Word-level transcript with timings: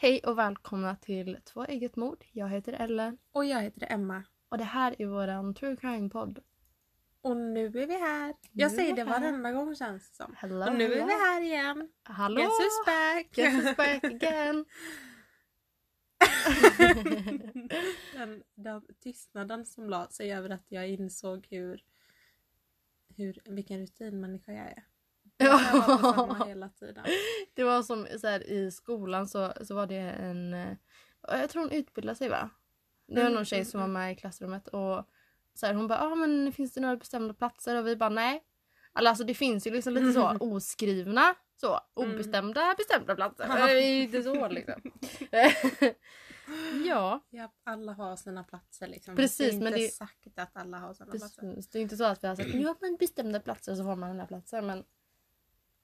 Hej 0.00 0.20
och 0.24 0.38
välkomna 0.38 0.96
till 0.96 1.38
Två 1.44 1.64
ägg 1.64 1.82
ett 1.82 1.96
mord. 1.96 2.24
Jag 2.32 2.48
heter 2.48 2.72
Ellen 2.72 3.18
Och 3.32 3.44
jag 3.44 3.62
heter 3.62 3.86
Emma. 3.92 4.24
och 4.48 4.58
det 4.58 4.64
här 4.64 4.94
är 4.98 5.06
våran 5.06 5.54
true 5.54 5.76
crime-podd. 5.76 6.38
Och 7.20 7.36
nu 7.36 7.66
är 7.66 7.86
vi 7.86 7.98
här. 7.98 8.26
Nu 8.28 8.34
Jag 8.52 8.70
är 8.72 8.76
säger 8.76 8.94
vi 8.96 9.02
det 9.02 9.10
här. 9.10 9.20
varenda 9.20 9.52
gång 9.52 9.76
känns 9.76 10.10
det 10.10 10.16
som. 10.16 10.34
Hello, 10.36 10.66
Och 10.66 10.74
nu 10.74 10.84
är 10.84 10.88
hello. 10.94 11.06
vi 11.06 11.12
här 11.12 11.40
igen. 11.40 11.88
Hallå! 12.02 12.40
Guess 12.40 12.50
who's 12.50 12.86
back? 12.86 13.30
Guess 13.32 13.54
who's 13.54 13.76
back 13.76 14.04
again? 14.12 14.64
den, 18.14 18.42
den 18.54 18.82
tystnaden 19.00 19.66
som 19.66 19.90
la 19.90 20.08
sig 20.08 20.32
över 20.32 20.50
att 20.50 20.64
jag 20.68 20.88
insåg 20.88 21.46
hur, 21.50 21.84
hur 23.16 23.38
vilken 23.44 23.80
rutinmänniska 23.80 24.52
jag 24.52 24.66
är. 24.66 24.84
Var 25.38 26.12
samma 26.12 26.44
hela 26.44 26.68
tiden. 26.68 27.04
det 27.54 27.64
var 27.64 27.82
som 27.82 28.06
så 28.20 28.26
här, 28.26 28.50
i 28.50 28.70
skolan 28.70 29.28
så, 29.28 29.52
så 29.62 29.74
var 29.74 29.86
det 29.86 29.96
en... 29.96 30.54
eh, 30.54 30.72
Jag 31.28 31.50
tror 31.50 31.62
hon 31.62 31.72
utbildade 31.72 32.16
sig 32.18 32.28
va? 32.28 32.50
Det 33.08 33.14
var 33.14 33.20
Mm, 33.22 33.34
någon 33.34 33.44
tjej 33.44 33.58
mm, 33.58 33.66
som 33.70 33.80
var 33.80 33.88
med 33.88 34.12
i 34.12 34.16
klassrummet 34.16 34.68
och 34.68 35.04
så 35.54 35.66
här, 35.66 35.74
hon 35.74 35.88
bara 35.88 35.98
ah, 36.00 36.14
men 36.14 36.52
finns 36.52 36.72
det 36.74 36.80
några 36.80 36.96
bestämda 36.96 37.34
platser? 37.34 37.76
Och 37.76 37.86
vi 37.86 37.96
bara 37.96 38.08
nej. 38.10 38.44
Alltså 38.92 39.24
det 39.24 39.34
finns 39.34 39.66
ju 39.66 39.70
liksom 39.70 39.94
lite 39.94 40.12
så 40.12 40.36
oskrivna 40.40 41.34
så 41.60 41.80
Mm. 41.96 42.12
obestämda 42.14 42.74
bestämda 42.78 43.14
platser. 43.14 43.44
Ja. 43.48 43.66
Det 43.66 43.72
är 43.82 44.02
inte 44.02 44.22
så 44.22 44.48
liksom. 44.48 44.82
ja. 46.86 47.20
Ja, 47.30 47.52
alla 47.64 47.92
har 47.92 48.16
sina 48.16 48.44
platser 48.44 48.86
liksom. 48.86 49.16
Precis, 49.16 49.38
det 49.38 49.44
är 49.44 49.52
inte 49.52 49.64
men 49.64 49.72
det- 49.72 49.92
sagt 49.92 50.38
att 50.38 50.56
alla 50.56 50.78
har 50.78 50.94
sina 50.94 51.10
platser. 51.10 51.42
Precis. 51.42 51.68
Det 51.70 51.78
är 51.78 51.82
inte 51.82 51.96
så 51.96 52.04
att 52.04 52.24
vi 52.24 52.28
har 52.28 52.36
sagt 52.36 52.52
har 52.54 52.76
man 52.88 52.96
bestämda 52.98 53.40
platser 53.40 53.74
så 53.74 53.84
får 53.84 53.96
man 53.96 54.08
den 54.10 54.20
här 54.20 54.26
platsen 54.26 54.66
men 54.66 54.84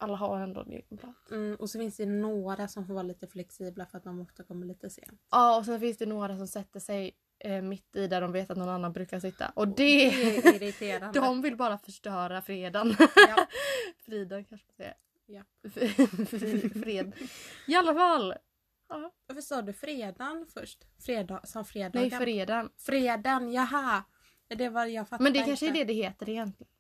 alla 0.05 0.17
har 0.17 0.41
ändå 0.41 0.61
en 0.61 0.73
egen 0.73 0.99
plats. 0.99 1.31
Mm, 1.31 1.57
och 1.57 1.71
så 1.71 1.79
finns 1.79 1.97
det 1.97 2.07
några 2.07 2.69
som 2.69 2.87
får 2.87 2.95
vara 2.95 3.03
lite 3.03 3.27
flexibla 3.27 3.87
för 3.87 3.99
att 3.99 4.05
de 4.05 4.21
ofta 4.21 4.43
kommer 4.43 4.67
lite 4.67 4.91
sent. 4.91 5.21
Ja 5.31 5.59
och 5.59 5.65
sen 5.65 5.81
finns 5.81 5.99
det 5.99 6.07
några 6.07 6.37
som 6.37 6.47
sätter 6.47 6.81
sig 6.81 7.17
eh, 7.39 7.63
mitt 7.63 7.97
i 7.97 8.07
där 8.07 8.21
de 8.21 8.33
vet 8.33 8.51
att 8.51 8.59
någon 8.59 8.69
annan 8.69 8.93
brukar 8.93 9.21
sitta 9.21 9.53
och 9.55 9.69
det... 9.69 9.75
Det 10.11 10.37
är 10.37 10.55
irriterande. 10.55 11.21
de 11.21 11.43
vill 11.43 11.57
bara 11.57 11.79
förstöra 11.79 12.43
freden. 12.43 12.97
Ja. 12.99 13.47
Friden 14.07 14.45
kanske 14.45 14.67
man 14.67 14.75
säger. 14.77 14.95
Ja. 15.27 15.43
Fred. 16.83 17.13
I 17.67 17.75
alla 17.75 17.95
fall. 17.95 18.35
Ja. 18.89 19.13
Varför 19.27 19.43
sa 19.43 19.63
du 19.63 19.73
fredagen 19.73 20.47
först? 20.55 20.85
Fredag, 21.07 21.41
som 21.45 21.65
fredagen? 21.65 22.09
Nej 22.09 22.11
freden. 22.11 22.71
Fredagen, 22.79 23.53
jaha! 23.53 24.05
Det 24.49 24.69
var 24.69 24.87
jag 24.87 25.07
Men 25.21 25.33
det 25.33 25.43
kanske 25.43 25.67
är 25.67 25.69
inte. 25.69 25.79
det 25.79 25.85
det 25.85 25.93
heter 25.93 26.29
egentligen. 26.29 26.71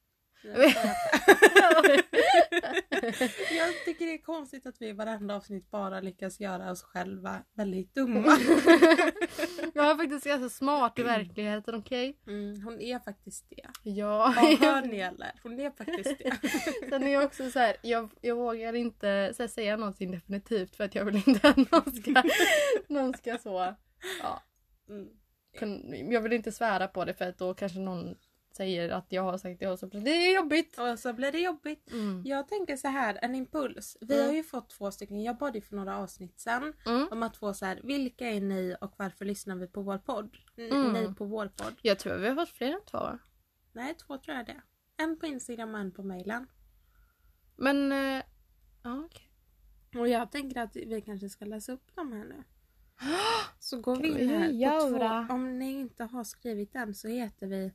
Jag 3.56 3.84
tycker 3.84 4.06
det 4.06 4.14
är 4.14 4.22
konstigt 4.22 4.66
att 4.66 4.82
vi 4.82 4.88
i 4.88 4.92
varenda 4.92 5.36
avsnitt 5.36 5.70
bara 5.70 6.00
lyckas 6.00 6.40
göra 6.40 6.70
oss 6.70 6.82
själva 6.82 7.44
väldigt 7.54 7.94
dumma. 7.94 8.18
Jag 9.74 9.90
är 9.90 9.96
faktiskt 9.96 10.26
ganska 10.26 10.48
smart 10.48 10.98
i 10.98 11.02
verkligheten 11.02 11.74
okej? 11.74 12.18
Mm, 12.26 12.62
hon 12.64 12.80
är 12.80 12.98
faktiskt 12.98 13.46
det. 13.50 13.62
Ja. 13.82 14.34
Ja, 14.36 14.56
hör 14.60 14.82
ni 14.82 14.98
eller? 14.98 15.32
Hon 15.42 15.60
är 15.60 15.70
faktiskt 15.70 16.18
det. 16.18 16.48
Sen 16.90 17.02
är 17.02 17.12
jag 17.12 17.24
också 17.24 17.50
så 17.50 17.58
här, 17.58 17.76
jag, 17.82 18.10
jag 18.20 18.36
vågar 18.36 18.72
inte 18.74 19.06
här, 19.38 19.46
säga 19.46 19.76
någonting 19.76 20.10
definitivt 20.10 20.76
för 20.76 20.84
att 20.84 20.94
jag 20.94 21.04
vill 21.04 21.22
inte 21.26 21.48
att 21.48 21.56
någon 21.56 21.92
ska, 21.92 22.22
någon 22.88 23.14
ska 23.14 23.38
så. 23.38 23.74
Ja, 24.22 24.42
Mm. 24.88 26.12
jag 26.12 26.20
vill 26.20 26.32
inte 26.32 26.52
svära 26.52 26.88
på 26.88 27.04
det 27.04 27.14
för 27.14 27.28
att 27.28 27.38
då 27.38 27.54
kanske 27.54 27.78
någon 27.78 28.14
säger 28.56 28.88
att 28.90 29.06
jag 29.08 29.22
har 29.22 29.38
sagt 29.38 29.60
det 29.60 29.68
och 29.68 29.78
så 29.78 29.86
blir 29.86 30.00
det 30.00 30.32
jobbigt. 30.32 30.78
Och 30.78 30.98
så 30.98 31.12
blir 31.12 31.32
det 31.32 31.40
jobbigt. 31.40 31.92
Mm. 31.92 32.22
Jag 32.24 32.48
tänker 32.48 32.76
så 32.76 32.88
här, 32.88 33.18
en 33.22 33.34
impuls. 33.34 33.96
Vi 34.00 34.14
Mm. 34.14 34.26
har 34.26 34.34
ju 34.34 34.42
fått 34.42 34.70
två 34.70 34.90
stycken, 34.90 35.22
jag 35.22 35.38
bad 35.38 35.54
ju 35.54 35.60
för 35.60 35.76
några 35.76 35.96
avsnitt 35.98 36.40
sen 36.40 36.72
Mm. 36.86 37.08
om 37.10 37.22
att 37.22 37.36
få 37.36 37.54
så 37.54 37.66
här, 37.66 37.80
vilka 37.84 38.26
är 38.30 38.40
ni 38.40 38.76
och 38.80 38.94
varför 38.96 39.24
lyssnar 39.24 39.56
vi 39.56 39.66
på 39.66 39.82
vår 39.82 39.98
podd? 39.98 40.36
N- 40.56 40.72
Mm. 40.72 40.92
Ni 40.92 41.14
på 41.14 41.24
vår 41.24 41.46
podd. 41.48 41.74
Jag 41.82 41.98
tror 41.98 42.16
vi 42.18 42.28
har 42.28 42.34
fått 42.34 42.48
fler 42.48 42.72
än 42.72 42.84
två. 42.90 43.18
Nej, 43.72 43.94
två 43.94 44.18
tror 44.18 44.36
jag 44.36 44.46
det. 44.46 44.60
En 44.96 45.18
på 45.18 45.26
Instagram 45.26 45.74
och 45.74 45.80
en 45.80 45.92
på 45.92 46.02
mailen. 46.02 46.46
Men... 47.56 47.92
eh, 47.92 48.22
Ja, 48.82 49.02
okej. 49.04 49.30
Och 50.00 50.08
jag 50.08 50.32
tänker 50.32 50.60
att 50.60 50.76
vi 50.76 51.00
kanske 51.02 51.28
ska 51.28 51.44
läsa 51.44 51.72
upp 51.72 51.94
dem 51.96 52.12
här 52.12 52.24
nu. 52.24 52.42
Så 53.58 53.80
går 53.80 53.96
vi 53.96 54.08
in 54.08 54.28
här. 54.28 54.48
På 54.48 54.98
två, 55.28 55.34
om 55.34 55.58
ni 55.58 55.70
inte 55.72 56.04
har 56.04 56.24
skrivit 56.24 56.72
den 56.72 56.94
så 56.94 57.08
heter 57.08 57.46
vi 57.46 57.72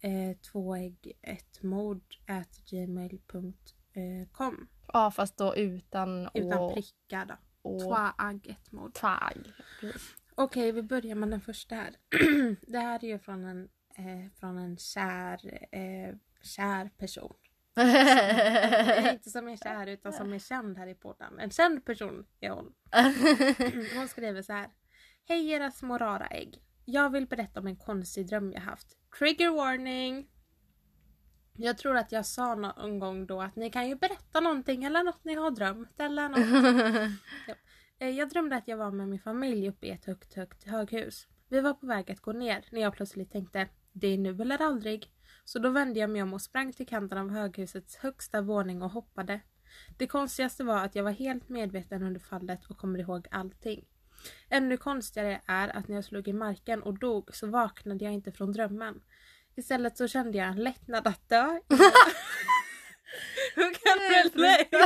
eh, 0.00 0.36
två 0.52 0.76
ägg 0.76 1.12
ett 1.22 1.62
mord 1.62 2.16
at 2.26 2.60
gmail.com 2.70 4.68
Ja, 4.92 5.10
fast 5.10 5.36
då 5.36 5.56
utan 5.56 6.28
Utan 6.34 6.58
å 6.58 6.74
prickar 6.74 7.24
då. 7.26 7.34
och 7.62 7.80
Två 7.80 7.96
ägg 8.30 8.46
ett 8.48 8.72
mord. 8.72 8.94
tag. 8.94 9.52
Precis. 9.80 10.14
Okej, 10.34 10.72
vi 10.72 10.82
börjar 10.82 11.14
med 11.14 11.30
den 11.30 11.40
första 11.40 11.74
här. 11.74 11.96
det 12.70 12.78
här 12.78 13.04
är 13.04 13.08
ju 13.08 13.18
från 13.18 13.44
en, 13.44 13.68
eh, 13.94 14.30
från 14.40 14.58
en 14.58 14.76
kär, 14.76 15.66
eh, 15.72 16.14
kär 16.42 16.90
person. 16.98 17.34
Nej, 17.76 19.12
inte 19.12 19.30
som 19.30 19.48
är 19.48 19.56
kär 19.56 19.86
utan 19.86 20.12
som 20.12 20.32
är 20.32 20.38
känd 20.38 20.78
här 20.78 20.86
i 20.86 20.94
podden. 20.94 21.38
En 21.38 21.50
känd 21.50 21.84
person 21.84 22.26
är 22.40 22.50
hon. 22.50 22.72
Hon 23.96 24.08
skriver 24.08 24.42
så 24.42 24.52
här. 24.52 24.70
Hej 25.24 25.50
era 25.50 25.70
små 25.70 25.98
rara 25.98 26.26
ägg. 26.26 26.62
Jag 26.84 27.10
vill 27.10 27.26
berätta 27.26 27.60
om 27.60 27.66
en 27.66 27.76
konstig 27.76 28.26
dröm 28.26 28.52
jag 28.52 28.60
haft. 28.60 28.96
Trigger 29.18 29.50
warning! 29.50 30.28
Jag 31.56 31.78
tror 31.78 31.96
att 31.96 32.12
jag 32.12 32.26
sa 32.26 32.54
någon 32.54 32.98
gång 32.98 33.26
då 33.26 33.42
att 33.42 33.56
ni 33.56 33.70
kan 33.70 33.88
ju 33.88 33.94
berätta 33.94 34.40
någonting 34.40 34.84
eller 34.84 35.04
något 35.04 35.24
ni 35.24 35.34
har 35.34 35.50
drömt 35.50 36.00
eller 36.00 36.28
något. 36.28 37.10
Ja. 37.46 37.54
Eh, 37.98 38.08
Jag 38.10 38.28
drömde 38.28 38.56
att 38.56 38.68
jag 38.68 38.76
var 38.76 38.90
med 38.90 39.08
min 39.08 39.20
familj 39.20 39.68
uppe 39.68 39.86
i 39.86 39.90
ett 39.90 40.04
högt, 40.04 40.34
högt 40.34 40.64
höghus. 40.64 41.26
Vi 41.48 41.60
var 41.60 41.74
på 41.74 41.86
väg 41.86 42.10
att 42.10 42.20
gå 42.20 42.32
ner 42.32 42.64
när 42.70 42.80
jag 42.80 42.92
plötsligt 42.94 43.32
tänkte 43.32 43.68
det 43.92 44.06
är 44.06 44.18
nu 44.18 44.42
eller 44.42 44.62
aldrig. 44.62 45.12
Så 45.44 45.58
då 45.58 45.70
vände 45.70 46.00
jag 46.00 46.10
mig 46.10 46.22
om 46.22 46.34
och 46.34 46.42
sprang 46.42 46.72
till 46.72 46.86
kanten 46.86 47.18
av 47.18 47.30
höghusets 47.30 47.96
högsta 47.96 48.40
våning 48.42 48.82
och 48.82 48.90
hoppade. 48.90 49.40
Det 49.98 50.06
konstigaste 50.06 50.64
var 50.64 50.84
att 50.84 50.94
jag 50.94 51.04
var 51.04 51.10
helt 51.10 51.48
medveten 51.48 52.02
under 52.02 52.20
fallet 52.20 52.66
och 52.66 52.78
kommer 52.78 52.98
ihåg 52.98 53.28
allting. 53.30 53.84
Ännu 54.48 54.76
konstigare 54.76 55.40
är 55.46 55.76
att 55.76 55.88
när 55.88 55.94
jag 55.94 56.04
slog 56.04 56.28
i 56.28 56.32
marken 56.32 56.82
och 56.82 56.98
dog 56.98 57.34
så 57.34 57.46
vaknade 57.46 58.04
jag 58.04 58.14
inte 58.14 58.32
från 58.32 58.52
drömmen. 58.52 59.02
Istället 59.56 59.96
så 59.96 60.08
kände 60.08 60.38
jag 60.38 60.48
en 60.48 60.64
lättnad 60.64 61.06
att 61.06 61.28
dö. 61.28 61.44
Hur 63.54 63.74
kan 63.74 63.98
du 63.98 64.08
relate? 64.38 64.76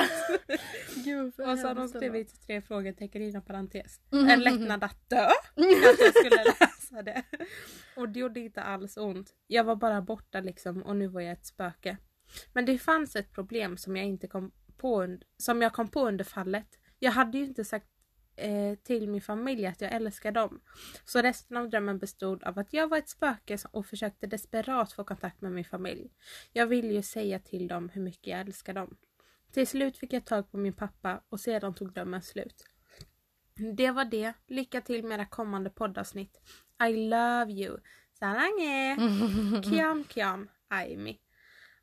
Och 1.53 1.59
så 1.59 1.67
har 1.69 1.75
de 1.75 1.89
skrivit 1.89 2.47
tre 2.47 2.63
frågetecken 2.63 3.23
inom 3.23 3.43
parentes. 3.43 4.01
Mm. 4.13 4.29
En 4.29 4.41
lättnad 4.41 4.85
att 4.85 5.11
dö. 5.11 5.25
Att 5.27 5.99
jag 5.99 6.15
skulle 6.17 6.45
läsa 6.45 7.03
det. 7.03 7.23
Och 7.97 8.09
det 8.09 8.21
gjorde 8.21 8.41
inte 8.41 8.63
alls 8.63 8.97
ont. 8.97 9.35
Jag 9.47 9.65
var 9.65 9.77
bara 9.77 10.03
borta 10.03 10.41
liksom 10.41 10.83
och 10.83 10.97
nu 10.97 11.07
var 11.07 11.21
jag 11.21 11.33
ett 11.33 11.47
spöke. 11.47 11.97
Men 12.53 12.65
det 12.65 12.79
fanns 12.79 13.17
ett 13.17 13.33
problem 13.33 13.77
som 13.77 13.97
jag 13.97 14.07
inte 14.07 14.27
kom 14.27 14.53
på, 14.77 15.19
som 15.37 15.63
jag 15.63 15.73
kom 15.73 15.89
på 15.89 16.09
under 16.09 16.25
fallet. 16.25 16.79
Jag 16.99 17.13
hade 17.13 17.39
ju 17.39 17.45
inte 17.45 17.65
sagt 17.65 17.87
eh, 18.37 18.75
till 18.75 19.09
min 19.09 19.21
familj 19.21 19.67
att 19.67 19.81
jag 19.81 19.93
älskar 19.93 20.33
dem. 20.33 20.61
Så 21.05 21.23
resten 21.23 21.57
av 21.57 21.71
drömmen 21.71 21.99
bestod 21.99 22.45
av 22.45 22.59
att 22.59 22.73
jag 22.73 22.89
var 22.89 22.99
ett 22.99 23.09
spöke 23.09 23.59
och 23.71 23.87
försökte 23.87 24.27
desperat 24.27 24.93
få 24.93 25.05
kontakt 25.05 25.41
med 25.41 25.53
min 25.53 25.65
familj. 25.65 26.11
Jag 26.53 26.67
ville 26.67 26.95
ju 26.95 27.03
säga 27.03 27.39
till 27.39 27.69
dem 27.69 27.89
hur 27.89 28.03
mycket 28.03 28.27
jag 28.27 28.41
älskar 28.41 28.75
dem. 28.75 28.97
Till 29.53 29.67
slut 29.67 29.97
fick 29.99 30.13
jag 30.13 30.25
tag 30.25 30.51
på 30.51 30.57
min 30.57 30.73
pappa 30.73 31.21
och 31.29 31.41
sedan 31.41 31.75
tog 31.75 31.93
drömmen 31.93 32.23
slut. 32.23 32.65
Det 33.77 33.91
var 33.91 34.05
det. 34.05 34.33
Lycka 34.47 34.81
till 34.81 35.05
med 35.05 35.15
era 35.15 35.27
kommande 35.27 35.71
poddavsnitt. 35.71 36.41
I 36.89 37.09
love 37.09 37.53
you. 37.53 37.79
Sarange! 38.19 38.97
Kiam 39.63 40.05
kiam 40.05 40.49
Aimi. 40.69 41.21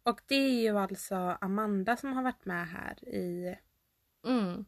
Och 0.04 0.22
det 0.28 0.36
är 0.36 0.62
ju 0.62 0.78
alltså 0.78 1.16
Amanda 1.42 1.98
som 1.98 2.14
har 2.14 2.24
varit 2.24 2.46
med 2.46 2.68
här 2.68 3.10
i, 3.10 3.56
Mm. 4.28 4.66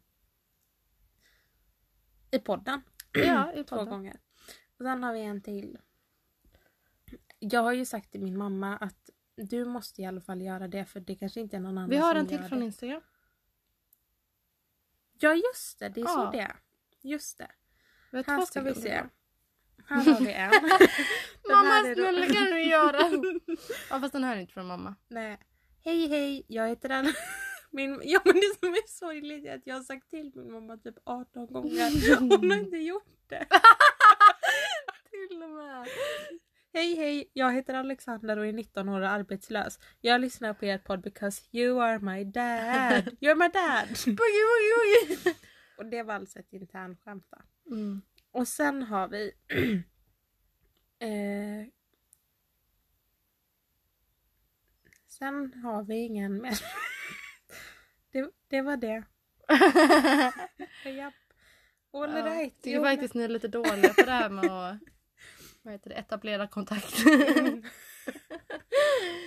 I 2.33 2.39
podden. 2.39 2.81
Ja, 3.12 3.53
i 3.53 3.63
Två 3.63 3.75
podden. 3.75 3.89
gånger. 3.89 4.19
Och 4.80 4.85
sen 4.85 5.03
har 5.03 5.13
vi 5.13 5.19
en 5.21 5.41
till. 5.41 5.77
Jag 7.39 7.62
har 7.63 7.74
ju 7.74 7.85
sagt 7.85 8.12
till 8.12 8.21
min 8.21 8.38
mamma 8.38 8.77
att 8.77 9.09
du 9.35 9.65
måste 9.65 10.01
i 10.01 10.06
alla 10.06 10.21
fall 10.21 10.41
göra 10.41 10.68
det 10.68 10.85
för 10.85 11.00
det 11.00 11.15
kanske 11.15 11.39
inte 11.39 11.56
är 11.56 11.59
någon 11.59 11.77
annan 11.77 11.89
Vi 11.89 11.97
har 11.97 12.15
en 12.15 12.27
till 12.27 12.44
från 12.44 12.59
det. 12.59 12.65
Instagram. 12.65 13.01
Ja 15.19 15.33
just 15.33 15.80
det, 15.80 15.89
det 15.89 16.01
är 16.01 16.06
Ja. 16.06 16.07
så 16.09 16.31
det 16.31 16.39
är. 16.39 16.56
Just 17.01 17.38
det. 17.38 17.47
Har 18.12 18.24
Här 18.24 18.38
två 18.38 18.45
ska 18.45 18.62
vi 18.62 18.75
se. 18.75 19.03
Här 19.88 20.13
har 20.13 20.19
vi 20.19 20.33
en. 20.33 20.51
Den 21.44 21.57
Mamma 21.57 21.94
snälla 21.95 22.25
kan 22.33 22.45
du 22.45 22.63
göra? 22.63 23.00
ja 23.89 24.00
fast 24.00 24.13
den 24.13 24.24
här 24.24 24.36
är 24.36 24.39
inte 24.41 24.53
från 24.53 24.65
mamma. 24.68 24.95
Nej. 25.07 25.39
Hej 25.86 26.07
hej, 26.07 26.44
jag 26.47 26.68
heter 26.69 26.89
Anna. 26.89 27.09
Min, 27.73 28.01
ja 28.03 28.21
men 28.25 28.35
det 28.35 28.55
som 28.59 28.69
är 28.69 28.87
sorgligt 28.87 29.45
är 29.45 29.55
att 29.55 29.67
jag 29.67 29.75
har 29.75 29.83
sagt 29.83 30.09
till 30.09 30.31
min 30.35 30.51
mamma 30.51 30.77
typ 30.77 30.95
18 31.03 31.47
gånger. 31.47 32.19
Hon 32.39 32.51
har 32.51 32.57
inte 32.57 32.77
gjort 32.77 33.29
det. 33.29 33.47
Till 35.09 35.43
och 35.43 35.49
med. 35.49 35.87
Hej 36.73 36.95
hej, 36.95 37.31
jag 37.33 37.53
heter 37.53 37.73
Alexander 37.73 38.37
och 38.37 38.45
är 38.45 38.53
19 38.53 38.89
år 38.89 39.01
och 39.01 39.09
arbetslös. 39.09 39.79
Jag 40.01 40.21
lyssnar 40.21 40.53
på 40.53 40.65
er 40.65 40.77
podd 40.77 41.01
because 41.01 41.43
you 41.51 41.81
are 41.83 41.99
my 41.99 42.23
dad. 42.23 43.17
You're 43.21 43.35
my 43.35 43.49
dad. 43.49 44.17
Och 45.77 45.85
det 45.85 46.03
var 46.03 46.13
alltså 46.13 46.39
ett 46.39 46.53
internskämt 46.53 47.25
då. 47.29 47.37
Mm. 47.75 48.01
Och 48.31 48.47
sen 48.47 48.83
har 48.83 49.07
vi... 49.07 49.31
eh, 50.99 51.67
sen 55.07 55.53
har 55.53 55.83
vi 55.83 55.95
ingen 55.95 56.41
mer. 56.41 56.59
Det, 58.13 58.30
det 58.48 58.62
var 58.62 58.77
det. 58.77 59.04
Japp. 60.89 61.13
All 61.94 62.10
Ja, 62.12 62.25
right. 62.25 62.62
tycker 62.62 62.77
Jo, 62.77 62.83
faktiskt 62.83 63.13
ni 63.13 63.24
är 63.24 63.27
lite 63.27 63.48
dåliga 63.48 63.94
på 63.94 64.01
det 64.06 64.12
här 64.12 64.30
med 64.30 64.45
att 64.45 64.80
vad 65.62 65.74
heter 65.74 65.89
det, 65.89 65.95
etablera 65.95 66.48
kontakt. 66.48 66.94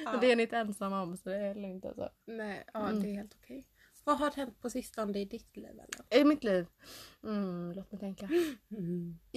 Och 0.07 0.13
Ja. 0.15 0.17
Det 0.21 0.33
är 0.33 0.37
ni 0.37 0.43
inte 0.43 0.57
ensamma 0.57 1.03
om 1.03 1.17
så 1.17 1.29
det 1.29 1.37
är 1.37 1.55
lugnt 1.55 1.85
alltså. 1.85 2.11
Nej, 2.27 2.65
ja 2.75 2.89
Mm. 2.89 3.03
det 3.03 3.09
är 3.09 3.15
helt 3.15 3.35
okej. 3.43 3.67
Vad 4.05 4.19
har 4.19 4.31
hänt 4.31 4.61
på 4.61 4.71
sistone 4.71 5.19
i 5.21 5.25
ditt 5.25 5.57
liv 5.57 5.67
eller? 5.67 6.21
I 6.21 6.25
mitt 6.25 6.45
liv? 6.45 6.67
Mm, 7.25 7.73
låt 7.73 7.93
mig 7.93 8.01
tänka. 8.01 8.29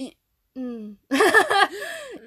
Mm. 0.60 0.96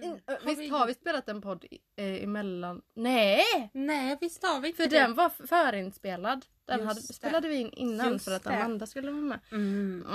Mm. 0.04 0.20
Visst 0.46 0.60
vi- 0.62 0.68
har 0.70 0.88
vi 0.88 0.94
spelat 0.94 1.30
en 1.30 1.42
podd 1.42 1.66
eh, 1.96 2.24
emellan? 2.24 2.82
Nej! 2.94 3.70
Nej 3.74 4.18
visst 4.22 4.44
har 4.44 4.60
vi 4.60 4.68
inte 4.68 4.84
För 4.84 4.90
det. 4.90 5.00
den 5.00 5.14
var 5.16 5.30
förinspelad. 5.30 6.46
Den 6.66 6.78
Just 6.80 6.88
hade, 6.88 7.00
det. 7.00 7.14
spelade 7.14 7.48
vi 7.48 7.56
in 7.56 7.70
innan 7.74 8.12
Just 8.14 8.26
för 8.26 8.32
att 8.36 8.44
det. 8.44 8.50
Amanda 8.58 8.88
skulle 8.88 9.12
vara 9.12 9.22
med. 9.22 9.40
Mm. 9.52 10.06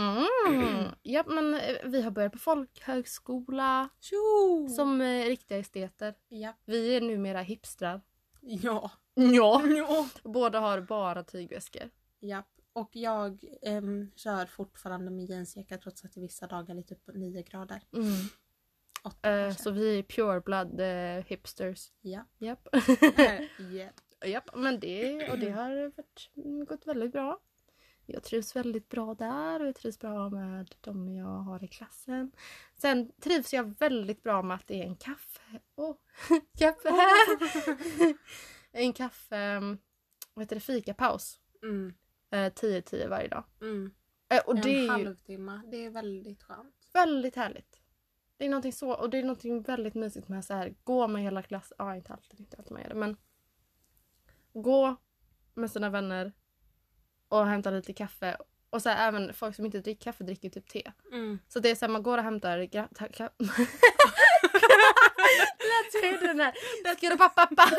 Mm. 0.48 0.84
Ja 1.02 1.24
men 1.26 1.54
eh, 1.54 1.76
vi 1.84 2.02
har 2.02 2.10
börjat 2.10 2.32
på 2.32 2.38
folkhögskola 2.38 3.88
Tjo! 4.00 4.68
som 4.76 5.00
eh, 5.00 5.24
riktiga 5.24 5.58
esteter. 5.58 6.14
Ja. 6.28 6.52
Vi 6.64 6.96
är 6.96 7.00
numera 7.00 7.40
hipstrar. 7.40 8.00
Ja. 8.40 8.90
Ja. 9.14 9.62
ja. 9.66 10.08
Båda 10.22 10.60
har 10.60 10.80
bara 10.80 11.22
tygväskor. 11.24 11.90
Japp. 12.20 12.46
Och 12.78 12.96
jag 12.96 13.44
ehm, 13.62 14.10
kör 14.16 14.46
fortfarande 14.46 15.10
med 15.10 15.24
jeansjacka 15.24 15.78
trots 15.78 16.04
att 16.04 16.12
det 16.12 16.20
vissa 16.20 16.46
dagar 16.46 16.76
är 16.76 16.94
på 16.94 17.12
9 17.12 17.42
grader. 17.42 17.82
Mm. 17.92 18.12
Eh, 19.04 19.10
kanske. 19.12 19.62
så 19.62 19.70
vi 19.70 19.98
är 19.98 20.02
pure 20.02 20.40
blood 20.40 20.80
eh, 20.80 21.24
hipsters. 21.26 21.92
Ja. 22.00 22.24
Japp. 22.38 22.68
Eh, 23.18 23.72
yeah. 23.72 23.92
Japp, 24.26 24.50
men 24.54 24.80
det, 24.80 25.30
och 25.30 25.38
det 25.38 25.50
har 25.50 25.96
varit, 25.96 26.30
mm, 26.36 26.64
gått 26.64 26.86
väldigt 26.86 27.12
bra. 27.12 27.40
Jag 28.06 28.22
trivs 28.22 28.56
väldigt 28.56 28.88
bra 28.88 29.14
där 29.14 29.60
och 29.60 29.68
jag 29.68 29.74
trivs 29.74 29.98
bra 29.98 30.30
med 30.30 30.74
de 30.80 31.08
jag 31.08 31.26
har 31.26 31.64
i 31.64 31.68
klassen. 31.68 32.32
Sen 32.74 33.12
trivs 33.20 33.54
jag 33.54 33.78
väldigt 33.78 34.22
bra 34.22 34.42
med 34.42 34.54
att 34.54 34.66
det 34.66 34.82
är 34.82 34.84
en 34.84 34.96
kaffe... 34.96 35.60
Åh! 35.76 35.96
kaffe 36.58 36.90
här! 36.90 37.38
en 38.72 38.92
kaffe... 38.92 39.60
Vad 40.34 40.42
heter 40.42 40.56
det? 40.56 40.60
Fikapaus. 40.60 41.40
Mm. 41.62 41.94
Eh, 42.30 42.52
10-10 42.52 43.08
varje 43.08 43.28
dag. 43.28 43.44
Mm. 43.60 43.90
Eh, 44.28 44.40
och 44.46 44.56
en 44.56 44.62
det 44.62 44.70
är 44.70 44.82
ju 44.82 44.88
halvtimme. 44.88 45.60
Det 45.70 45.84
är 45.84 45.90
väldigt 45.90 46.42
skönt. 46.42 46.74
väldigt 46.92 47.36
härligt. 47.36 47.80
Det 48.36 48.44
är 48.44 48.48
någonting 48.48 48.72
så, 48.72 48.92
och 48.92 49.10
det 49.10 49.18
är 49.18 49.22
någonting 49.22 49.62
väldigt 49.62 49.94
mysigt 49.94 50.28
med 50.28 50.44
så 50.44 50.54
här, 50.54 50.74
gå 50.84 51.08
med 51.08 51.22
hela 51.22 51.42
klassen. 51.42 51.76
Ja, 51.78 51.96
inte 51.96 52.12
alltid, 52.12 52.40
inte 52.40 52.56
alltid 52.56 52.72
man 52.72 52.82
gör 52.82 52.88
det, 52.88 52.94
men 52.94 53.16
gå 54.52 54.96
med 55.54 55.70
sina 55.70 55.90
vänner 55.90 56.32
och 57.28 57.46
hämta 57.46 57.70
lite 57.70 57.92
kaffe. 57.92 58.36
Och 58.70 58.82
så 58.82 58.88
här, 58.88 59.08
även 59.08 59.34
folk 59.34 59.56
som 59.56 59.64
inte 59.64 59.80
dricker 59.80 60.02
kaffe 60.02 60.24
dricker 60.24 60.50
typ 60.50 60.68
te. 60.68 60.92
Mm. 61.12 61.38
Så 61.48 61.60
det 61.60 61.70
är 61.70 61.74
så 61.74 61.86
här, 61.86 61.92
man 61.92 62.02
går 62.02 62.18
och 62.18 62.24
hämtar... 62.24 62.58
Lät 62.58 62.98
sig 66.00 66.18
den 66.20 66.40
här... 66.40 66.52
Ska 66.96 67.10
du 67.10 67.16
pappa 67.16 67.46
pappa? 67.46 67.70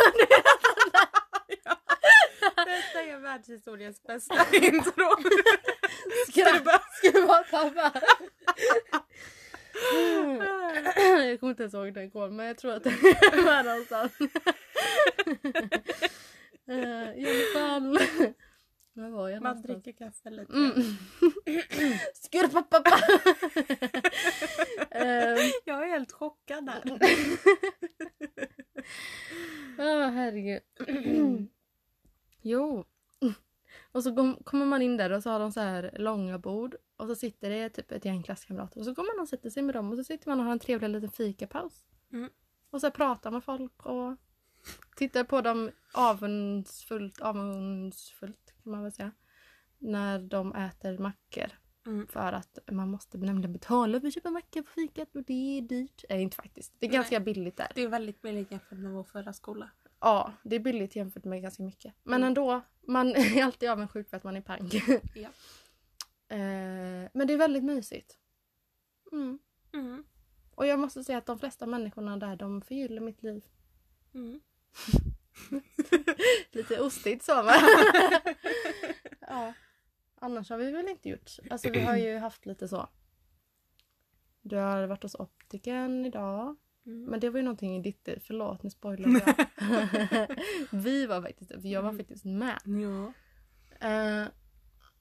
Detta 2.69 3.01
är 3.03 3.17
världshistoriens 3.19 4.03
bästa 4.03 4.35
intro. 4.53 5.15
Du 7.01 7.21
vara 7.21 7.43
pappa? 7.43 8.01
Mm. 9.93 10.41
Jag 11.29 11.39
kommer 11.39 11.51
inte 11.51 11.63
ens 11.63 11.73
ihåg 11.73 11.93
den 11.93 12.03
igår 12.03 12.29
men 12.29 12.45
jag 12.45 12.57
tror 12.57 12.73
att 12.73 12.83
den 12.83 12.93
är 12.93 13.43
med 13.45 13.65
någonstans. 13.65 14.11
Eh, 16.67 17.19
I 17.19 17.25
alla 17.53 17.59
fall. 17.59 17.99
Var 18.93 19.09
var 19.09 19.29
jag 19.29 19.43
Man 19.43 19.61
dricker 19.61 19.91
kaffe 19.91 20.29
lite. 20.29 20.53
Mm. 20.53 22.51
Pappa 22.51 22.79
pappa? 22.79 22.99
Ehm, 24.91 25.37
Jag 25.65 25.83
är 25.83 25.91
helt 25.91 26.11
chockad 26.11 26.65
där. 26.65 26.83
Ja, 29.77 30.07
herregud. 30.07 30.61
Jo. 32.41 32.85
Och 33.91 34.03
så 34.03 34.15
kom, 34.15 34.35
kommer 34.43 34.65
man 34.65 34.81
in 34.81 34.97
där 34.97 35.11
och 35.11 35.23
så 35.23 35.29
har 35.29 35.39
de 35.39 35.51
så 35.51 35.59
här 35.59 35.91
långa 35.97 36.39
bord. 36.39 36.75
Och 36.97 37.07
så 37.07 37.15
sitter 37.15 37.49
det 37.49 37.69
typ 37.69 37.91
ett 37.91 38.05
gäng 38.05 38.23
klasskamrater. 38.23 38.79
Och 38.79 38.85
så 38.85 38.93
går 38.93 39.15
man 39.15 39.21
och 39.21 39.29
sätter 39.29 39.49
sig 39.49 39.63
med 39.63 39.75
dem. 39.75 39.91
Och 39.91 39.97
så 39.97 40.03
sitter 40.03 40.29
man 40.29 40.39
och 40.39 40.45
har 40.45 40.51
en 40.51 40.59
trevlig 40.59 40.89
liten 40.89 41.11
fikapaus. 41.11 41.85
Mm. 42.13 42.29
Och 42.69 42.81
så 42.81 42.91
pratar 42.91 43.31
med 43.31 43.43
folk 43.43 43.85
och 43.85 44.15
tittar 44.95 45.23
på 45.23 45.41
dem 45.41 45.71
avundsfullt, 45.93 47.21
avundsfullt 47.21 48.53
kan 48.63 48.71
man 48.71 48.83
väl 48.83 48.91
säga. 48.91 49.11
När 49.77 50.19
de 50.19 50.55
äter 50.55 50.97
mackor. 50.97 51.51
Mm. 51.85 52.07
För 52.07 52.33
att 52.33 52.59
man 52.71 52.89
måste 52.89 53.17
nämligen 53.17 53.53
betala 53.53 53.99
för 53.99 54.07
att 54.07 54.13
köpa 54.13 54.29
mackor 54.29 54.61
på 54.61 54.71
fikat 54.71 55.15
och 55.15 55.23
det 55.23 55.57
är 55.57 55.61
dyrt. 55.61 56.03
Nej, 56.09 56.21
inte 56.21 56.35
faktiskt. 56.35 56.73
Det 56.79 56.85
är 56.85 56.91
ganska 56.91 57.19
billigt 57.19 57.57
där. 57.57 57.71
Det 57.75 57.81
är 57.81 57.87
väldigt 57.87 58.21
billigt 58.21 58.51
jämfört 58.51 58.77
med 58.77 58.91
vår 58.91 59.03
förra 59.03 59.33
skola. 59.33 59.69
Ja, 59.99 60.33
det 60.43 60.55
är 60.55 60.59
billigt 60.59 60.95
jämfört 60.95 61.23
med 61.23 61.41
ganska 61.41 61.63
mycket. 61.63 61.93
Men 62.03 62.23
ändå, 62.23 62.61
man 62.87 63.07
är 63.15 63.43
alltid 63.43 63.69
avundsjuk 63.69 64.09
för 64.09 64.17
att 64.17 64.23
man 64.23 64.35
är 64.35 64.41
pank. 64.41 64.73
Ja. 65.15 65.29
eh, 66.35 67.09
men 67.13 67.27
det 67.27 67.33
är 67.33 67.37
väldigt 67.37 67.63
mysigt. 67.63 68.17
Mm. 69.11 69.39
Mm. 69.73 70.03
Och 70.55 70.65
jag 70.65 70.79
måste 70.79 71.03
säga 71.03 71.17
att 71.17 71.25
de 71.25 71.39
flesta 71.39 71.65
människorna 71.65 72.17
där, 72.17 72.35
de 72.35 72.61
förgyller 72.61 73.01
mitt 73.01 73.23
liv. 73.23 73.43
Mm. 74.13 74.39
Lite 76.51 76.79
ostigt 76.79 77.23
så 77.23 77.43
men. 77.43 77.55
ja. 79.19 79.53
Annars 80.15 80.49
har 80.49 80.57
vi 80.57 80.71
väl 80.71 80.87
inte 80.87 81.09
gjort. 81.09 81.31
Alltså 81.49 81.69
vi 81.69 81.79
har 81.79 81.95
ju 81.95 82.17
haft 82.17 82.45
lite 82.45 82.67
så. 82.67 82.89
Du 84.41 84.55
har 84.55 84.87
varit 84.87 85.03
hos 85.03 85.15
optiken 85.15 86.05
idag. 86.05 86.55
Mm. 86.85 87.03
Men 87.05 87.19
det 87.19 87.29
var 87.29 87.37
ju 87.39 87.43
någonting 87.43 87.75
i 87.75 87.81
ditt 87.81 88.07
liv. 88.07 88.19
Förlåt, 88.25 88.63
nu 88.63 88.69
spoilar 88.69 89.09
jag. 89.09 89.47
vi 90.83 91.05
var 91.05 91.21
faktiskt, 91.21 91.51
för 91.51 91.67
jag 91.67 91.81
var 91.81 91.93
faktiskt 91.93 92.25
med. 92.25 92.59
Ja. 92.65 93.13
Eh, 93.87 94.27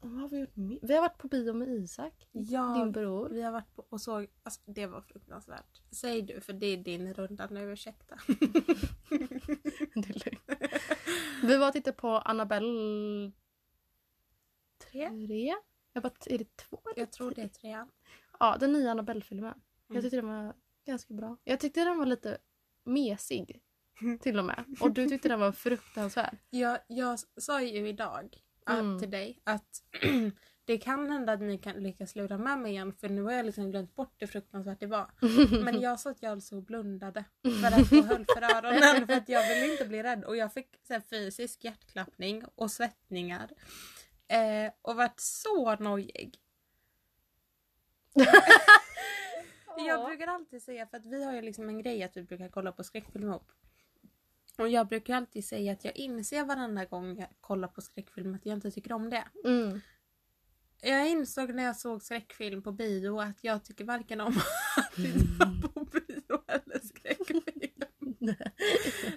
vad 0.00 0.12
har 0.12 0.28
vi 0.28 0.38
gjort? 0.40 0.50
Vi 0.82 0.94
har 0.94 1.00
varit 1.00 1.18
på 1.18 1.28
bio 1.28 1.52
med 1.52 1.68
Isak, 1.68 2.28
ja. 2.32 2.74
din 2.78 2.92
bror. 2.92 3.28
Vi 3.28 3.42
har 3.42 3.52
varit 3.52 3.74
på 3.74 3.86
och 3.88 4.00
såg, 4.00 4.26
alltså 4.42 4.60
det 4.66 4.86
var 4.86 5.00
fruktansvärt. 5.00 5.82
Säg 5.90 6.22
du 6.22 6.40
för 6.40 6.52
det 6.52 6.66
är 6.66 6.76
din 6.76 7.14
runda 7.14 7.46
nu, 7.50 7.72
ursäkta. 7.72 8.18
Det 9.94 10.10
är 10.10 10.24
lugnt. 10.30 10.62
Vi 11.42 11.56
var 11.56 11.66
och 11.66 11.72
tittade 11.72 11.96
på 11.96 12.08
Annabelle 12.08 13.32
Tre? 14.92 15.08
3. 15.26 15.54
Jag 15.92 16.02
bara, 16.02 16.12
är 16.26 16.38
det 16.38 16.56
två 16.56 16.80
eller 16.84 17.02
Jag 17.02 17.12
tror 17.12 17.28
det 17.30 17.34
tre? 17.34 17.44
är 17.44 17.48
trean. 17.48 17.88
Ja, 18.40 18.56
den 18.60 18.72
nya 18.72 18.90
Annabelle-filmen. 18.90 19.54
Jag 19.86 19.94
Mm. 19.94 20.02
tyckte 20.02 20.16
den 20.16 20.28
var 20.28 20.54
ganska 20.88 21.14
bra. 21.14 21.36
Jag 21.44 21.60
tyckte 21.60 21.84
den 21.84 21.98
var 21.98 22.06
lite 22.06 22.38
mesig. 22.84 23.60
Till 24.20 24.38
och 24.38 24.44
med. 24.44 24.64
Och 24.80 24.90
du 24.90 25.08
tyckte 25.08 25.28
den 25.28 25.40
var 25.40 25.52
fruktansvärd. 25.52 26.38
Jag, 26.50 26.78
jag 26.86 27.18
sa 27.40 27.62
ju 27.62 27.88
idag 27.88 28.36
att, 28.66 28.78
Mm. 28.78 28.98
till 28.98 29.10
dig 29.10 29.40
att 29.44 29.82
det 30.64 30.78
kan 30.78 31.10
hända 31.10 31.32
att 31.32 31.40
ni 31.40 31.58
kan 31.58 31.74
lyckas 31.82 32.16
lura 32.16 32.38
med 32.38 32.58
mig 32.58 32.72
igen 32.72 32.92
för 32.92 33.08
nu 33.08 33.22
har 33.22 33.32
jag 33.32 33.46
liksom 33.46 33.70
glömt 33.70 33.94
bort 33.94 34.14
hur 34.22 34.26
fruktansvärt 34.26 34.80
det 34.80 34.86
var. 34.86 35.10
Men 35.64 35.80
jag 35.80 36.00
sa 36.00 36.10
att 36.10 36.22
jag 36.22 36.32
alltså 36.32 36.60
blundade 36.60 37.24
för 37.62 37.80
att 37.80 37.88
få 37.88 38.02
höll 38.02 38.24
för 38.34 38.42
öronen 38.56 39.06
för 39.06 39.14
att 39.14 39.28
jag 39.28 39.48
ville 39.48 39.72
inte 39.72 39.84
bli 39.84 40.02
rädd 40.02 40.24
och 40.24 40.36
jag 40.36 40.52
fick 40.52 40.68
så 40.86 40.92
här, 40.92 41.00
fysisk 41.00 41.64
hjärtklappning 41.64 42.44
och 42.54 42.70
svettningar. 42.70 43.50
Eh, 44.28 44.72
och 44.82 44.96
vart 44.96 45.20
så 45.20 45.76
nojig. 45.76 46.34
Jag 49.86 50.06
brukar 50.06 50.26
alltid 50.26 50.62
säga, 50.62 50.86
för 50.86 50.96
att 50.96 51.06
vi 51.06 51.24
har 51.24 51.32
ju 51.32 51.42
liksom 51.42 51.68
en 51.68 51.82
grej 51.82 52.02
att 52.02 52.16
vi 52.16 52.22
brukar 52.22 52.48
kolla 52.48 52.72
på 52.72 52.84
skräckfilm 52.84 53.24
ihop. 53.28 53.52
Och 54.58 54.68
jag 54.68 54.88
brukar 54.88 55.14
alltid 55.16 55.44
säga 55.44 55.72
att 55.72 55.84
jag 55.84 55.96
inser 55.96 56.44
varenda 56.44 56.84
gång 56.84 57.18
jag 57.18 57.28
kollar 57.40 57.68
på 57.68 57.80
skräckfilm 57.80 58.34
att 58.34 58.46
jag 58.46 58.54
inte 58.54 58.70
tycker 58.70 58.92
om 58.92 59.10
det. 59.10 59.24
Mm. 59.44 59.80
Jag 60.80 61.08
insåg 61.10 61.54
när 61.54 61.64
jag 61.64 61.76
såg 61.76 62.02
skräckfilm 62.02 62.62
på 62.62 62.72
bio 62.72 63.20
att 63.20 63.44
jag 63.44 63.64
tycker 63.64 63.84
varken 63.84 64.20
om 64.20 64.28
att 64.76 64.94
titta 64.94 65.68
på 65.74 65.84
bio 65.84 66.42
eller 66.46 66.78
skräckfilm. 66.86 67.42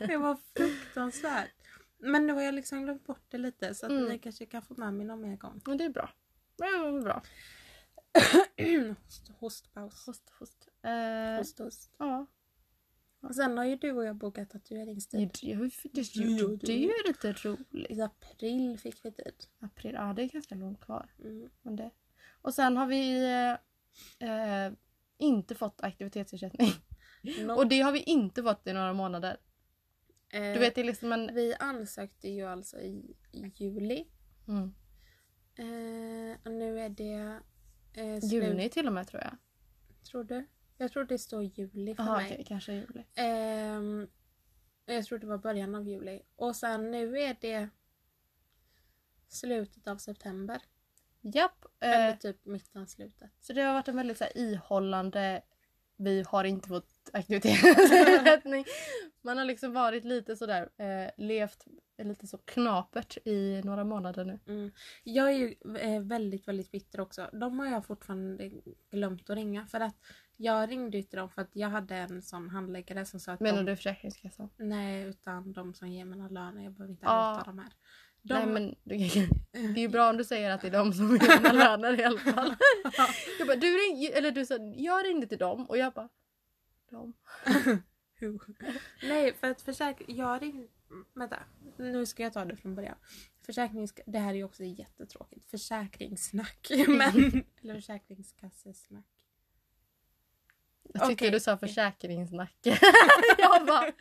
Det 0.07 0.17
var 0.17 0.37
fruktansvärt. 0.57 1.49
Men 1.97 2.27
nu 2.27 2.33
har 2.33 2.41
jag 2.41 2.53
liksom 2.53 2.83
glömt 2.83 3.05
bort 3.05 3.25
det 3.29 3.37
lite 3.37 3.75
så 3.75 3.85
att 3.85 3.91
Mm. 3.91 4.05
ni 4.05 4.19
kanske 4.19 4.45
kan 4.45 4.61
få 4.61 4.73
med 4.77 4.93
mig 4.93 5.05
någon 5.05 5.21
mer 5.21 5.37
gång. 5.37 5.61
Men 5.65 5.77
det 5.77 5.83
är 5.83 5.89
bra. 5.89 6.09
Ja, 6.57 6.65
det 6.67 6.97
är 6.97 7.01
bra. 7.01 7.21
Host, 8.99 9.31
hostpaus. 9.39 10.05
Host, 10.05 10.29
host. 10.39 10.67
Eh, 10.83 11.37
Host, 11.37 11.59
host. 11.59 11.91
ja. 11.97 12.25
Och 13.21 13.35
sen 13.35 13.57
har 13.57 13.65
ju 13.65 13.75
du 13.75 13.91
och 13.91 14.05
jag 14.05 14.15
bokat 14.15 14.49
tatueringstid. 14.49 15.19
Det, 15.19 15.55
det, 15.55 15.69
det, 15.93 16.55
det, 16.55 16.73
är 16.73 16.77
ju 16.77 16.93
lite 17.07 17.33
roligt. 17.33 17.91
I 17.91 18.01
april 18.01 18.79
fick 18.79 19.05
vi 19.05 19.11
tid. 19.11 19.33
April, 19.59 19.93
ja 19.93 20.13
det 20.13 20.23
är 20.23 20.27
ganska 20.27 20.55
långt 20.55 20.81
kvar. 20.81 21.09
Mm. 21.19 21.49
Men 21.61 21.75
det. 21.75 21.91
Och 22.41 22.53
sen 22.53 22.77
har 22.77 22.87
vi 22.87 23.23
eh, 24.19 24.65
eh, 24.65 24.73
inte 25.17 25.55
fått 25.55 25.81
aktivitetsersättning. 25.81 26.71
No. 27.41 27.51
Och 27.53 27.67
det 27.67 27.81
har 27.81 27.91
vi 27.91 27.99
inte 28.03 28.43
fått 28.43 28.67
i 28.67 28.73
några 28.73 28.93
månader. 28.93 29.37
Eh, 30.29 30.53
Du 30.53 30.59
vet, 30.59 30.75
det 30.75 30.81
är 30.81 30.85
liksom 30.85 31.11
en... 31.11 31.35
Vi 31.35 31.55
ansökte 31.59 32.29
ju 32.29 32.45
alltså 32.47 32.79
i, 32.79 33.15
i 33.31 33.51
juli. 33.55 34.07
Mm. 34.47 34.73
Eh, 35.55 36.37
och 36.45 36.51
nu 36.51 36.79
är 36.79 36.89
det... 36.89 37.39
Eh, 37.93 38.17
Juni 38.25 38.69
till 38.69 38.87
och 38.87 38.93
med 38.93 39.07
tror 39.07 39.21
jag. 39.23 39.37
Tror 40.03 40.23
du? 40.23 40.47
Jag 40.77 40.91
tror 40.91 41.03
det 41.03 41.17
står 41.17 41.43
juli 41.43 41.95
för 41.95 42.03
Jaha, 42.03 42.17
mig. 42.17 42.31
okej, 42.33 42.45
kanske 42.47 42.73
juli. 42.73 43.05
Ehm, 43.15 44.07
jag 44.85 45.05
tror 45.05 45.19
det 45.19 45.27
var 45.27 45.37
början 45.37 45.75
av 45.75 45.87
juli. 45.87 46.21
Och 46.35 46.55
sen 46.55 46.91
nu 46.91 47.19
är 47.19 47.37
det 47.41 47.69
slutet 49.27 49.87
av 49.87 49.97
september. 49.97 50.61
Japp. 51.21 51.65
Eller 51.79 52.09
Eh, 52.09 52.17
typ 52.17 52.45
mitten 52.45 52.81
av 52.81 52.85
slutet. 52.85 53.31
så 53.39 53.53
det 53.53 53.61
har 53.61 53.73
varit 53.73 53.87
en 53.87 53.95
väldigt 53.95 54.17
så 54.17 54.23
här, 54.23 54.37
ihållande... 54.37 55.41
Vi 55.95 56.23
har 56.27 56.43
inte 56.43 56.67
fått 56.67 57.00
aktivitetsersättning. 57.13 58.65
Man 59.21 59.37
har 59.37 59.45
liksom 59.45 59.73
varit 59.73 60.05
lite 60.05 60.35
sådär, 60.35 60.69
eh, 60.77 61.09
levt 61.17 61.65
lite 62.03 62.27
så 62.27 62.37
knapert 62.37 63.17
i 63.25 63.61
några 63.63 63.83
månader 63.83 64.25
nu. 64.25 64.39
Mm. 64.47 64.71
Jag 65.03 65.27
är 65.31 65.37
ju 65.37 65.55
eh, 65.79 66.01
väldigt, 66.01 66.47
väldigt 66.47 66.71
bitter 66.71 66.99
också. 66.99 67.29
De 67.33 67.59
har 67.59 67.67
jag 67.67 67.85
fortfarande 67.85 68.51
glömt 68.91 69.29
att 69.29 69.35
ringa. 69.35 69.65
För 69.65 69.79
att 69.79 69.95
jag 70.37 70.71
ringde 70.71 70.97
ju 70.97 71.03
till 71.03 71.19
dem 71.19 71.29
för 71.29 71.41
att 71.41 71.49
jag 71.53 71.69
hade 71.69 71.95
en 71.95 72.21
sån 72.21 72.49
handläggare 72.49 73.05
som 73.05 73.19
sa 73.19 73.31
att 73.31 73.39
Menar 73.39 73.57
de... 73.57 73.65
du 73.65 73.75
Försäkringskassan? 73.75 74.49
Nej, 74.57 75.03
utan 75.03 75.53
de 75.53 75.73
som 75.73 75.87
ger 75.87 76.05
mina 76.05 76.27
löner. 76.27 76.63
Jag 76.63 76.73
behöver 76.73 76.91
inte 76.91 77.05
Ja. 77.05 77.33
outa 77.37 77.43
de 77.45 77.59
här. 77.59 77.71
De... 78.21 78.33
Nej 78.33 78.45
men 78.45 78.75
det 79.51 79.79
är 79.79 79.81
ju 79.81 79.87
bra 79.87 80.09
om 80.09 80.17
du 80.17 80.23
säger 80.23 80.49
att 80.51 80.61
det 80.61 80.67
är 80.67 80.71
de 80.71 80.93
som 80.93 81.11
ger 81.11 81.37
dina 81.37 81.51
löner 81.51 81.99
i 81.99 82.03
alla 82.03 82.19
fall. 82.19 82.55
Jag 83.39 83.47
bara, 83.47 83.57
du 83.57 83.67
ring, 83.67 84.05
eller 84.13 84.31
du 84.31 84.45
sa, 84.45 84.57
jag 84.75 85.05
ringde 85.05 85.27
till 85.27 85.37
dem 85.37 85.65
och 85.65 85.77
jag 85.77 85.93
bara, 85.93 86.09
de. 86.91 87.13
Who? 88.19 88.39
Nej, 89.03 89.33
för 89.33 89.51
att 89.51 89.61
försäkring... 89.61 90.17
Jag 90.17 90.41
ringde... 90.41 90.67
Vänta, 91.13 91.43
nu 91.77 92.05
ska 92.05 92.23
jag 92.23 92.33
ta 92.33 92.45
det 92.45 92.55
från 92.55 92.75
början. 92.75 92.95
Försäkrings... 93.45 93.93
Det 94.05 94.19
här 94.19 94.29
är 94.29 94.37
ju 94.37 94.43
också 94.43 94.63
jättetråkigt. 94.63 95.45
Försäkringssnack. 95.45 96.67
Men... 96.87 97.43
Eller 97.61 97.75
försäkringskassesnack. 97.75 99.05
Jag 100.93 101.09
tyckte 101.09 101.25
Okej. 101.25 101.31
du 101.31 101.39
sa 101.39 101.57
försäkringssnack. 101.57 102.57
jag 103.37 103.65
bara, 103.65 103.91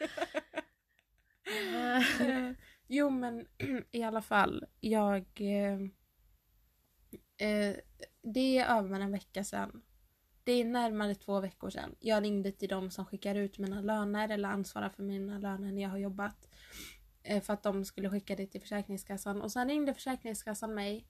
Eh, 1.50 2.52
jo 2.87 3.11
men 3.11 3.47
i 3.92 4.02
alla 4.02 4.23
fall. 4.23 4.64
Jag... 4.80 5.25
Eh, 7.37 7.76
det 8.23 8.59
är 8.59 8.78
över 8.78 9.00
en 9.00 9.12
vecka 9.12 9.44
sedan. 9.44 9.82
Det 10.50 10.54
är 10.61 10.64
närmare 10.64 11.14
två 11.14 11.40
veckor 11.40 11.71
sedan. 11.71 11.95
Jag 12.00 12.23
ringde 12.23 12.52
till 12.52 12.69
de 12.69 12.90
som 12.90 13.07
skickar 13.07 13.35
ut 13.35 13.59
mina 13.59 13.80
löner 13.80 14.28
eller 14.28 14.49
ansvarar 14.49 14.88
för 14.88 15.02
mina 15.02 15.38
löner 15.38 15.73
när 15.73 15.83
jag 15.83 15.88
har 15.90 15.99
jobbat. 15.99 16.49
Eh, 17.23 17.42
för 17.42 17.52
att 17.52 17.62
de 17.62 17.85
skulle 17.85 18.11
skicka 18.11 18.37
det 18.37 18.47
till 18.47 18.61
Försäkringskassan. 18.61 19.42
Och 19.42 19.52
sen 19.52 19.69
ringde 19.69 19.95
Försäkringskassan 19.95 20.75
mig 20.75 21.07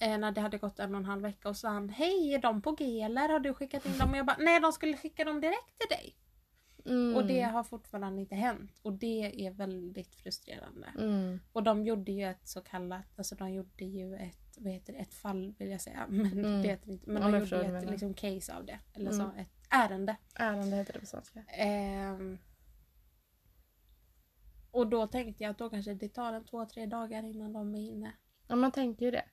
eh, 0.00 0.18
när 0.18 0.32
det 0.32 0.40
hade 0.40 0.58
gått 0.58 0.78
en 0.78 0.94
och 0.94 0.98
en 1.00 1.04
halv 1.04 1.22
vecka 1.22 1.48
och 1.48 1.56
sa 1.56 1.68
han 1.68 1.88
Hej, 1.88 2.34
är 2.34 2.38
de 2.38 2.62
på 2.62 2.72
G 2.72 3.00
eller 3.00 3.28
har 3.28 3.40
du 3.40 3.54
skickat 3.54 3.86
in 3.86 3.98
dem? 3.98 4.10
Och 4.10 4.16
jag 4.16 4.26
bara 4.26 4.36
Nej, 4.40 4.60
de 4.60 4.72
skulle 4.72 4.96
skicka 4.96 5.24
dem 5.24 5.40
direkt 5.40 5.78
till 5.78 5.88
dig. 5.96 6.16
mm, 6.86 7.16
Och 7.16 7.26
det 7.26 7.40
har 7.42 7.64
fortfarande 7.64 8.20
inte 8.20 8.34
hänt. 8.34 8.78
Och 8.82 8.92
det 8.92 9.46
är 9.46 9.50
väldigt 9.50 10.14
frustrerande. 10.14 10.92
mm, 10.98 11.40
Och 11.52 11.62
de 11.62 11.84
gjorde 11.84 12.12
ju 12.12 12.24
ett 12.24 12.48
så 12.48 12.60
kallat, 12.60 13.18
alltså 13.18 13.34
de 13.34 13.52
gjorde 13.52 13.84
ju 13.84 14.14
ett, 14.16 14.38
vad 14.58 14.72
heter 14.72 14.92
det, 14.92 14.98
ett 14.98 15.14
fall 15.14 15.54
vill 15.58 15.70
jag 15.70 15.80
säga. 15.80 16.06
Men 16.10 16.32
Mm. 16.38 16.62
det 16.62 16.68
heter 16.68 16.90
inte. 16.90 17.10
Men 17.10 17.22
Ja, 17.22 17.28
de 17.30 17.38
gjorde 17.44 17.78
ett 17.78 17.90
liksom, 17.90 18.14
case 18.14 18.54
av 18.54 18.64
det. 18.66 18.78
Eller 18.94 19.10
Mm. 19.12 19.26
så, 19.26 19.40
ett 19.40 19.48
ärende. 19.70 20.16
ärende 20.34 20.76
heter 20.76 20.92
det 20.92 21.00
på 21.00 21.06
svenska. 21.06 21.44
Ehm, 21.48 22.38
och 24.70 24.86
då 24.86 25.06
tänkte 25.06 25.42
jag 25.44 25.50
att 25.50 25.58
då 25.58 25.70
kanske 25.70 25.94
det 25.94 26.08
tar 26.08 26.32
en 26.32 26.44
två, 26.44 26.66
tre 26.66 26.86
dagar 26.86 27.22
innan 27.22 27.52
de 27.52 27.74
är 27.74 27.80
inne. 27.90 28.12
Ja 28.48 28.56
man 28.56 28.72
tänker 28.72 29.04
ju 29.04 29.10
det. 29.10 29.24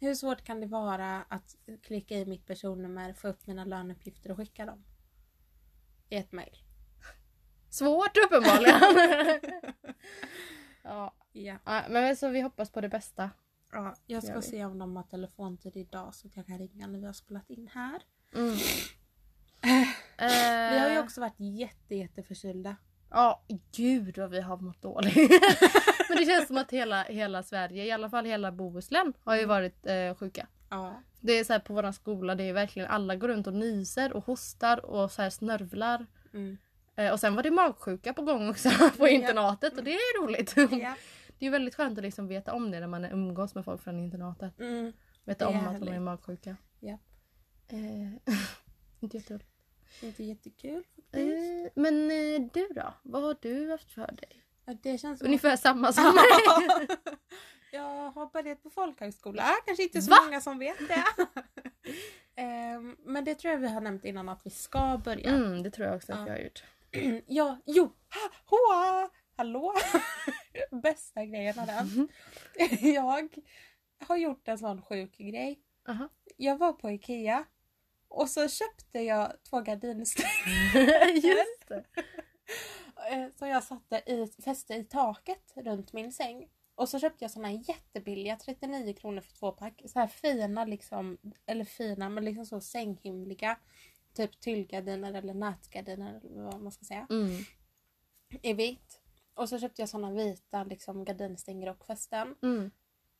Hur 0.00 0.14
svårt 0.14 0.44
kan 0.44 0.60
det 0.60 0.66
vara 0.66 1.22
att 1.22 1.56
klicka 1.82 2.14
i 2.18 2.26
mitt 2.26 2.46
personnummer, 2.46 3.12
få 3.12 3.28
upp 3.28 3.46
mina 3.46 3.64
löneuppgifter 3.64 4.30
och 4.30 4.36
skicka 4.36 4.66
dem? 4.66 4.84
I 6.08 6.16
ett 6.16 6.32
mejl. 6.32 6.56
Svårt 7.70 8.16
uppenbarligen. 8.26 8.80
Ja. 10.84 11.14
ja, 11.32 11.58
men 11.88 12.16
så 12.16 12.28
vi 12.28 12.40
hoppas 12.40 12.70
på 12.70 12.80
det 12.80 12.88
bästa. 12.88 13.30
Ja. 13.72 13.94
Jag 14.06 14.24
ska 14.24 14.42
se 14.42 14.64
om 14.64 14.78
de 14.78 14.96
har 14.96 15.02
telefontid 15.02 15.76
idag 15.76 16.14
så 16.14 16.26
att 16.26 16.36
jag 16.36 16.46
kan 16.46 16.58
ringa 16.58 16.86
när 16.86 16.98
vi 16.98 17.06
har 17.06 17.12
spelat 17.12 17.50
in 17.50 17.68
här. 17.72 18.02
Mm. 18.34 18.56
Vi 20.72 20.78
har 20.78 20.88
ju 20.88 20.96
Eh, 20.96 21.04
också 21.04 21.20
varit 21.20 21.40
jätte, 21.40 21.94
jätte 21.94 22.22
förkylda. 22.22 22.76
Ja, 23.10 23.44
gud 23.76 24.18
vad 24.18 24.30
vi 24.30 24.40
har 24.40 24.56
mått 24.56 24.82
dåligt. 24.82 25.14
Men 26.08 26.18
det 26.18 26.24
känns 26.24 26.46
som 26.46 26.56
att 26.56 26.70
hela, 26.70 27.02
hela 27.02 27.42
Sverige, 27.42 27.84
i 27.84 27.90
alla 27.90 28.10
fall 28.10 28.24
hela 28.24 28.52
Bohuslän, 28.52 29.12
har 29.24 29.36
ju 29.36 29.46
varit 29.46 29.86
eh, 29.86 30.14
sjuka. 30.14 30.46
Ja. 30.70 31.02
Det 31.20 31.32
är 31.32 31.44
så 31.44 31.52
här 31.52 31.60
på 31.60 31.74
våran 31.74 31.92
skola, 31.92 32.34
det 32.34 32.44
är 32.44 32.52
verkligen 32.52 32.88
alla 32.88 33.16
går 33.16 33.28
runt 33.28 33.46
och 33.46 33.54
nyser 33.54 34.12
och 34.12 34.26
hostar 34.26 34.84
och 34.84 35.10
så 35.10 35.22
här 35.22 35.30
snörvlar. 35.30 36.06
Mm. 36.34 36.58
Eh, 36.96 37.12
och 37.12 37.20
sen 37.20 37.34
var 37.34 37.42
det 37.42 37.50
magsjuka 37.50 38.12
på 38.12 38.22
gång 38.22 38.50
också 38.50 38.70
på 38.98 39.08
internatet 39.08 39.78
och 39.78 39.84
det 39.84 39.94
är 39.94 40.22
roligt. 40.22 40.54
Ja. 40.56 40.94
Det 41.42 41.46
är 41.46 41.50
väldigt 41.50 41.74
skönt 41.74 41.98
att 41.98 42.04
liksom 42.04 42.28
veta 42.28 42.52
om 42.52 42.70
det 42.70 42.80
när 42.80 42.86
man 42.86 43.04
umgås 43.04 43.54
med 43.54 43.64
folk 43.64 43.82
från 43.82 43.98
internatet. 43.98 44.60
Mm. 44.60 44.92
Veta 45.24 45.48
om 45.48 45.66
att 45.66 45.80
de 45.80 45.88
är 45.88 46.00
magsjuka. 46.00 46.56
Ja. 46.80 46.98
Eh, 47.68 48.34
inte 49.00 49.16
jätteroligt. 49.16 49.48
Inte 50.02 50.24
jättekul 50.24 50.84
faktiskt. 50.96 51.16
Eh, 51.16 51.72
men 51.82 52.10
eh, 52.10 52.50
du 52.52 52.68
då? 52.74 52.94
Vad 53.02 53.22
har 53.22 53.36
du 53.40 53.70
haft 53.70 53.92
för 53.92 54.06
dig? 54.06 54.44
Ja, 54.64 54.74
det 54.82 54.98
känns 54.98 55.22
Ungefär 55.22 55.56
samma 55.56 55.92
som 55.92 56.04
mig. 56.04 56.86
Jag 57.72 58.10
har 58.10 58.26
börjat 58.32 58.62
på 58.62 58.70
folkhögskola. 58.70 59.44
Kanske 59.66 59.82
inte 59.82 60.02
så 60.02 60.10
Va? 60.10 60.16
många 60.26 60.40
som 60.40 60.58
vet 60.58 60.78
det. 60.88 61.04
Ehm, 62.36 62.96
men 63.04 63.24
det 63.24 63.34
tror 63.34 63.52
jag 63.52 63.60
vi 63.60 63.68
har 63.68 63.80
nämnt 63.80 64.04
innan 64.04 64.28
att 64.28 64.46
vi 64.46 64.50
ska 64.50 65.00
börja. 65.04 65.30
Mm, 65.30 65.62
det 65.62 65.70
tror 65.70 65.86
jag 65.86 65.96
också 65.96 66.12
att 66.12 66.18
Ja. 66.18 66.26
jag 66.26 66.34
har 66.34 66.42
gjort. 66.44 66.64
Ja, 67.26 67.58
jo! 67.66 67.82
Ha, 67.84 68.30
hoa, 68.56 69.10
hallå! 69.36 69.72
Bästa 70.82 71.24
grejen 71.24 71.58
är 71.58 71.66
den. 71.66 72.08
Jag 72.94 73.28
har 73.98 74.16
gjort 74.16 74.48
en 74.48 74.58
sån 74.58 74.82
sjuk 74.82 75.16
grej. 75.18 75.60
Aha. 75.88 76.08
Jag 76.36 76.58
var 76.58 76.72
på 76.72 76.90
Ikea 76.90 77.44
och 78.08 78.28
så 78.28 78.48
köpte 78.48 79.00
jag 79.00 79.32
två 79.42 79.60
gardinstänger 79.60 81.08
Just 81.14 81.68
det. 81.68 81.84
eh, 83.10 83.28
som 83.38 83.48
jag 83.48 83.64
satte 83.64 84.02
i, 84.06 84.42
fäste 84.44 84.74
i 84.74 84.84
taket 84.84 85.52
runt 85.56 85.92
min 85.92 86.12
säng. 86.12 86.48
Och 86.74 86.88
så 86.88 86.98
köpte 86.98 87.24
jag 87.24 87.30
såna 87.30 87.48
här 87.48 87.62
jättebilliga, 87.68 88.36
39 88.36 88.94
kronor 88.94 89.20
för 89.20 89.32
två 89.32 89.52
pack. 89.52 89.82
Så 89.86 89.98
här 89.98 90.06
fina 90.06 90.64
liksom, 90.64 91.18
eller 91.46 91.64
fina 91.64 92.08
men 92.08 92.24
liksom 92.24 92.46
så 92.46 92.60
sänghimliga. 92.60 93.58
Typ 94.14 94.40
tyllgardiner 94.40 95.14
eller 95.14 95.34
nätgardiner 95.34 96.20
eller 96.24 96.42
vad 96.42 96.60
man 96.60 96.72
ska 96.72 96.84
säga. 96.84 97.06
Mm. 97.10 97.44
I 98.42 98.52
vitt. 98.52 99.01
Och 99.42 99.48
så 99.48 99.58
köpte 99.58 99.82
jag 99.82 99.88
såna 99.88 100.10
vita 100.10 100.64
liksom 100.64 101.04
gardinstänger 101.04 101.68
och 101.68 101.84
fästen. 101.86 102.34
Mm. 102.42 102.70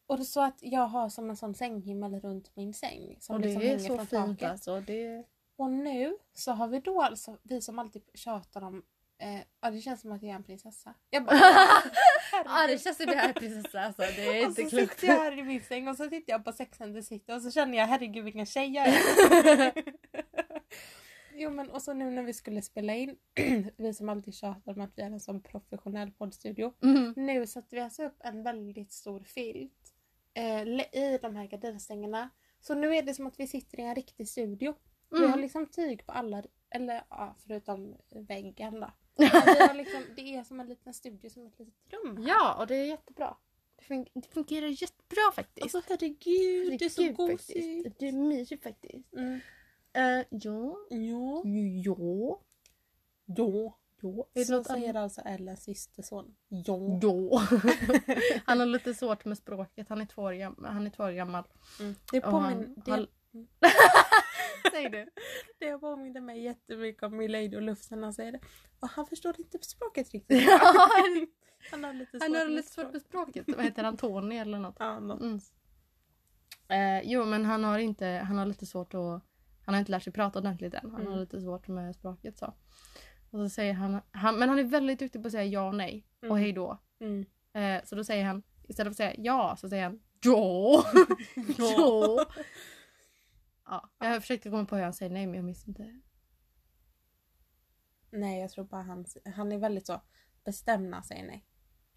Och 0.07 0.17
det 0.17 0.23
är 0.23 0.25
så 0.25 0.41
att 0.41 0.59
jag 0.61 0.87
har 0.87 1.09
som 1.09 1.31
en 1.31 1.37
sån 1.37 1.55
sänghimmel 1.55 2.21
runt 2.21 2.57
min 2.57 2.75
säng. 2.75 3.17
Som 3.21 3.37
Och 3.37 3.43
det 3.43 3.49
liksom 3.49 3.63
är 3.63 3.79
så 3.79 3.87
från 3.87 4.07
fint 4.07 4.41
taket. 4.41 4.51
alltså. 4.51 4.81
Det... 4.81 5.25
Och 5.57 5.71
nu 5.71 6.17
så 6.35 6.53
har 6.53 6.69
vi 6.69 6.81
då 6.81 7.03
alltså, 7.03 7.39
vi 7.43 7.61
som 7.61 7.79
alltid 7.79 8.03
tjatar 8.15 8.63
om, 8.63 8.83
eh, 9.19 9.41
ja 9.61 9.71
det 9.71 9.81
känns 9.81 10.01
som 10.01 10.13
att 10.13 10.23
jag 10.23 10.31
är 10.31 10.37
en 10.37 10.43
prinsessa. 10.45 10.95
Jag 11.11 11.25
bara, 11.25 11.37
Ja 12.45 12.67
det 12.69 12.79
känns 12.79 12.97
som 12.97 13.07
det 13.07 13.15
här 13.15 13.29
är 13.29 13.33
prinsessa 13.33 13.81
alltså. 13.81 14.03
Det 14.03 14.43
är 14.43 14.47
och 14.47 14.59
inte 14.59 14.63
så 14.63 14.77
klokt. 14.77 15.01
sitter 15.01 15.15
jag 15.15 15.21
här 15.21 15.39
i 15.39 15.43
min 15.43 15.63
säng 15.63 15.89
och 15.89 15.97
så 15.97 16.09
tittar 16.09 16.33
jag 16.33 16.45
på 16.45 16.53
Sex 16.53 16.81
and 16.81 16.95
the 16.95 17.03
City 17.03 17.33
och 17.33 17.43
så 17.43 17.51
känner 17.51 17.79
jag 17.79 17.87
herregud 17.87 18.25
vilken 18.25 18.47
tjej 18.47 18.71
jag 18.75 18.89
är. 18.89 19.73
Jo 21.35 21.51
men 21.51 21.71
och 21.71 21.83
så 21.83 21.93
nu 21.93 22.11
när 22.11 22.23
vi 22.23 22.33
skulle 22.33 22.63
spela 22.63 22.95
in, 22.95 23.17
vi 23.77 23.95
som 23.95 24.09
alltid 24.09 24.35
tjatar 24.35 24.73
om 24.73 24.81
att 24.81 24.93
vi 24.99 25.03
är 25.03 25.07
en 25.07 25.21
sån 25.21 25.43
professionell 25.43 26.11
poddstudio. 26.11 26.73
Mm. 26.83 27.13
Nu 27.17 27.47
satte 27.47 27.77
vi 27.77 27.81
alltså 27.83 28.05
upp 28.05 28.17
en 28.19 28.43
väldigt 28.43 28.93
stor 28.93 29.21
filt 29.21 29.95
eh, 30.35 30.63
i 31.03 31.19
de 31.23 31.37
här 31.37 31.47
gardinstängerna. 31.47 32.31
Så 32.61 32.75
nu 32.75 32.97
är 32.97 33.03
det 33.03 33.15
som 33.15 33.27
att 33.27 33.41
vi 33.41 33.47
sitter 33.47 33.81
i 33.81 33.83
en 33.83 33.95
riktig 33.95 34.29
studio. 34.29 34.75
Vi 35.11 35.19
har 35.19 35.25
Mm. 35.27 35.41
liksom 35.41 35.67
tyg 35.67 36.07
på 36.07 36.13
alla, 36.13 36.43
eller 36.71 37.03
ja, 37.11 37.37
förutom 37.47 37.97
väggen 38.11 38.81
då. 38.81 38.91
Vi 39.19 39.25
har 39.27 39.75
liksom, 39.75 40.03
det 40.17 40.35
är 40.35 40.45
som 40.45 40.61
en 40.61 40.67
liten 40.69 40.95
studio, 40.95 41.31
som 41.31 41.47
ett 41.47 41.59
litet 41.59 41.93
rum. 41.93 42.17
här. 42.17 42.29
Ja 42.29 42.55
och 42.61 42.67
det 42.67 42.75
är 42.77 42.85
jättebra. 42.87 43.37
Det, 43.77 43.85
fun- 43.85 44.09
det 44.15 44.29
fungerar 44.29 44.67
jättebra 44.83 45.33
faktiskt. 45.35 45.63
Alltså 45.75 45.83
herregud, 45.89 46.79
det 46.79 46.85
är 46.85 46.89
så 46.89 47.03
Herregud, 47.03 47.17
gosigt. 47.17 47.99
Det 47.99 48.09
är 48.09 48.13
mysigt 48.13 48.63
faktiskt. 48.63 49.13
Mm. 49.15 49.41
Uh, 49.99 50.25
ja. 50.31 50.77
Ja. 50.91 51.43
Ja. 51.45 52.43
Ja. 53.27 53.79
Ja. 54.03 54.27
Är 54.35 54.39
det 54.41 54.45
Så 54.45 54.53
något 54.57 54.67
säger 54.67 54.89
annat? 54.91 55.03
alltså 55.03 55.21
Ellens 55.21 55.65
systerson. 55.65 56.35
Ja. 56.49 56.99
Ja. 57.03 57.43
han 58.45 58.59
har 58.61 58.67
lite 58.67 58.95
svårt 58.95 59.25
med 59.25 59.39
språket. 59.39 59.89
Han 59.89 60.01
är 60.01 60.07
två 60.07 60.23
år, 60.23 60.33
gam- 60.33 60.67
han 60.67 60.87
är 60.87 60.91
två 60.91 61.03
år 61.05 61.11
gammal. 61.11 61.45
Mm. 61.81 61.95
Det, 62.13 62.19
Och 62.25 62.33
påmin- 62.33 62.43
han- 62.43 62.75
det, 62.85 62.91
han- 62.91 63.07
Säg 64.73 64.89
du. 64.91 65.11
det 65.59 65.79
påminner 65.79 66.21
mig 66.21 66.43
jättemycket 66.43 67.03
om 67.03 67.17
Milady 67.17 67.57
och 67.57 67.63
Lufsen 67.63 68.01
när 68.01 68.07
han 68.07 68.15
säger 68.15 68.33
det. 68.33 68.41
Och 68.81 68.89
han 68.89 69.07
förstår 69.07 69.35
inte 69.41 69.59
språket 69.63 70.11
riktigt. 70.13 70.43
han 71.71 71.85
har 71.85 71.93
lite 71.93 72.13
svårt 72.19 72.23
han 72.23 72.35
har 72.35 72.47
lite 72.49 72.69
svårt 72.73 72.93
med 72.93 73.03
språket. 73.03 73.45
Vad 73.57 73.65
heter 73.65 73.85
han? 73.85 73.97
Tony 73.97 74.37
eller 74.37 74.59
något? 74.59 74.77
Ja, 74.79 75.01
något. 75.01 75.21
Mm. 75.21 75.41
Eh, 76.69 77.01
jo 77.11 77.25
men 77.25 77.45
han 77.45 77.65
har 77.65 77.79
inte, 77.79 78.07
han 78.07 78.39
har 78.39 78.47
lite 78.47 78.67
svårt 78.67 78.95
att, 78.95 79.23
han 79.65 79.75
har 79.75 79.79
inte 79.81 79.93
lärt 79.93 80.03
sig 80.03 80.13
prata 80.13 80.39
ordentligt 80.39 80.75
än. 80.75 80.91
Han 80.91 81.01
har 81.01 81.07
Mm. 81.07 81.19
lite 81.19 81.41
svårt 81.41 81.69
med 81.69 81.95
språket 81.95 82.39
så. 82.39 82.47
Och 83.31 83.39
så 83.39 83.49
säger 83.49 83.73
han, 83.73 84.01
han, 84.11 84.39
men 84.39 84.49
han 84.49 84.59
är 84.59 84.65
väldigt 84.65 84.99
duktig 84.99 85.23
på 85.23 85.27
att 85.27 85.33
säga 85.33 85.45
ja 85.45 85.69
och 85.69 85.75
nej 85.75 86.07
och 86.21 86.25
Mm. 86.27 86.39
hej 86.39 86.53
då. 86.53 86.79
Mm. 87.01 87.25
Eh, 87.53 87.85
så 87.85 87.95
då 87.95 88.05
säger 88.05 88.25
han, 88.25 88.43
istället 88.69 88.97
för 88.97 89.05
att 89.05 89.13
säga 89.13 89.15
ja 89.25 89.57
så 89.59 89.69
säger 89.69 89.85
han 89.85 90.01
ja. 90.25 90.85
ja. 91.59 92.27
ja. 93.65 93.91
Jag 93.99 94.21
försökte 94.23 94.51
komma 94.51 94.65
på 94.65 94.77
hur 94.77 94.83
han 94.83 94.93
säger 94.95 95.13
nej 95.13 95.27
men 95.27 95.35
jag 95.35 95.45
minns 95.45 95.69
inte. 95.69 96.01
Nej, 98.11 98.41
jag 98.41 98.51
tror 98.51 98.65
bara 98.65 98.83
han, 98.83 99.05
han 99.35 99.53
är 99.53 99.59
väldigt 99.59 99.87
så 99.87 100.01
bestämd 100.45 101.05
säger 101.05 101.27
nej. 101.27 101.47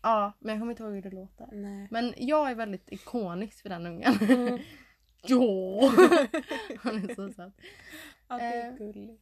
Ja 0.01 0.33
men 0.39 0.49
jag 0.49 0.61
kommer 0.61 0.71
inte 0.71 0.83
ihåg 0.83 0.93
hur 0.93 1.01
det 1.01 1.09
låter. 1.11 1.47
Nej. 1.51 1.87
Men 1.91 2.13
jag 2.17 2.51
är 2.51 2.55
väldigt 2.55 2.91
ikonisk 2.91 3.61
för 3.61 3.69
den 3.69 3.85
ungen. 3.85 4.13
Mm. 4.21 4.59
ja. 5.29 5.91
han 6.79 6.95
är 7.09 7.15
så 7.15 7.29
söt. 7.33 7.53
Ja, 8.27 8.37
det 8.37 8.43
är 8.43 8.71
Eh, 8.71 8.77
gulligt. 8.77 9.21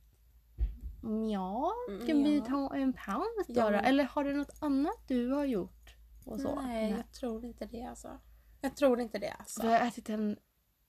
Ja, 1.32 1.72
Mm, 1.90 2.02
ska 2.04 2.14
vi 2.14 2.38
ja. 2.38 2.46
ta 2.46 2.76
en 2.76 2.94
paus 2.94 3.48
då? 3.48 3.54
Ja, 3.60 3.66
då? 3.66 3.72
men- 3.72 3.86
Eller 3.86 4.04
har 4.04 4.24
du 4.24 4.34
något 4.34 4.58
annat 4.64 5.08
du 5.08 5.30
har 5.32 5.46
gjort? 5.46 5.96
Och 6.26 6.40
så? 6.40 6.56
Nej, 6.62 6.92
jag 6.92 7.12
tror 7.12 7.46
inte 7.46 7.66
det 7.66 7.82
alltså. 7.84 8.20
Jag 8.62 8.76
tror 8.78 9.00
inte 9.02 9.20
det 9.20 9.30
alltså. 9.32 9.62
Du 9.62 9.68
har 9.68 9.80
ätit 9.88 10.10
en, 10.10 10.38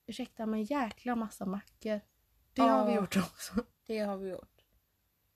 ursäkta 0.07 0.47
mig, 0.47 0.63
jäkla 0.73 1.17
massa 1.17 1.47
mackor. 1.47 2.01
Det 2.53 2.63
har 2.63 2.87
vi 2.87 2.93
Ja. 2.93 3.01
gjort 3.01 3.17
också. 3.17 3.53
Det 3.87 3.99
har 3.99 4.17
vi 4.17 4.31
gjort. 4.31 4.65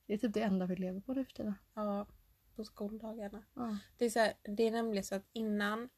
Det 0.07 0.15
är 0.15 0.19
typ 0.19 0.35
det 0.35 0.41
enda 0.43 0.67
vi 0.67 0.77
lever 0.77 1.01
på 1.01 1.13
nu 1.15 1.25
för 1.25 1.33
tiden. 1.33 1.55
Ja, 1.75 2.07
på 2.57 2.65
skoldagarna. 2.65 3.43
Ja. 3.55 3.77
Det 3.97 4.05
är, 4.05 4.11
så 4.11 4.19
här, 4.19 4.33
det 4.57 4.63
är 4.63 4.71
nämligen 4.71 5.05
så 5.05 5.15
att 5.15 5.27
innan 5.33 5.89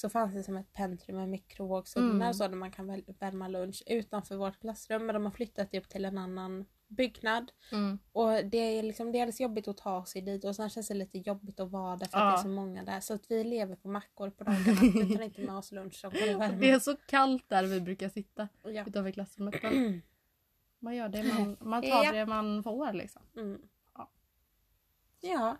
så 0.00 0.08
fanns 0.08 0.34
det 0.34 0.42
som 0.42 0.56
ett 0.56 0.72
pentry 0.72 1.14
med 1.14 1.28
mikrovågsugnar 1.28 2.10
Mm. 2.26 2.34
så 2.34 2.48
där 2.48 2.56
man 2.56 2.70
kan 2.70 2.86
värma 3.18 3.48
lunch 3.48 3.82
utanför 3.86 4.36
vårt 4.36 4.60
klassrum. 4.60 5.06
Men 5.06 5.14
de 5.14 5.24
har 5.24 5.32
flyttat 5.32 5.74
upp 5.74 5.88
till 5.88 6.04
en 6.04 6.18
annan 6.18 6.64
byggnad. 6.88 7.52
Mm. 7.72 7.98
Och 8.12 8.30
det 8.44 8.58
är 8.58 8.82
liksom 8.82 9.12
dels 9.12 9.40
jobbigt 9.40 9.68
att 9.68 9.76
ta 9.76 10.04
sig 10.04 10.22
dit 10.22 10.44
och 10.44 10.56
sen 10.56 10.70
känns 10.70 10.88
det 10.88 10.94
lite 10.94 11.18
jobbigt 11.18 11.60
att 11.60 11.70
vara 11.70 11.96
där 11.96 12.06
för 12.06 12.18
att 12.18 12.22
Ja. 12.24 12.30
det 12.30 12.36
är 12.38 12.42
så 12.42 12.48
många 12.48 12.84
där. 12.84 13.00
Så 13.00 13.14
att 13.14 13.30
vi 13.30 13.44
lever 13.44 13.76
på 13.76 13.88
mackor 13.88 14.30
på 14.30 14.44
dagarna. 14.44 14.80
Vi 14.80 15.16
tar 15.16 15.22
inte 15.22 15.40
med 15.40 15.56
oss 15.56 15.72
lunch 15.72 15.94
som 15.94 16.08
att. 16.10 16.60
Det 16.60 16.70
är 16.70 16.78
så 16.78 16.96
kallt 16.96 17.48
där 17.48 17.64
vi 17.64 17.80
brukar 17.80 18.08
sitta 18.08 18.48
Ja. 18.64 18.84
utanför 18.86 19.10
klassrummet. 19.10 19.54
Man 20.80 20.96
gör 20.96 21.08
det 21.08 21.22
man, 21.22 21.56
man 21.60 21.82
tar 21.82 22.04
Ja. 22.04 22.12
det 22.12 22.26
man 22.26 22.62
får 22.62 22.92
liksom. 22.92 23.22
Mm. 23.36 23.60
Ja. 23.94 24.10
Ja. 25.20 25.56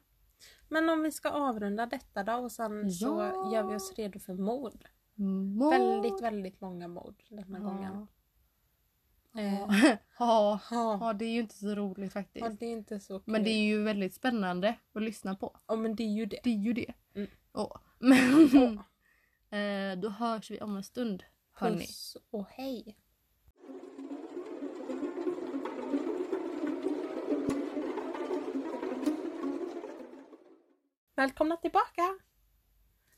Men 0.69 0.89
om 0.89 1.03
vi 1.03 1.13
ska 1.13 1.29
avrunda 1.31 1.87
detta 1.87 2.23
då 2.25 2.33
och 2.33 2.53
sen 2.53 2.91
så 2.91 3.07
Ja. 3.07 3.53
gör 3.55 3.69
vi 3.69 3.77
oss 3.77 3.93
redo 3.97 4.19
för 4.19 4.35
mord. 4.35 4.85
Mord. 5.15 5.73
Väldigt, 5.73 6.23
väldigt 6.23 6.61
många 6.61 6.89
mord 6.89 7.23
denna 7.29 7.59
gången. 7.59 8.07
Eh, 9.37 9.55
Ja. 9.55 9.69
ja. 10.19 10.61
ja. 10.71 10.99
ja, 11.01 11.13
det 11.13 11.25
är 11.25 11.31
ju 11.31 11.41
inte 11.41 11.55
så 11.55 11.75
roligt 11.75 12.13
faktiskt. 12.13 12.47
ja, 12.47 12.53
det 12.61 12.67
är 12.67 12.73
inte 12.73 13.01
så 13.01 13.21
kul. 13.21 13.33
Men 13.33 13.45
det 13.45 13.51
är 13.51 13.63
ju 13.65 13.83
väldigt 13.83 14.15
spännande 14.15 14.75
att 14.93 15.03
lyssna 15.03 15.35
på. 15.35 15.57
Ja, 15.67 15.77
men 15.77 15.95
det 15.97 16.03
är 16.03 16.15
ju 16.15 16.27
det. 16.27 16.41
Det 16.45 16.51
är 16.51 16.59
ju 16.59 16.73
det. 16.73 16.93
Mm. 17.15 17.29
Ja. 17.53 17.81
Men 17.99 18.35
Åh, 18.55 19.59
eh, 19.61 19.99
då 19.99 20.09
hörs 20.09 20.51
vi 20.51 20.61
om 20.61 20.77
en 20.77 20.83
stund. 20.85 21.25
Hörni. 21.53 21.77
Puss 21.79 22.17
och 22.31 22.47
hej. 22.49 22.97
Välkomna 31.19 31.57
tillbaka! 31.57 32.19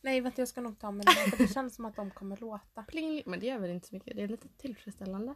Nej 0.00 0.20
vänta 0.20 0.40
jag 0.40 0.48
ska 0.48 0.60
nog 0.60 0.78
ta 0.78 0.92
den, 0.92 1.02
för 1.02 1.38
det 1.38 1.48
känns 1.48 1.74
som 1.74 1.84
att 1.84 1.96
de 1.96 2.10
kommer 2.10 2.36
låta. 2.36 2.82
Pling, 2.82 3.22
men 3.26 3.40
det 3.40 3.46
gör 3.46 3.58
väl 3.58 3.70
inte 3.70 3.88
så 3.88 3.94
mycket. 3.94 4.16
Det 4.16 4.22
är 4.22 4.28
lite 4.28 4.48
tillfredsställande. 4.48 5.34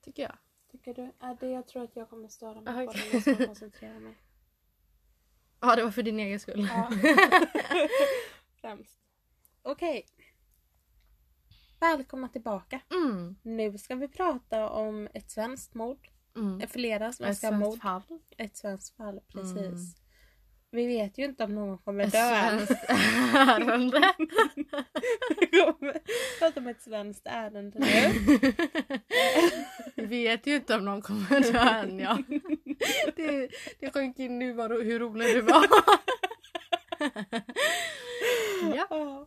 Tycker 0.00 0.22
jag. 0.22 0.36
Tycker 0.70 0.94
du? 0.94 1.12
Är 1.20 1.36
det 1.40 1.50
jag 1.50 1.66
tror 1.66 1.84
att 1.84 1.96
jag 1.96 2.10
kommer 2.10 2.28
störa 2.28 2.60
mig 2.60 2.86
på 2.86 2.92
det. 2.92 3.12
Jag 3.12 3.22
ska 3.22 3.46
koncentrera 3.46 4.00
mig. 4.00 4.14
Ja, 5.60 5.76
det 5.76 5.84
var 5.84 5.90
för 5.90 6.02
din 6.02 6.20
egen 6.20 6.40
skull. 6.40 6.68
Ja. 6.70 6.90
Främst. 8.60 9.00
Okej. 9.62 10.06
Välkomna 11.80 12.28
tillbaka. 12.28 12.80
Mm. 12.90 13.36
Nu 13.42 13.78
ska 13.78 13.94
vi 13.94 14.08
prata 14.08 14.70
om 14.70 15.08
ett 15.14 15.30
svenskt 15.30 15.74
mord. 15.74 16.08
Mm. 16.36 16.68
Flera 16.68 17.08
Ett 17.08 17.14
svenska 17.14 17.48
svenskt 17.48 17.66
mord. 17.66 17.80
fall. 17.80 18.02
Ett 18.36 18.56
svenskt 18.56 18.96
fall, 18.96 19.20
precis. 19.28 19.56
Mm. 19.56 20.09
Vi 20.72 20.86
vet 20.86 21.18
ju 21.18 21.24
inte 21.24 21.44
om 21.44 21.54
någon 21.54 21.78
kommer 21.78 22.06
dö 22.06 22.18
än. 22.18 22.58
ärende. 23.48 24.14
Prata 26.38 26.60
om 26.60 26.66
ett 26.66 26.82
svenskt 26.82 27.26
ärende 27.26 27.78
nu. 27.78 28.12
Vi 29.94 30.06
vet 30.06 30.46
ju 30.46 30.54
inte 30.54 30.74
om 30.74 30.84
någon 30.84 31.02
kommer 31.02 31.52
dö 31.52 31.58
än 31.58 31.98
ja. 31.98 32.18
Det, 33.16 33.50
det 33.80 33.90
sjönk 33.90 34.18
in 34.18 34.38
nu 34.38 34.52
vad, 34.52 34.70
hur 34.70 34.98
rolig 34.98 35.34
du 35.34 35.40
var. 35.40 35.66
Ja. 38.74 39.26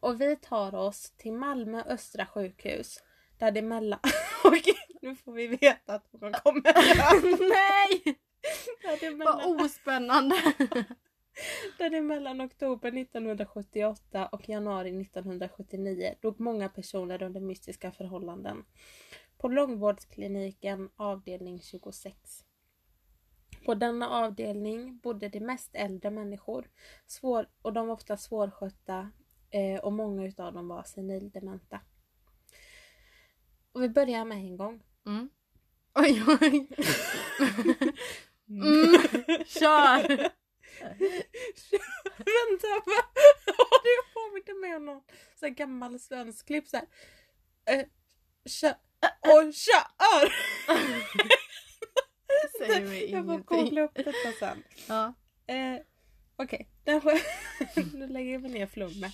Och 0.00 0.20
vi 0.20 0.36
tar 0.36 0.74
oss 0.74 1.10
till 1.16 1.32
Malmö 1.32 1.82
Östra 1.86 2.26
sjukhus. 2.26 3.02
Där 3.38 3.50
det 3.50 3.62
mellan... 3.62 4.00
Okej, 4.44 4.74
nu 5.02 5.16
får 5.16 5.32
vi 5.32 5.46
veta 5.46 5.94
att 5.94 6.12
någon 6.12 6.32
kommer 6.32 6.60
dö. 6.62 7.38
Nej! 7.48 8.18
Vad 9.24 9.64
ospännande. 9.64 10.36
där 11.78 11.90
det 11.90 12.00
mellan 12.00 12.40
oktober 12.40 12.88
1978 12.88 14.26
och 14.26 14.48
januari 14.48 15.02
1979 15.02 16.14
dog 16.20 16.40
många 16.40 16.68
personer 16.68 17.22
under 17.22 17.40
mystiska 17.40 17.92
förhållanden. 17.92 18.64
På 19.38 19.48
långvårdskliniken 19.48 20.90
avdelning 20.96 21.60
26. 21.60 22.44
På 23.64 23.74
denna 23.74 24.08
avdelning 24.08 24.98
bodde 24.98 25.28
de 25.28 25.40
mest 25.40 25.70
äldre 25.74 26.10
människor 26.10 26.70
svår, 27.06 27.48
och 27.62 27.72
de 27.72 27.86
var 27.86 27.94
ofta 27.94 28.16
svårskötta 28.16 29.10
eh, 29.50 29.80
och 29.80 29.92
många 29.92 30.26
utav 30.26 30.52
dem 30.52 30.68
var 30.68 30.82
senildementa. 30.82 31.80
Och 33.72 33.82
vi 33.82 33.88
börjar 33.88 34.24
med 34.24 34.38
en 34.38 34.56
gång. 34.56 34.82
Mm. 35.06 35.30
Oj, 35.94 36.22
oj. 36.40 36.68
Mm. 38.48 38.92
Kör! 39.46 40.08
Vänta? 42.18 42.68
Har 43.46 43.82
du 43.84 44.12
påminner 44.14 44.60
mig 44.60 44.76
om 44.76 44.84
någon 44.84 45.02
sån 45.40 45.54
gammal 45.54 45.98
svensk 46.00 46.46
klipp 46.46 46.68
såhär. 46.68 46.86
Eh, 47.66 47.84
kö, 48.60 48.68
och 49.20 49.54
kör! 49.54 50.32
Säger 52.58 52.80
mig 52.80 53.10
Jag 53.10 53.24
får 53.26 53.38
googla 53.38 53.82
upp 53.82 53.94
detta 53.94 54.32
sen. 54.38 54.62
Ja. 54.88 55.14
Eh, 55.46 55.80
Okej, 56.36 56.68
sk- 56.84 57.94
nu 57.96 58.06
lägger 58.08 58.38
vi 58.38 58.48
ner 58.48 58.66
flummet. 58.66 59.12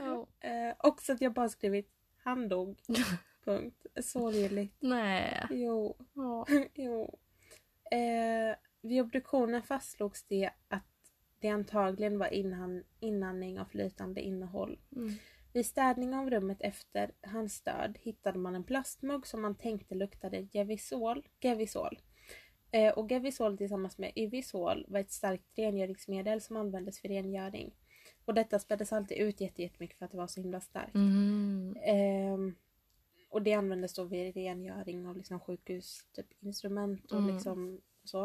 Oh. 0.00 0.50
eh, 0.50 0.74
också 0.78 1.12
att 1.12 1.20
jag 1.20 1.32
bara 1.32 1.48
skrivit 1.48 1.90
han 2.16 2.48
dog. 2.48 2.80
Punkt. 3.44 3.86
Sorgligt. 4.02 4.76
Nej. 4.80 5.46
Jo. 5.50 5.96
Ja. 6.14 6.46
jo. 6.74 7.18
Eh, 7.90 8.56
vid 8.80 9.00
obduktionen 9.00 9.62
fastslogs 9.62 10.24
det 10.28 10.50
att 10.68 10.84
det 11.40 11.48
antagligen 11.48 12.18
var 12.18 12.34
inhan, 12.34 12.84
inandning 13.00 13.60
av 13.60 13.64
flytande 13.64 14.20
innehåll. 14.20 14.78
Mm. 14.96 15.12
Vid 15.52 15.66
städning 15.66 16.14
av 16.14 16.30
rummet 16.30 16.58
efter 16.60 17.10
hans 17.22 17.60
död 17.60 17.98
hittade 18.00 18.38
man 18.38 18.54
en 18.54 18.64
plastmugg 18.64 19.26
som 19.26 19.42
man 19.42 19.54
tänkte 19.54 19.94
luktade 19.94 20.48
Gevisol. 20.52 21.28
Gevisol. 21.40 21.98
Eh, 22.70 22.92
och 22.92 23.10
Gevisol 23.10 23.58
tillsammans 23.58 23.98
med 23.98 24.12
Yvisol 24.16 24.84
var 24.88 25.00
ett 25.00 25.10
starkt 25.10 25.44
rengöringsmedel 25.58 26.40
som 26.40 26.56
användes 26.56 27.00
för 27.00 27.08
rengöring. 27.08 27.74
Och 28.28 28.34
detta 28.34 28.58
späddes 28.58 28.92
alltid 28.92 29.18
ut 29.18 29.40
jätte- 29.40 29.62
jättemycket 29.62 29.98
för 29.98 30.04
att 30.04 30.10
det 30.10 30.16
var 30.16 30.26
så 30.26 30.40
himla 30.40 30.60
starkt. 30.60 30.94
Mm. 30.94 31.76
Ehm, 31.82 32.54
och 33.30 33.42
det 33.42 33.52
användes 33.52 33.94
då 33.94 34.04
vid 34.04 34.34
rengöring 34.34 35.06
av 35.06 35.16
liksom 35.16 35.40
sjukhus, 35.40 36.04
typ 36.12 36.26
instrument 36.40 37.12
och 37.12 37.18
Mm. 37.18 37.34
liksom 37.34 37.80
så. 38.04 38.24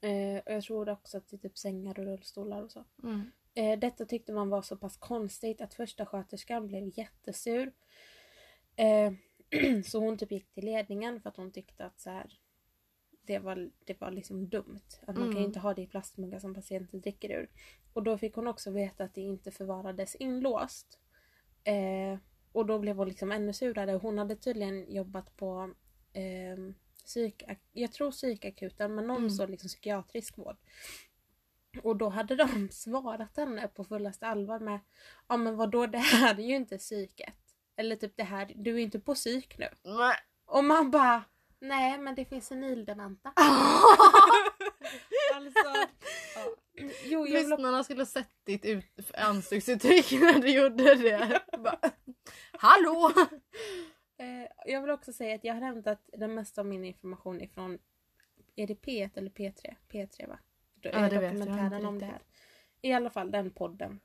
Eh, 0.00 0.38
och 0.46 0.52
jag 0.52 0.62
tror 0.64 0.88
också 0.88 1.18
att 1.18 1.28
det 1.28 1.36
är 1.36 1.38
typ 1.38 1.58
sängar 1.58 1.98
och 1.98 2.04
rullstolar 2.04 2.62
och 2.62 2.70
så. 2.72 2.84
Mm. 3.02 3.30
Eh, 3.54 3.78
detta 3.78 4.04
tyckte 4.04 4.32
man 4.32 4.48
var 4.48 4.62
så 4.62 4.76
pass 4.76 4.96
konstigt 4.96 5.60
att 5.60 5.74
första 5.74 6.06
sköterskan 6.06 6.66
blev 6.66 6.98
jättesur. 6.98 7.72
Eh, 8.76 9.12
så 9.84 9.98
hon 10.00 10.18
typ 10.18 10.32
gick 10.32 10.54
till 10.54 10.64
ledningen 10.64 11.20
för 11.20 11.28
att 11.28 11.36
hon 11.36 11.52
tyckte 11.52 11.84
att 11.84 12.00
så 12.00 12.10
här, 12.10 12.38
det, 13.22 13.38
var, 13.38 13.70
det 13.84 14.00
var 14.00 14.10
liksom 14.10 14.48
dumt. 14.48 14.80
Att 15.00 15.06
man 15.16 15.24
kan 15.24 15.26
ju 15.26 15.30
Mm. 15.38 15.44
inte 15.44 15.58
ha 15.60 15.74
det 15.74 15.82
i 15.82 15.86
plastmuggar 15.86 16.38
som 16.38 16.54
patienter 16.54 16.98
dricker 16.98 17.30
ur. 17.30 17.50
Och 17.98 18.04
då 18.04 18.18
fick 18.18 18.34
hon 18.34 18.46
också 18.46 18.70
veta 18.70 19.04
att 19.04 19.14
det 19.14 19.20
inte 19.20 19.50
förvarades 19.50 20.14
inlåst. 20.14 20.98
Eh, 21.64 22.18
och 22.52 22.66
då 22.66 22.78
blev 22.78 22.96
hon 22.96 23.08
liksom 23.08 23.32
ännu 23.32 23.52
surare. 23.52 23.92
Hon 23.92 24.18
hade 24.18 24.36
tydligen 24.36 24.94
jobbat 24.94 25.36
på 25.36 25.74
eh, 26.12 26.56
psyk, 27.04 27.42
jag 27.72 27.92
tror 27.92 28.10
psykakuten 28.10 28.94
men 28.94 29.06
någon 29.06 29.16
Mm. 29.16 29.30
så 29.30 29.46
liksom 29.46 29.68
psykiatrisk 29.68 30.38
vård. 30.38 30.56
Och 31.82 31.96
då 31.96 32.08
hade 32.08 32.36
de 32.36 32.68
svarat 32.72 33.36
henne 33.36 33.68
på 33.68 33.84
fullaste 33.84 34.26
allvar 34.26 34.60
med 34.60 34.80
Ja 35.28 35.36
men 35.36 35.56
vadå 35.56 35.86
det 35.86 35.98
här 35.98 36.38
är 36.40 36.44
ju 36.44 36.56
inte 36.56 36.78
psyket. 36.78 37.34
Eller 37.76 37.96
typ 37.96 38.16
det 38.16 38.24
här, 38.24 38.52
du 38.56 38.74
är 38.74 38.78
inte 38.78 39.00
på 39.00 39.14
psyk 39.14 39.58
nu. 39.58 39.68
Nej. 39.84 40.16
Och 40.46 40.64
man 40.64 40.90
bara 40.90 41.24
Nej 41.60 41.98
men 41.98 42.14
det 42.14 42.24
finns 42.24 42.46
senildementa. 42.46 43.32
alltså. 45.34 45.68
Ja. 46.34 46.54
Jo 47.04 47.26
jag 47.26 47.28
Lyssnarna 47.28 47.84
skulle 47.84 48.06
sett 48.06 48.30
ditt 48.44 48.64
ut- 48.64 49.10
ansiktsuttryck 49.14 50.12
när 50.20 50.40
du 50.40 50.50
gjorde 50.50 50.94
det. 50.94 51.42
Bara, 51.58 51.78
Hallå! 52.52 53.12
Eh, 54.18 54.50
jag 54.66 54.80
vill 54.80 54.90
också 54.90 55.12
säga 55.12 55.34
att 55.34 55.44
jag 55.44 55.54
har 55.54 55.60
hämtat 55.60 56.10
den 56.12 56.34
mesta 56.34 56.60
av 56.60 56.66
min 56.66 56.84
information 56.84 57.40
ifrån 57.40 57.78
är 58.56 58.66
det 58.66 58.74
P1 58.74 59.10
eller 59.14 59.30
P3? 59.30 59.74
P3 59.88 60.28
va? 60.28 60.38
Då 60.74 60.90
Ja, 60.92 61.08
det 61.08 61.18
vet 61.18 61.46
jag 61.46 61.84
om 61.84 61.98
det 61.98 62.06
här. 62.06 62.22
I 62.82 62.92
alla 62.92 63.10
fall 63.10 63.30
den 63.30 63.50
podden. 63.50 64.00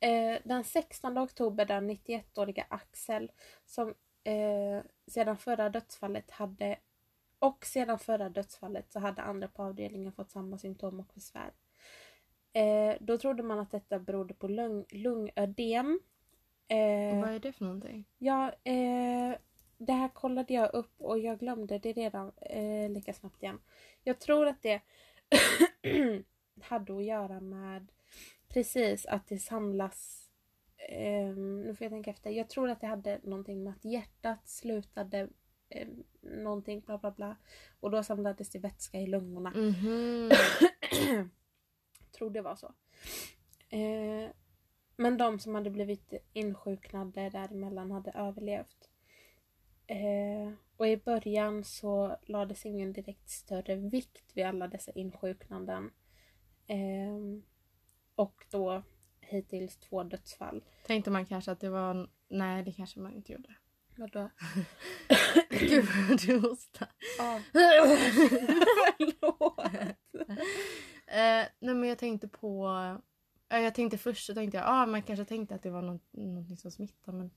Eh, 0.00 0.38
den 0.44 0.64
16 0.64 1.18
oktober 1.18 1.64
där 1.64 1.80
91-åriga 1.80 2.66
Axel 2.68 3.32
som 3.64 3.88
eh, 4.24 4.82
sedan 5.06 5.36
förra 5.36 5.68
dödsfallet 5.68 6.30
hade 6.30 6.78
och 7.38 7.66
sedan 7.66 7.98
förra 7.98 8.28
dödsfallet 8.28 8.92
så 8.92 8.98
hade 8.98 9.22
andra 9.22 9.48
på 9.48 9.62
avdelningen 9.62 10.12
fått 10.12 10.30
samma 10.30 10.58
symptom 10.58 11.00
och 11.00 11.10
besvär. 11.14 11.52
Eh, 12.52 12.96
då 13.00 13.18
trodde 13.18 13.42
man 13.42 13.58
att 13.58 13.70
detta 13.70 13.98
berodde 13.98 14.34
på 14.34 14.48
lung, 14.48 14.84
lungödem. 14.90 16.00
Eh, 16.68 17.20
Vad 17.20 17.30
är 17.30 17.38
det 17.38 17.52
för 17.52 17.64
någonting? 17.64 18.04
Ja, 18.18 18.52
eh, 18.64 19.38
det 19.78 19.92
här 19.92 20.08
kollade 20.08 20.54
jag 20.54 20.74
upp 20.74 21.00
och 21.00 21.18
jag 21.18 21.38
glömde 21.38 21.78
det 21.78 21.92
redan 21.92 22.32
eh, 22.40 22.90
lika 22.90 23.12
snabbt 23.12 23.42
igen. 23.42 23.60
Jag 24.02 24.18
tror 24.20 24.46
att 24.46 24.62
det 24.62 24.80
hade 26.62 26.96
att 26.96 27.04
göra 27.04 27.40
med 27.40 27.92
precis 28.48 29.06
att 29.06 29.26
det 29.26 29.38
samlas 29.38 30.30
eh, 30.88 31.36
nu 31.36 31.74
får 31.78 31.84
jag 31.84 31.92
tänka 31.92 32.10
efter. 32.10 32.30
Jag 32.30 32.48
tror 32.48 32.70
att 32.70 32.80
det 32.80 32.86
hade 32.86 33.20
någonting 33.22 33.64
med 33.64 33.72
att 33.72 33.84
hjärtat 33.84 34.48
slutade 34.48 35.28
eh, 35.68 35.88
någonting 36.20 36.80
bla 36.80 36.98
bla 36.98 37.10
bla. 37.10 37.36
Och 37.80 37.90
då 37.90 38.02
samlades 38.02 38.50
det 38.50 38.58
vätska 38.58 39.00
i 39.00 39.06
lungorna. 39.06 39.50
Mhm. 39.50 40.30
tror 42.18 42.30
det 42.30 42.40
var 42.40 42.56
så. 42.56 42.74
Eh, 43.68 44.30
men 44.96 45.16
de 45.16 45.38
som 45.38 45.54
hade 45.54 45.70
blivit 45.70 46.12
insjuknade 46.32 47.30
däremellan 47.30 47.90
hade 47.90 48.10
överlevt. 48.10 48.90
Eh, 49.86 50.52
och 50.76 50.88
i 50.88 50.96
början 50.96 51.64
så 51.64 52.16
lades 52.22 52.66
ingen 52.66 52.92
direkt 52.92 53.30
större 53.30 53.76
vikt 53.76 54.30
vid 54.34 54.46
alla 54.46 54.68
dessa 54.68 54.92
insjuknanden. 54.92 55.90
Eh, 56.66 57.42
och 58.14 58.46
då 58.50 58.82
hittills 59.20 59.76
två 59.76 60.02
dödsfall. 60.02 60.64
Tänkte 60.86 61.10
man 61.10 61.26
kanske 61.26 61.52
att 61.52 61.60
det 61.60 61.70
var... 61.70 62.10
Nej, 62.28 62.62
det 62.62 62.72
kanske 62.72 63.00
man 63.00 63.14
inte 63.14 63.32
gjorde. 63.32 63.54
Vadå? 63.98 64.30
Gud 65.50 65.84
vad 66.08 66.20
du 66.20 66.38
hostar. 66.38 66.88
Ja. 67.18 67.40
Eh, 71.06 71.46
nej 71.58 71.74
men 71.74 71.84
jag 71.88 71.98
tänkte 71.98 72.28
på... 72.28 72.68
eh, 73.48 73.58
jag 73.60 73.74
tänkte 73.74 73.98
först 73.98 74.26
så 74.26 74.34
tänkte 74.34 74.56
jag 74.58 74.64
ah, 74.68 74.86
man 74.86 75.02
kanske 75.02 75.24
tänkte 75.24 75.54
att 75.54 75.62
det 75.62 75.70
var 75.70 75.82
något, 75.82 76.02
någonting 76.12 76.56
som 76.56 76.70
smittar 76.70 77.12
men 77.12 77.30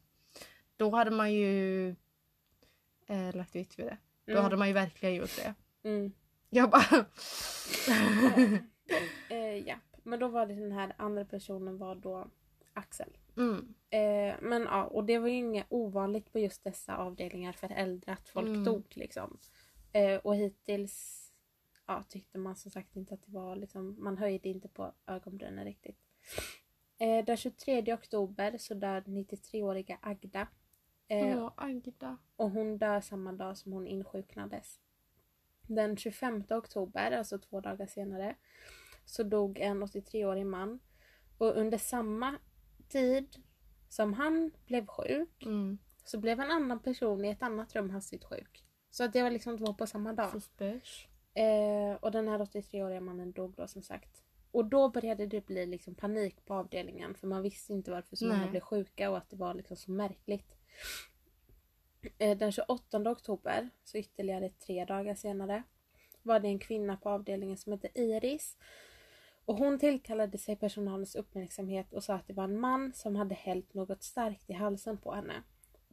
då 0.77 0.89
hade 0.89 1.11
man 1.11 1.33
ju 1.33 1.89
eh, 3.07 3.35
lagt 3.35 3.55
vitt 3.55 3.79
vid 3.79 3.85
det. 3.85 3.97
Då 4.25 4.31
Mm. 4.31 4.43
hade 4.43 4.57
man 4.57 4.67
ju 4.67 4.73
verkligen 4.73 5.15
gjort 5.15 5.35
det. 5.35 5.53
Mm. 5.89 6.11
Jag 6.49 6.69
bara... 6.69 6.83
Eh, 9.29 9.57
ja. 9.67 9.75
Men 10.03 10.19
då 10.19 10.27
var 10.27 10.45
det 10.45 10.55
den 10.55 10.71
här 10.71 10.93
andra 10.97 11.25
personen 11.25 11.77
var 11.77 11.95
då 11.95 12.27
Axel. 12.73 13.17
Mm. 13.37 13.73
Eh, 13.89 14.35
men 14.41 14.61
ja, 14.61 14.83
och 14.85 15.05
det 15.05 15.19
var 15.19 15.27
ju 15.27 15.35
inget 15.35 15.65
ovanligt 15.69 16.31
på 16.33 16.39
just 16.39 16.63
dessa 16.63 16.97
avdelningar 16.97 17.51
för 17.51 17.69
äldre 17.71 18.13
att 18.13 18.29
folk 18.29 18.47
Mm. 18.47 18.63
dog 18.63 18.85
liksom. 18.89 19.37
Eh, 19.91 20.15
och 20.17 20.35
hittills 20.35 21.17
ja, 21.87 22.03
tyckte 22.09 22.37
man 22.37 22.55
som 22.55 22.71
sagt 22.71 22.95
inte 22.95 23.13
att 23.13 23.23
det 23.23 23.31
var 23.31 23.55
liksom, 23.55 23.95
man 24.03 24.17
höjde 24.17 24.49
inte 24.49 24.67
på 24.67 24.93
ögonbrynen 25.07 25.65
riktigt. 25.65 25.97
Eh, 26.97 27.25
den 27.25 27.37
23 27.37 27.93
oktober 27.93 28.57
så 28.57 28.73
dör 28.73 29.01
93-åriga 29.01 29.97
Agda. 30.01 30.47
Eh, 31.07 31.43
Åh, 31.43 31.51
Agda. 31.55 32.17
och 32.35 32.51
hon 32.51 32.77
dör 32.77 33.01
samma 33.01 33.31
dag 33.31 33.57
som 33.57 33.71
hon 33.71 33.87
insjuknades. 33.87 34.79
Den 35.67 35.97
25 35.97 36.43
oktober, 36.49 37.11
alltså 37.11 37.39
två 37.39 37.61
dagar 37.61 37.87
senare, 37.87 38.35
så 39.05 39.23
dog 39.23 39.59
en 39.59 39.83
83-årig 39.83 40.45
man. 40.45 40.79
Och 41.37 41.57
under 41.57 41.77
samma 41.77 42.37
tid 42.91 43.35
som 43.89 44.13
han 44.13 44.51
blev 44.65 44.85
sjuk 44.87 45.43
Mm. 45.45 45.77
så 46.03 46.19
blev 46.19 46.39
en 46.39 46.51
annan 46.51 46.79
person 46.79 47.25
i 47.25 47.29
ett 47.29 47.43
annat 47.43 47.75
rum 47.75 47.89
hastigt 47.89 48.23
sjuk. 48.25 48.65
Så 48.89 49.03
att 49.03 49.13
det 49.13 49.23
var 49.23 49.29
liksom 49.29 49.57
två 49.57 49.73
på 49.73 49.87
samma 49.87 50.13
dag. 50.13 50.31
Eh, 51.33 51.93
och 52.01 52.11
den 52.11 52.27
här 52.27 52.39
83-åriga 52.39 53.01
mannen 53.01 53.31
dog 53.31 53.53
då 53.55 53.67
som 53.67 53.81
sagt. 53.81 54.23
Och 54.51 54.65
då 54.65 54.89
började 54.89 55.25
det 55.27 55.45
bli 55.45 55.65
liksom 55.65 55.95
panik 55.95 56.45
på 56.45 56.53
avdelningen 56.53 57.15
för 57.15 57.27
man 57.27 57.41
visste 57.41 57.73
inte 57.73 57.91
varför 57.91 58.15
så 58.15 58.25
många 58.25 58.47
blev 58.51 58.61
sjuka 58.61 59.09
och 59.09 59.17
att 59.17 59.29
det 59.29 59.35
var 59.35 59.53
liksom 59.53 59.77
så 59.77 59.91
märkligt. 59.91 60.55
Eh, 62.17 62.37
den 62.37 62.51
28 62.51 63.11
oktober, 63.11 63.69
så 63.83 63.97
ytterligare 63.97 64.49
tre 64.49 64.85
dagar 64.85 65.15
senare, 65.15 65.63
var 66.23 66.39
det 66.39 66.47
en 66.47 66.59
kvinna 66.59 66.97
på 66.97 67.09
avdelningen 67.09 67.57
som 67.57 67.71
hette 67.71 67.99
Iris. 67.99 68.57
Och 69.45 69.57
hon 69.57 69.79
tillkallade 69.79 70.37
sig 70.37 70.55
personalens 70.55 71.15
uppmärksamhet 71.15 71.93
och 71.93 72.03
sa 72.03 72.13
att 72.15 72.27
det 72.27 72.33
var 72.33 72.43
en 72.43 72.59
man 72.59 72.93
som 72.93 73.15
hade 73.15 73.35
hällt 73.35 73.73
något 73.73 74.03
starkt 74.03 74.49
i 74.49 74.53
halsen 74.53 74.97
på 74.97 75.11
henne. 75.13 75.33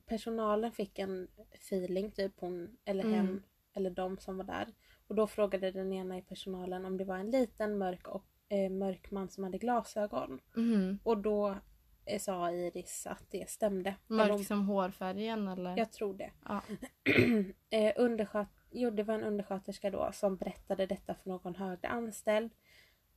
Personalen 0.06 0.72
fick 0.72 0.98
en 0.98 1.28
feeling, 1.54 2.10
typ 2.10 2.32
hon 2.40 2.76
eller 2.84 3.04
Mm. 3.04 3.14
hen 3.14 3.42
eller 3.74 3.90
de 3.90 4.18
som 4.18 4.36
var 4.36 4.44
där. 4.44 4.66
Och 5.06 5.14
då 5.14 5.26
frågade 5.26 5.70
den 5.70 5.92
ena 5.92 6.18
i 6.18 6.22
personalen 6.22 6.84
om 6.84 6.96
det 6.96 7.04
var 7.04 7.16
en 7.16 7.30
liten 7.30 7.78
mörk, 7.78 8.08
och, 8.08 8.24
eh, 8.48 8.70
mörk 8.70 9.10
man 9.10 9.28
som 9.28 9.44
hade 9.44 9.58
glasögon. 9.58 10.40
Mhm. 10.56 10.98
Och 11.02 11.18
då 11.18 11.54
eh, 12.06 12.18
sa 12.20 12.50
Iris 12.52 13.06
att 13.06 13.24
det 13.30 13.50
stämde. 13.50 13.94
Mörk 14.06 14.30
hon- 14.30 14.44
som 14.44 14.66
hårfärgen 14.66 15.48
eller? 15.48 15.76
Jag 15.76 15.92
tror 15.92 16.14
det. 16.14 16.30
Ja. 16.44 16.62
eh, 17.70 17.92
undersköt, 17.96 18.48
jo, 18.70 18.90
det 18.90 19.02
var 19.02 19.14
en 19.14 19.22
undersköterska 19.24 19.90
då 19.90 20.10
som 20.12 20.36
berättade 20.36 20.86
detta 20.86 21.14
för 21.14 21.28
någon 21.28 21.54
högre 21.54 21.88
anställd 21.88 22.50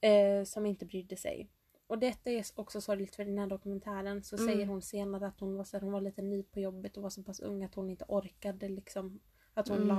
eh, 0.01 0.43
som 0.43 0.65
inte 0.65 0.85
brydde 0.85 1.15
sig. 1.15 1.49
och 1.87 1.99
detta 1.99 2.29
är 2.31 2.43
också 2.55 2.81
sorgligt 2.81 3.15
för 3.15 3.23
i 3.23 3.25
den 3.25 3.37
här 3.37 3.47
dokumentären 3.47 4.23
så 4.23 4.35
Mm. 4.37 4.47
säger 4.47 4.65
hon 4.65 4.81
senare 4.81 5.27
att 5.27 5.39
hon 5.39 5.55
var, 5.57 5.63
så 5.63 5.77
här, 5.77 5.81
hon 5.83 5.91
var 5.93 6.01
lite 6.01 6.21
ny 6.21 6.43
på 6.43 6.59
jobbet 6.59 6.97
och 6.97 7.03
var 7.03 7.09
så 7.09 7.23
pass 7.23 7.39
ung 7.39 7.63
att 7.63 7.75
hon 7.75 7.89
inte 7.89 8.05
orkade 8.07 8.69
liksom. 8.69 9.19
Att 9.53 9.67
hon, 9.67 9.77
Mm. 9.77 9.87
la, 9.87 9.95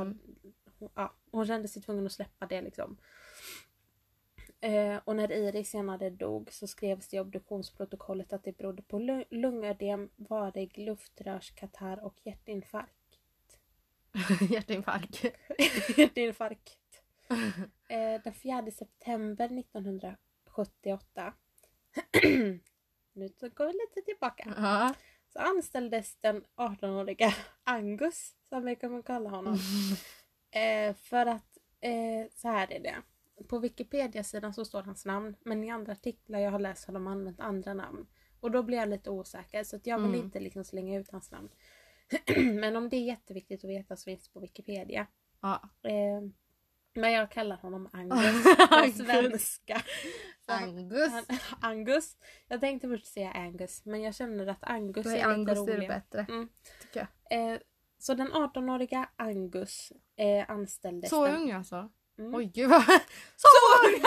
hon, 0.79 0.89
ja, 0.95 1.15
hon 1.31 1.47
kände 1.47 1.69
sig 1.69 1.83
tvungen 1.83 2.07
att 2.07 2.13
släppa 2.13 2.47
det 2.47 2.63
liksom. 2.63 2.97
Eh, 4.61 4.97
och 5.05 5.17
när 5.17 5.33
Iris 5.33 5.71
senare 5.71 6.11
dog 6.11 6.53
så 6.53 6.67
skrevs 6.67 7.09
det 7.09 7.17
i 7.17 7.21
obduktionsprotokollet 7.21 8.33
att 8.33 8.45
det 8.45 8.57
berodde 8.59 8.83
på 8.83 8.99
lu- 8.99 9.25
lungödem, 9.31 10.11
varig 10.17 10.79
luftrörskatarr 10.79 12.05
och 12.05 12.15
hjärtinfarkt. 12.25 13.19
Hjärtinfarkt. 14.51 15.25
hjärtinfarkt. 15.99 16.79
Eh, 17.89 18.23
den 18.25 18.35
4 18.35 18.71
september 18.71 19.45
1978 19.45 21.35
nu 23.15 23.29
går 23.55 23.67
vi 23.67 23.73
lite 23.73 24.03
tillbaka. 24.07 24.55
Ja. 24.57 24.95
Så 25.33 25.39
anställdes 25.39 26.17
den 26.21 26.45
18-åriga 26.57 27.35
Angus, 27.65 28.35
som 28.49 28.65
vi 28.65 28.77
kommer 28.77 29.03
kalla 29.03 29.31
honom. 29.31 29.59
Eh, 30.55 30.95
för 30.95 31.27
att, 31.27 31.59
eh, 31.81 32.31
så 32.35 32.49
här 32.49 32.73
är 32.73 32.81
det. 32.81 32.97
På 33.49 33.59
Wikipedia-sidan 33.59 34.55
så 34.55 34.65
står 34.65 34.83
hans 34.83 35.07
namn, 35.07 35.37
men 35.45 35.65
i 35.65 35.71
andra 35.71 35.93
artiklar 35.93 36.39
jag 36.39 36.51
har 36.51 36.59
läst 36.59 36.85
har 36.87 36.95
de 36.95 37.07
använt 37.07 37.41
andra 37.41 37.75
namn. 37.75 38.07
Och 38.41 38.51
då 38.51 38.63
blir 38.63 38.79
jag 38.79 38.89
lite 38.89 39.11
osäker, 39.11 39.65
så 39.65 39.77
att 39.77 39.87
jag 39.87 39.99
vill 39.99 40.09
Mm. 40.15 40.21
inte 40.21 40.41
liksom 40.41 40.65
slänga 40.65 40.99
ut 40.99 41.11
hans 41.11 41.31
namn. 41.31 41.49
men 42.61 42.77
om 42.77 42.89
det 42.89 42.97
är 42.97 43.05
jätteviktigt 43.05 43.65
att 43.65 43.71
veta 43.71 43.97
så 43.97 44.05
finns 44.05 44.25
det 44.29 44.33
på 44.33 44.41
Wikipedia. 44.41 45.07
Ja. 45.41 45.71
Eh, 45.83 46.23
men 46.95 47.13
jag 47.13 47.31
kallar 47.31 47.57
honom 47.57 47.89
Angus 47.93 48.45
på 48.97 49.05
svenska. 49.05 49.83
Så 50.47 50.53
Angus. 50.53 51.11
han- 51.13 51.25
Angus. 51.71 52.17
Jag 52.49 52.61
tänkte 52.61 52.89
först 52.89 53.07
säga 53.07 53.33
Angus, 53.33 53.85
men 53.85 54.03
jag 54.03 54.15
känner 54.15 54.47
att 54.47 54.59
Angus 54.65 55.05
Då 55.05 55.11
är, 55.11 55.15
är 55.15 55.17
lite 55.19 55.29
Angus 55.29 55.59
roligare. 55.59 55.87
bättre. 55.89 56.27
Mm. 56.29 56.49
Tycker 56.83 57.07
jag. 57.31 57.53
Eh, 57.53 57.59
så 57.99 58.15
den 58.15 58.33
18-åriga 58.33 59.09
Angus 59.17 59.93
eh, 60.17 60.51
anställdes. 60.51 61.11
Så 61.11 61.27
den, 61.27 61.37
ung 61.37 61.51
alltså? 61.53 61.91
Mm. 62.19 62.35
Oj 62.35 62.45
gud 62.55 62.71
vad... 62.71 62.83
Så 63.37 63.49
ung! 63.87 64.03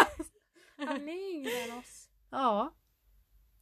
Han 0.88 1.10
är 1.10 1.32
yngre 1.34 1.52
än 1.52 1.78
oss. 1.80 2.10
Ja. 2.30 2.76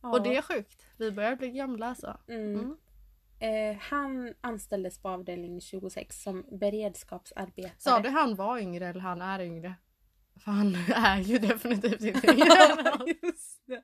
Ja. 0.02 0.12
Och 0.12 0.24
det 0.24 0.36
är 0.36 0.42
sjukt. 0.42 0.86
Vi 0.98 1.12
börjar 1.12 1.36
bli 1.36 1.50
gamla 1.52 1.88
alltså. 1.88 2.18
Mm. 2.28 2.78
Eh, 3.44 3.78
han 3.80 4.34
anställdes 4.42 5.00
på 5.00 5.10
avdelning 5.10 5.62
26 5.62 6.24
som 6.24 6.46
beredskapsarbetare. 6.52 7.74
Sa 7.78 8.00
du 8.00 8.10
han 8.10 8.36
var 8.36 8.60
yngre 8.60 8.88
eller 8.88 9.00
han 9.00 9.22
är 9.22 9.40
yngre? 9.40 9.76
För 10.36 10.52
han 10.52 10.76
är 10.96 11.18
ju 11.18 11.38
definitivt 11.38 12.02
inte 12.02 12.28
yngre. 12.34 13.16
Just 13.22 13.62
det. 13.66 13.82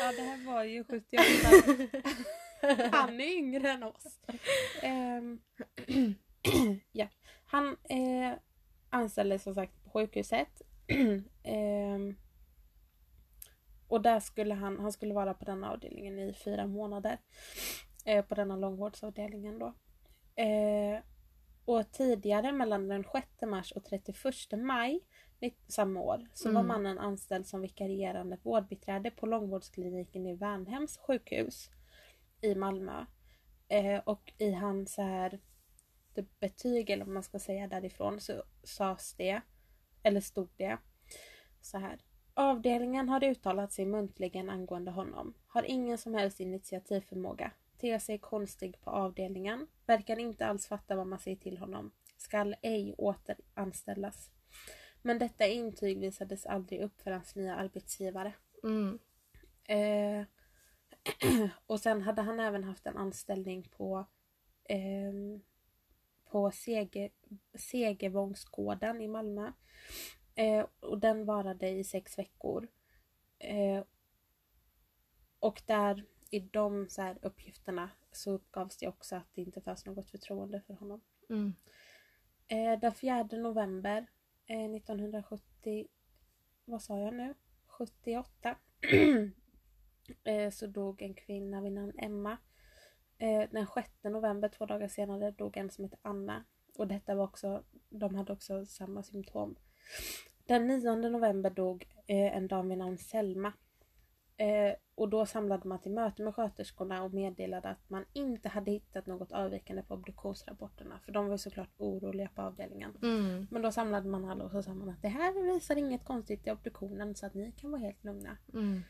Ja, 0.00 0.12
det 0.16 0.22
här 0.22 0.46
var 0.46 0.64
ju 0.64 0.84
78. 0.84 1.22
Han 2.92 3.20
är 3.20 3.36
yngre 3.36 3.70
än 3.70 3.82
oss. 3.82 4.20
Ehm, 4.82 5.40
ja. 6.92 7.08
Han 7.46 7.68
eh, 7.68 8.32
anställdes 8.90 9.42
som 9.42 9.54
sagt 9.54 9.84
på 9.84 9.90
sjukhuset. 9.90 10.62
Ehm, 11.42 12.16
och 13.88 14.02
där 14.02 14.20
skulle 14.20 14.54
han, 14.54 14.80
han 14.80 14.92
skulle 14.92 15.14
vara 15.14 15.34
på 15.34 15.44
den 15.44 15.64
avdelningen 15.64 16.18
i 16.18 16.34
fyra 16.34 16.66
månader. 16.66 17.18
Eh, 18.04 18.24
på 18.24 18.34
denna 18.34 18.56
långvårdsavdelningen 18.56 19.58
då. 19.58 19.74
Eh, 20.42 21.00
och 21.64 21.92
tidigare 21.92 22.52
mellan 22.52 22.88
den 22.88 23.04
6 23.12 23.26
mars 23.46 23.72
och 23.72 23.84
31 23.84 24.56
maj 24.56 25.00
samma 25.68 26.00
år 26.00 26.28
så 26.32 26.48
var 26.52 26.60
Mm. 26.60 26.66
mannen 26.68 26.98
anställd 26.98 27.46
som 27.46 27.60
vikarierande 27.60 28.38
vårdbiträde 28.42 29.10
på 29.10 29.26
långvårdskliniken 29.26 30.26
i 30.26 30.34
Värnhems 30.34 30.98
sjukhus 30.98 31.70
i 32.40 32.54
Malmö. 32.54 33.04
Eh, 33.68 34.00
och 34.04 34.32
i 34.38 34.52
hans 34.52 34.94
så 34.94 35.02
här, 35.02 35.40
betyg 36.40 36.90
eller 36.90 37.04
vad 37.04 37.14
man 37.14 37.22
ska 37.22 37.38
säga 37.38 37.66
därifrån 37.68 38.20
så 38.20 38.42
sades 38.62 39.14
det, 39.14 39.40
eller 40.02 40.20
stod 40.20 40.48
det 40.56 40.78
så 41.60 41.78
här. 41.78 42.00
Avdelningen 42.34 43.08
har 43.08 43.24
uttalat 43.24 43.72
sig 43.72 43.86
muntligen 43.86 44.50
angående 44.50 44.90
honom. 44.90 45.34
Har 45.46 45.62
ingen 45.62 45.98
som 45.98 46.14
helst 46.14 46.40
initiativförmåga. 46.40 47.52
Ter 47.82 47.98
sig 47.98 48.18
konstig 48.18 48.80
på 48.80 48.90
avdelningen. 48.90 49.66
Verkar 49.86 50.18
inte 50.18 50.46
alls 50.46 50.66
fatta 50.66 50.96
vad 50.96 51.06
man 51.06 51.18
säger 51.18 51.36
till 51.36 51.58
honom. 51.58 51.90
Skall 52.16 52.56
ej 52.62 52.94
återanställas. 52.98 54.30
Men 55.02 55.18
detta 55.18 55.46
intyg 55.46 56.00
visades 56.00 56.46
aldrig 56.46 56.80
upp 56.80 57.00
för 57.00 57.10
hans 57.10 57.34
nya 57.34 57.56
arbetsgivare. 57.56 58.32
Mm. 58.62 58.98
Eh, 59.64 60.26
och 61.66 61.80
sen 61.80 62.02
hade 62.02 62.22
han 62.22 62.40
även 62.40 62.64
haft 62.64 62.86
en 62.86 62.96
anställning 62.96 63.68
på 63.76 64.06
ehm, 64.68 65.42
på 66.24 66.50
Sege, 66.50 67.10
Segevångsgården 67.54 69.00
i 69.00 69.08
Malmö. 69.08 69.52
Eh, 70.34 70.66
och 70.80 70.98
den 70.98 71.24
varade 71.24 71.68
i 71.68 71.84
sex 71.84 72.18
veckor. 72.18 72.68
Eh, 73.38 73.84
och 75.38 75.62
där 75.66 76.04
i 76.32 76.40
de 76.40 76.88
så 76.88 77.02
här, 77.02 77.18
uppgifterna 77.22 77.90
så 78.12 78.30
uppgavs 78.30 78.76
det 78.76 78.88
också 78.88 79.16
att 79.16 79.34
det 79.34 79.42
inte 79.42 79.60
fanns 79.60 79.86
något 79.86 80.10
förtroende 80.10 80.60
för 80.60 80.74
honom. 80.74 81.00
Mm. 81.30 81.54
Eh, 82.48 82.80
den 82.80 82.94
4 82.94 83.22
november 83.22 84.06
eh, 84.46 84.74
1970, 84.74 85.86
vad 86.64 86.82
sa 86.82 86.98
jag 86.98 87.14
nu? 87.14 87.34
78. 87.66 88.56
eh, 90.24 90.50
så 90.50 90.66
dog 90.66 91.02
en 91.02 91.14
kvinna 91.14 91.60
vid 91.60 91.72
namn 91.72 91.92
Emma. 91.98 92.36
Eh, 93.18 93.50
den 93.50 93.66
6 93.74 93.90
november, 94.02 94.48
två 94.48 94.66
dagar 94.66 94.88
senare, 94.88 95.30
dog 95.30 95.56
en 95.56 95.70
som 95.70 95.84
heter 95.84 95.98
Anna. 96.02 96.44
Och 96.76 96.88
detta 96.88 97.14
var 97.14 97.24
också, 97.24 97.64
de 97.88 98.14
hade 98.14 98.32
också 98.32 98.66
samma 98.66 99.02
symptom. 99.02 99.56
Den 100.46 100.66
9 100.66 100.94
november 100.94 101.50
dog 101.50 101.86
eh, 102.06 102.36
en 102.36 102.48
dam 102.48 102.68
vid 102.68 102.78
namn 102.78 102.98
Selma. 102.98 103.52
Eh, 104.42 104.74
och 104.94 105.08
då 105.08 105.26
samlade 105.26 105.68
man 105.68 105.80
till 105.80 105.92
möte 105.92 106.22
med 106.22 106.34
sköterskorna 106.34 107.02
och 107.02 107.14
meddelade 107.14 107.68
att 107.68 107.90
man 107.90 108.04
inte 108.12 108.48
hade 108.48 108.70
hittat 108.70 109.06
något 109.06 109.32
avvikande 109.32 109.82
på 109.82 109.94
obduktionsrapporterna. 109.94 111.00
För 111.04 111.12
de 111.12 111.28
var 111.28 111.36
såklart 111.36 111.70
oroliga 111.76 112.28
på 112.34 112.42
avdelningen. 112.42 112.98
Mm. 113.02 113.46
Men 113.50 113.62
då 113.62 113.72
samlade 113.72 114.08
man 114.08 114.24
alla 114.24 114.44
och 114.44 114.50
så 114.50 114.62
sa 114.62 114.74
man 114.74 114.88
att 114.88 115.02
det 115.02 115.08
här 115.08 115.52
visar 115.54 115.76
inget 115.76 116.04
konstigt 116.04 116.46
i 116.46 116.50
obduktionen 116.50 117.14
så 117.14 117.26
att 117.26 117.34
ni 117.34 117.52
kan 117.52 117.70
vara 117.70 117.80
helt 117.80 118.04
lugna. 118.04 118.38
Mm. 118.54 118.82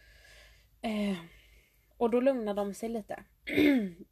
Eh, 0.80 1.18
och 1.96 2.10
då 2.10 2.20
lugnade 2.20 2.60
de 2.60 2.74
sig 2.74 2.88
lite. 2.88 3.24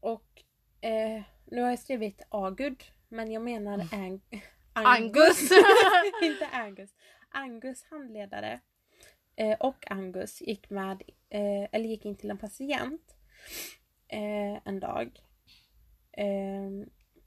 och 0.00 0.42
eh, 0.80 1.22
nu 1.44 1.62
har 1.62 1.70
jag 1.70 1.78
skrivit 1.78 2.22
Agud 2.28 2.82
men 3.08 3.32
jag 3.32 3.42
menar 3.42 3.78
Ang- 3.78 4.42
Angus. 4.72 5.50
inte 6.22 6.46
Angus. 6.52 6.94
Angus 7.30 7.84
handledare 7.90 8.60
eh, 9.36 9.56
och 9.60 9.90
Angus 9.90 10.40
gick 10.40 10.70
med 10.70 11.02
eh, 11.28 11.68
eller 11.72 11.84
gick 11.88 12.04
in 12.04 12.16
till 12.16 12.30
en 12.30 12.38
patient 12.38 13.16
eh, 14.08 14.60
en 14.68 14.80
dag. 14.80 15.20
Eh, 16.12 16.70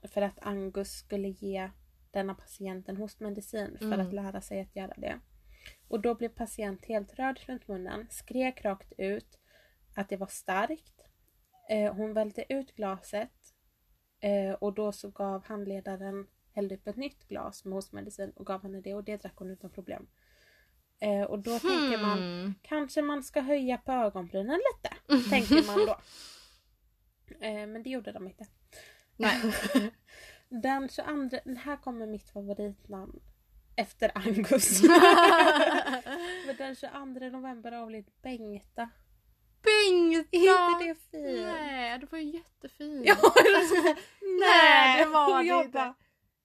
för 0.09 0.21
att 0.21 0.39
Angus 0.41 0.91
skulle 0.91 1.27
ge 1.27 1.69
denna 2.11 2.35
patienten 2.35 2.97
hostmedicin 2.97 3.77
för 3.77 3.85
Mm. 3.85 3.99
att 4.07 4.13
lära 4.13 4.41
sig 4.41 4.61
att 4.61 4.75
göra 4.75 4.93
det. 4.97 5.19
Och 5.87 6.01
då 6.01 6.15
blev 6.15 6.29
patient 6.29 6.85
helt 6.85 7.13
röd 7.13 7.39
runt 7.45 7.67
munnen, 7.67 8.07
skrek 8.09 8.65
rakt 8.65 8.93
ut 8.97 9.39
att 9.95 10.09
det 10.09 10.17
var 10.17 10.27
starkt. 10.27 11.01
Eh, 11.69 11.93
hon 11.93 12.13
välte 12.13 12.45
ut 12.53 12.75
glaset 12.75 13.53
eh, 14.19 14.51
och 14.51 14.73
då 14.73 14.91
så 14.91 15.09
gav 15.09 15.45
handledaren 15.45 16.27
hällde 16.53 16.75
upp 16.75 16.87
ett 16.87 16.95
nytt 16.95 17.27
glas 17.27 17.65
med 17.65 17.73
hostmedicin 17.73 18.31
och 18.31 18.45
gav 18.45 18.63
henne 18.63 18.81
det 18.81 18.93
och 18.93 19.03
det 19.03 19.17
drack 19.17 19.35
hon 19.35 19.49
utan 19.51 19.69
problem. 19.69 20.07
Eh, 20.99 21.21
och 21.21 21.39
då 21.39 21.59
tänker 21.59 21.97
man 22.01 22.17
Hmm. 22.17 22.53
kanske 22.61 23.01
man 23.01 23.23
ska 23.23 23.41
höja 23.41 23.77
på 23.77 23.91
ögonbrynen 23.91 24.59
lite, 24.73 25.19
tänker 25.29 25.67
man 25.67 25.85
då. 25.85 25.97
Eh, 27.41 27.67
men 27.67 27.83
det 27.83 27.89
gjorde 27.89 28.11
de 28.11 28.27
inte. 28.27 28.45
Nej. 29.17 29.41
Den 30.49 30.89
22, 30.89 31.39
här 31.59 31.77
kommer 31.77 32.07
mitt 32.07 32.29
favoritnamn 32.29 33.19
efter 33.75 34.11
Angus. 34.15 34.83
Men 36.45 36.55
den 36.57 36.75
22 36.75 37.05
november 37.37 37.71
avled 37.71 38.05
Bengta. 38.21 38.89
Bengta! 39.63 40.37
Är 40.37 40.71
inte 40.71 40.85
det 40.85 40.95
fint? 41.11 41.41
Nej, 41.45 41.99
det 41.99 42.07
var 42.11 42.19
ju 42.19 42.31
jättefint. 42.31 43.05
Ja, 43.05 43.15
Nej, 44.39 45.03
det 45.03 45.09
var 45.09 45.43
det 45.43 45.65
inte. 45.65 45.93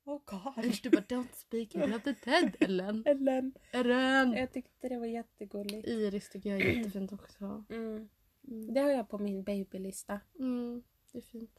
Oh 0.05 0.21
god. 0.25 0.75
Du 0.83 0.91
bara 0.91 1.01
don't 1.03 1.33
speak 1.35 1.75
ill 1.75 1.95
of 1.95 2.03
the 2.03 2.15
dead 2.25 2.57
Ellen. 2.61 3.03
Ellen. 3.07 3.53
Ellen. 3.73 4.33
Jag 4.33 4.53
tyckte 4.53 4.89
det 4.89 4.99
var 4.99 5.07
jättegulligt. 5.07 5.89
Iris 5.89 6.31
tycker 6.31 6.51
jag 6.51 6.61
är 6.61 6.73
jättefint 6.73 7.13
också. 7.13 7.65
Mm. 7.71 8.09
Mm. 8.49 8.75
Det 8.75 8.81
har 8.81 8.91
jag 8.91 9.09
på 9.09 9.19
min 9.19 9.43
babylista. 9.45 10.21
Mm, 10.39 10.83
det 11.13 11.19
är 11.19 11.23
fint. 11.23 11.59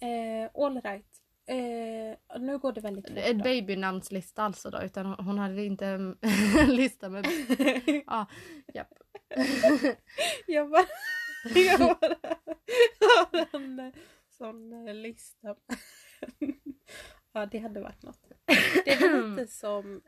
Eh, 0.00 0.50
all 0.64 0.80
right. 0.82 1.22
Eh, 1.48 2.40
nu 2.40 2.58
går 2.58 2.72
det 2.72 2.80
väldigt 2.80 3.08
fort. 3.08 3.18
En 3.18 3.38
babynamnslista 3.38 4.42
alltså 4.42 4.70
då, 4.70 4.82
utan 4.82 5.06
hon- 5.06 5.38
hade 5.38 5.64
inte 5.64 5.86
en 5.86 6.18
lista 6.68 7.08
med... 7.08 7.26
Ja, 8.06 8.26
japp. 8.74 8.88
jag 10.46 10.70
bara... 10.70 10.86
jag 11.54 11.78
bara 12.00 12.16
har 13.00 13.48
en 13.54 13.92
sån 14.38 14.88
eh, 14.88 14.94
lista. 14.94 15.56
ja, 17.32 17.46
det 17.46 17.58
hade 17.58 17.80
varit 17.80 18.02
något. 18.02 18.32
Det 18.84 19.00
var 19.00 19.30
lite 19.30 19.52
som... 19.52 20.02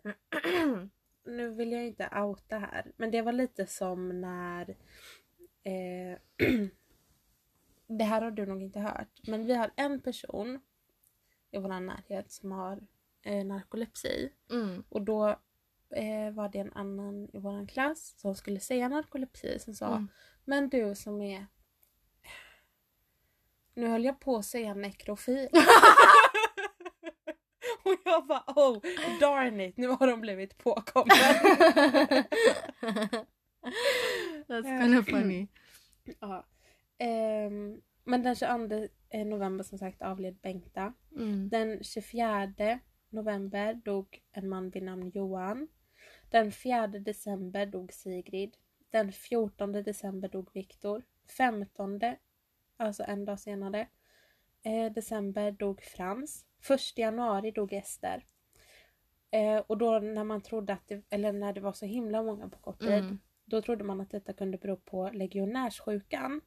Nu 1.24 1.50
vill 1.50 1.72
jag 1.72 1.86
inte 1.86 2.10
outa 2.14 2.58
här, 2.58 2.92
men 2.96 3.10
det 3.10 3.22
var 3.22 3.32
lite 3.32 3.66
som 3.66 4.20
när... 4.20 4.76
Eh, 5.62 6.18
det 7.86 8.04
här 8.04 8.22
har 8.22 8.30
du 8.30 8.46
nog 8.46 8.62
inte 8.62 8.80
hört, 8.80 9.20
men 9.26 9.46
vi 9.46 9.54
har 9.54 9.70
en 9.76 10.00
person 10.00 10.60
i 11.50 11.58
vår 11.58 11.80
närhet 11.80 12.32
som 12.32 12.52
har 12.52 12.80
eh, 13.22 13.46
narkolepsi. 13.46 14.32
Mm. 14.50 14.84
Och 14.88 15.02
då 15.02 15.28
eh, 15.90 16.30
var 16.32 16.48
det 16.48 16.58
en 16.58 16.72
annan 16.72 17.28
i 17.32 17.38
vår 17.38 17.66
klass 17.66 18.14
som 18.16 18.34
skulle 18.34 18.60
säga 18.60 18.88
narkolepsi 18.88 19.58
som 19.58 19.74
sa 19.74 19.86
Mm. 19.86 20.08
Men 20.44 20.68
du 20.68 20.94
som 20.94 21.20
är... 21.20 21.46
Nu 23.78 23.86
höll 23.86 24.04
jag 24.04 24.20
på 24.20 24.36
att 24.36 24.44
säga 24.44 24.74
nekrofil. 24.74 25.48
Och 27.82 27.96
jag 28.04 28.26
bara 28.26 28.44
oh 28.46 28.78
darn 29.20 29.60
it, 29.60 29.76
nu 29.76 29.88
har 29.88 30.06
de 30.06 30.20
blivit 30.20 30.58
påkomna. 30.58 31.14
That's 34.48 34.80
kind 34.82 34.98
of 34.98 35.06
funny. 35.06 35.48
ja. 36.20 36.46
Ehm, 36.98 37.80
men 38.04 38.22
den 38.22 38.36
22 38.36 38.88
november 39.24 39.64
som 39.64 39.78
sagt 39.78 40.02
avled 40.02 40.36
Bengta. 40.36 40.92
Mm. 41.16 41.48
Den 41.48 41.84
24 41.84 42.80
november 43.10 43.74
dog 43.74 44.22
en 44.32 44.48
man 44.48 44.70
vid 44.70 44.82
namn 44.82 45.10
Johan. 45.14 45.68
Den 46.30 46.52
4 46.52 46.86
december 46.86 47.66
dog 47.66 47.92
Sigrid. 47.92 48.56
Den 48.90 49.12
14 49.12 49.72
december 49.72 50.28
dog 50.28 50.50
Viktor. 50.54 51.02
15, 51.36 51.98
alltså 52.78 53.04
en 53.06 53.24
dag 53.24 53.40
senare, 53.40 53.88
eh, 54.62 54.92
december 54.92 55.50
dog 55.50 55.82
Frans. 55.82 56.44
1 56.70 56.98
januari 56.98 57.50
dog 57.50 57.72
Ester. 57.72 58.26
Eh, 59.30 59.58
och 59.58 59.78
då 59.78 59.98
när 59.98 60.24
man 60.24 60.42
trodde 60.42 60.72
att 60.72 60.88
det, 60.88 61.02
eller 61.10 61.32
när 61.32 61.52
det 61.52 61.60
var 61.60 61.72
så 61.72 61.86
himla 61.86 62.22
många 62.22 62.48
på 62.48 62.58
kort 62.58 62.80
tid, 62.80 63.04
Mm. 63.04 63.18
då 63.44 63.62
trodde 63.62 63.84
man 63.84 64.00
att 64.00 64.10
detta 64.10 64.32
kunde 64.32 64.58
bero 64.58 64.76
på 64.76 65.10
legionärssjukan. 65.12 66.40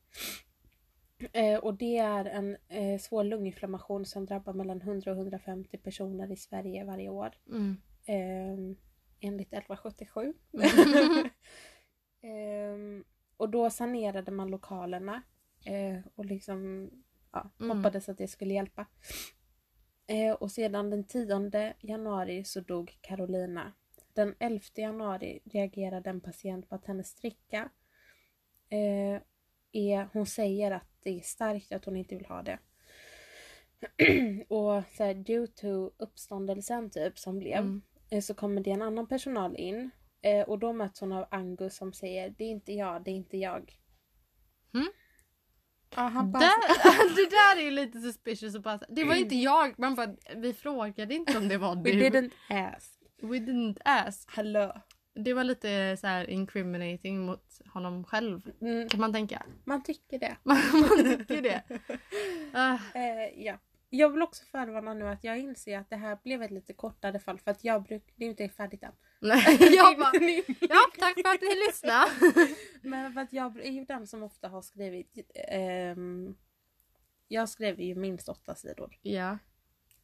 Eh, 1.34 1.60
och 1.60 1.74
det 1.78 1.98
är 1.98 2.26
en 2.26 2.58
eh, 2.68 3.00
svår 3.00 3.24
lunginflammation 3.24 4.06
som 4.06 4.26
drabbar 4.26 4.54
mellan 4.54 4.82
100 4.82 5.12
och 5.12 5.18
150 5.18 5.78
personer 5.78 6.32
i 6.32 6.36
Sverige 6.36 6.84
varje 6.86 7.10
år. 7.10 7.38
Mm. 7.50 7.78
Eh, 8.06 8.78
enligt 9.20 9.54
1177. 9.54 10.34
Ehm, 12.24 13.04
och 13.38 13.50
då 13.50 13.70
sanerade 13.70 14.32
man 14.32 14.48
lokalerna 14.52 15.22
eh, 15.66 16.00
och 16.16 16.26
liksom 16.26 16.90
ja, 17.32 17.50
Mm. 17.60 17.78
hoppades 17.78 18.10
att 18.10 18.18
det 18.18 18.28
skulle 18.28 18.54
hjälpa. 18.54 18.86
Eh, 20.08 20.34
och 20.34 20.52
sedan 20.52 20.90
den 20.90 21.04
10 21.04 21.74
januari 21.82 22.44
så 22.44 22.60
dog 22.60 22.98
Carolina. 23.02 23.74
Den 24.14 24.36
11 24.40 24.62
januari 24.76 25.40
reagerade 25.46 26.10
en 26.10 26.22
patient 26.22 26.70
på 26.70 26.76
att 26.76 26.86
hennes 26.86 27.16
dricka 27.16 27.70
eh, 28.70 29.22
är, 29.72 30.10
hon 30.14 30.26
säger 30.26 30.72
att 30.72 30.88
det 31.04 31.10
är 31.18 31.22
starkt 31.22 31.72
att 31.72 31.86
hon 31.86 31.96
inte 31.96 32.16
vill 32.16 32.26
ha 32.26 32.42
det. 32.42 32.60
och 34.48 34.84
så 34.92 35.04
här, 35.04 35.14
due 35.14 35.48
to 35.48 35.92
uppståndelsen 35.98 36.90
typ 36.90 37.20
som 37.20 37.40
blev 37.40 37.58
Mm. 37.58 37.82
eh, 38.10 38.22
så 38.22 38.34
kommer 38.34 38.62
det 38.62 38.72
en 38.72 38.82
annan 38.82 39.08
personal 39.08 39.56
in 39.56 39.90
eh, 40.22 40.50
och 40.50 40.60
då 40.60 40.74
möts 40.74 41.00
hon 41.02 41.12
av 41.12 41.26
Angus 41.32 41.76
som 41.76 41.94
säger 41.94 42.30
det 42.38 42.44
är 42.44 42.50
inte 42.50 42.74
jag, 42.74 43.04
det 43.04 43.12
är 43.12 43.16
inte 43.16 43.38
jag. 43.38 43.78
Mm. 44.74 44.88
Bara, 45.96 46.10
Där, 46.10 47.16
det 47.16 47.30
där 47.30 47.58
är 47.62 47.66
ju 47.66 47.72
lite 47.72 48.00
suspicious. 48.02 48.56
Och 48.56 48.62
bara, 48.62 48.80
det 48.90 49.04
var 49.04 49.16
inte 49.16 49.36
jag. 49.36 49.80
Man 49.80 49.96
bara, 49.96 50.16
vi 50.36 50.54
frågade 50.54 51.14
inte 51.16 51.38
om 51.38 51.48
det 51.48 51.58
var 51.58 51.76
We 51.76 51.92
du. 51.92 52.00
didn't 52.10 52.32
ask. 52.50 52.94
We 53.22 53.28
didn't 53.38 53.78
ask. 53.86 54.30
Hallå. 54.36 54.82
Det 55.16 55.34
var 55.34 55.44
lite 55.44 55.98
så 56.00 56.08
här 56.08 56.30
incriminating 56.30 57.20
mot 57.26 57.62
honom 57.74 58.04
själv. 58.04 58.52
Mm, 58.62 58.90
Kan 58.90 59.00
man 59.00 59.14
tänka. 59.14 59.46
man 59.66 59.84
tycker 59.84 60.20
det. 60.20 60.36
Man 60.44 60.58
tycker 61.28 61.42
det. 61.42 61.64
Ah, 62.54 62.78
Eh, 62.94 63.44
ja. 63.46 63.58
Jag 63.90 64.10
vill 64.10 64.22
också 64.22 64.44
förvarna 64.52 64.94
nu 64.94 65.08
att 65.08 65.24
jag 65.24 65.40
inser 65.40 65.78
att 65.78 65.90
det 65.90 65.96
här 65.96 66.18
blev 66.24 66.44
ett 66.44 66.52
lite 66.52 66.74
kortare 66.74 67.20
fall 67.20 67.40
för 67.40 67.52
att 67.52 67.64
jag 67.64 67.84
brukar, 67.84 68.14
det 68.16 68.26
är 68.26 68.30
inte 68.30 68.50
färdigt 68.50 68.84
än. 68.84 68.92
Jag 69.22 69.98
bara, 70.00 70.12
ja, 70.60 70.80
tack 71.00 71.14
för 71.14 71.34
att 71.34 71.42
ni 71.42 71.56
lyssnade. 71.68 72.12
Men 72.82 73.14
för 73.14 73.22
att 73.22 73.34
jag 73.34 73.66
är 73.66 73.72
ju 73.72 73.86
den 73.86 74.08
som 74.08 74.24
ofta 74.24 74.48
har 74.48 74.62
skrivit, 74.62 75.18
ehm, 75.36 76.36
jag 77.28 77.50
skriver 77.50 77.84
ju 77.84 77.96
minst 77.96 78.30
åtta 78.30 78.56
sidor. 78.56 78.98
Ja. 79.02 79.38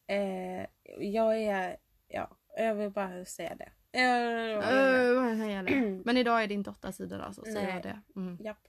Eh, 0.08 0.66
jag 1.00 1.38
är, 1.38 1.78
ja, 2.08 2.38
jag 2.58 2.76
vill 2.76 2.90
bara 2.90 3.26
säga 3.26 3.56
det. 3.56 3.72
Eh, 3.92 4.58
Uh? 4.58 6.02
Men 6.06 6.18
idag 6.18 6.44
är 6.44 6.48
det 6.48 6.54
inte 6.54 6.70
åtta 6.70 6.92
sidor 6.92 7.20
alltså. 7.20 7.42
Så 7.46 7.54
Nej. 7.54 7.70
jag 7.74 7.84
det. 7.84 8.02
Mm. 8.16 8.38
Japp. 8.42 8.68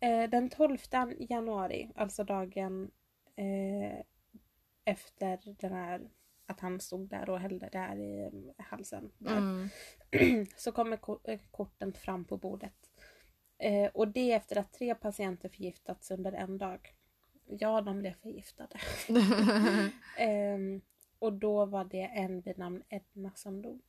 Eh, 0.00 0.30
den 0.30 0.50
12 0.50 0.78
januari, 1.18 1.92
alltså 1.96 2.24
dagen 2.24 2.90
eh, 3.36 4.04
efter 4.84 5.38
den 5.44 5.72
här 5.72 6.10
att 6.48 6.60
han 6.60 6.80
stod 6.80 7.08
där 7.08 7.30
och 7.30 7.40
hällde 7.40 7.68
det 7.72 7.78
här 7.78 7.96
i 7.96 8.26
eh, 8.58 8.64
halsen. 8.64 9.12
Där, 9.18 9.36
Mm. 9.38 10.46
så 10.56 10.72
kommer 10.72 10.96
ko- 10.96 11.20
eh, 11.24 11.40
korten 11.50 11.92
fram 11.92 12.24
på 12.24 12.36
bordet. 12.36 12.90
Eh, 13.58 13.90
och 13.94 14.08
det 14.08 14.32
efter 14.32 14.56
att 14.58 14.72
tre 14.72 14.94
patienter 14.94 15.48
förgiftats 15.48 16.10
under 16.10 16.32
en 16.32 16.58
dag. 16.58 16.94
Ja, 17.46 17.80
de 17.80 17.98
blev 17.98 18.12
förgiftade. 18.14 18.76
Ehm, 20.18 20.80
och 21.18 21.32
då 21.32 21.64
var 21.66 21.84
det 21.84 22.02
en 22.02 22.40
vid 22.40 22.58
namn 22.58 22.82
Edna 22.88 23.32
som 23.34 23.62
dog. 23.62 23.80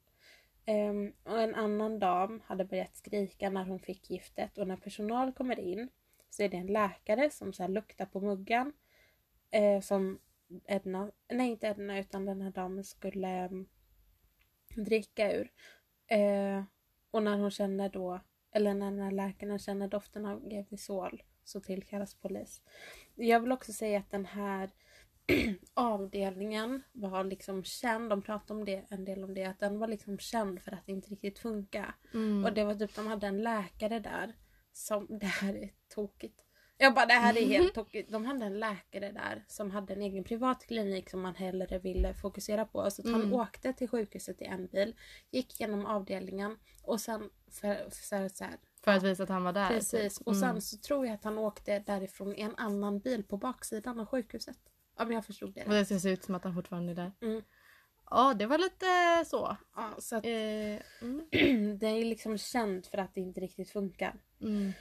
Ehm, 0.65 1.13
och 1.23 1.41
en 1.41 1.55
annan 1.55 1.99
dam 1.99 2.41
hade 2.45 2.65
börjat 2.65 2.95
skrika 2.97 3.49
när 3.49 3.63
hon 3.65 3.79
fick 3.79 4.09
giftet 4.09 4.57
och 4.57 4.67
när 4.67 4.77
personal 4.77 5.31
kommer 5.33 5.59
in 5.59 5.89
så 6.29 6.43
är 6.43 6.49
det 6.49 6.57
en 6.57 6.67
läkare 6.67 7.29
som 7.29 7.53
så 7.53 7.67
luktar 7.67 8.05
på 8.05 8.21
muggen. 8.21 8.73
Eh, 9.51 9.81
som 9.81 10.19
Edna, 10.67 11.11
nej 11.29 11.49
inte 11.49 11.67
Edna 11.67 11.99
utan 11.99 12.25
den 12.25 12.41
här 12.41 12.51
damen 12.51 12.83
skulle 12.83 13.27
em, 13.27 13.67
dricka 14.75 15.33
ur. 15.33 15.51
Eh, 16.07 16.63
och 17.11 17.23
när 17.23 17.37
hon 17.37 17.51
känner 17.51 17.89
då, 17.89 18.19
eller 18.51 18.73
när 18.73 18.91
den 18.91 18.99
här 18.99 19.11
läkaren 19.11 19.59
känner 19.59 19.87
doften 19.87 20.25
av 20.25 20.51
Gevisol 20.51 21.23
så 21.43 21.61
tillkallas 21.61 22.15
polis. 22.15 22.61
Jag 23.15 23.39
vill 23.39 23.51
också 23.51 23.73
säga 23.73 23.99
att 23.99 24.11
den 24.11 24.25
här 24.25 24.69
avdelningen 25.73 26.83
var 26.91 27.23
liksom 27.23 27.63
känd, 27.63 28.09
de 28.09 28.21
pratade 28.21 28.59
om 28.59 28.65
det, 28.65 28.85
en 28.89 29.05
del 29.05 29.23
om 29.23 29.33
det, 29.33 29.45
att 29.45 29.59
den 29.59 29.79
var 29.79 29.87
liksom 29.87 30.19
känd 30.19 30.61
för 30.61 30.71
att 30.71 30.89
inte 30.89 31.09
riktigt 31.09 31.39
funkar. 31.39 31.95
Mm. 32.13 32.45
Och 32.45 32.53
det 32.53 32.63
var 32.63 32.75
typ, 32.75 32.95
de 32.95 33.07
hade 33.07 33.27
en 33.27 33.43
läkare 33.43 33.99
där 33.99 34.35
som, 34.71 35.07
det 35.19 35.25
här 35.25 35.55
är 35.55 35.69
tokigt. 35.87 36.45
Jag 36.81 36.93
bara 36.93 37.05
det 37.05 37.13
här 37.13 37.37
är 37.37 37.45
helt 37.47 37.73
tokigt. 37.73 38.11
De 38.11 38.25
hade 38.25 38.45
en 38.45 38.59
läkare 38.59 39.11
där 39.11 39.43
som 39.47 39.71
hade 39.71 39.93
en 39.93 40.01
egen 40.01 40.23
privat 40.23 40.65
klinik 40.65 41.09
som 41.09 41.21
man 41.21 41.35
hellre 41.35 41.79
ville 41.79 42.13
fokusera 42.13 42.65
på. 42.65 42.91
Så 42.91 43.01
han 43.11 43.21
Mm. 43.21 43.33
åkte 43.33 43.73
till 43.73 43.87
sjukhuset 43.89 44.41
i 44.41 44.45
en 44.45 44.67
bil, 44.67 44.95
gick 45.31 45.59
genom 45.59 45.85
avdelningen 45.85 46.57
och 46.83 47.01
sen 47.01 47.29
för, 47.51 47.75
för, 48.09 48.29
så 48.29 48.43
här, 48.43 48.57
För 48.83 48.91
att 48.91 49.03
visa 49.03 49.23
att 49.23 49.29
han 49.29 49.43
var 49.43 49.53
där. 49.53 49.67
Precis. 49.69 50.17
typ. 50.17 50.27
Och 50.27 50.35
sen 50.35 50.49
Mm. 50.49 50.61
så 50.61 50.77
tror 50.77 51.05
jag 51.05 51.15
att 51.15 51.23
han 51.23 51.37
åkte 51.37 51.79
därifrån 51.79 52.35
i 52.35 52.41
en 52.41 52.55
annan 52.55 52.99
bil 52.99 53.23
på 53.23 53.37
baksidan 53.37 53.99
av 53.99 54.05
sjukhuset. 54.05 54.57
Om 54.99 55.11
jag 55.11 55.25
förstod 55.25 55.53
det 55.53 55.61
Och 55.65 55.67
rätt. 55.71 55.79
det 55.81 55.85
ska 55.85 55.99
se 55.99 56.09
ut 56.09 56.23
som 56.23 56.35
att 56.35 56.43
han 56.43 56.53
fortfarande 56.55 56.91
är 56.91 56.95
där. 56.95 57.11
Mm. 57.21 57.41
Ja, 58.09 58.33
det 58.33 58.45
var 58.45 58.57
lite 58.57 58.85
så. 59.29 59.57
Ja, 59.75 59.95
så 59.99 60.15
att 60.15 60.25
Eh, 60.25 60.79
mm. 61.01 61.77
det 61.79 61.87
är 61.87 62.05
liksom 62.05 62.37
känt 62.37 62.87
för 62.87 62.97
att 62.97 63.15
det 63.15 63.21
inte 63.21 63.39
riktigt 63.39 63.69
funkar. 63.69 64.15
Mm. 64.41 64.73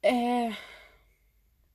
Eh, 0.00 0.54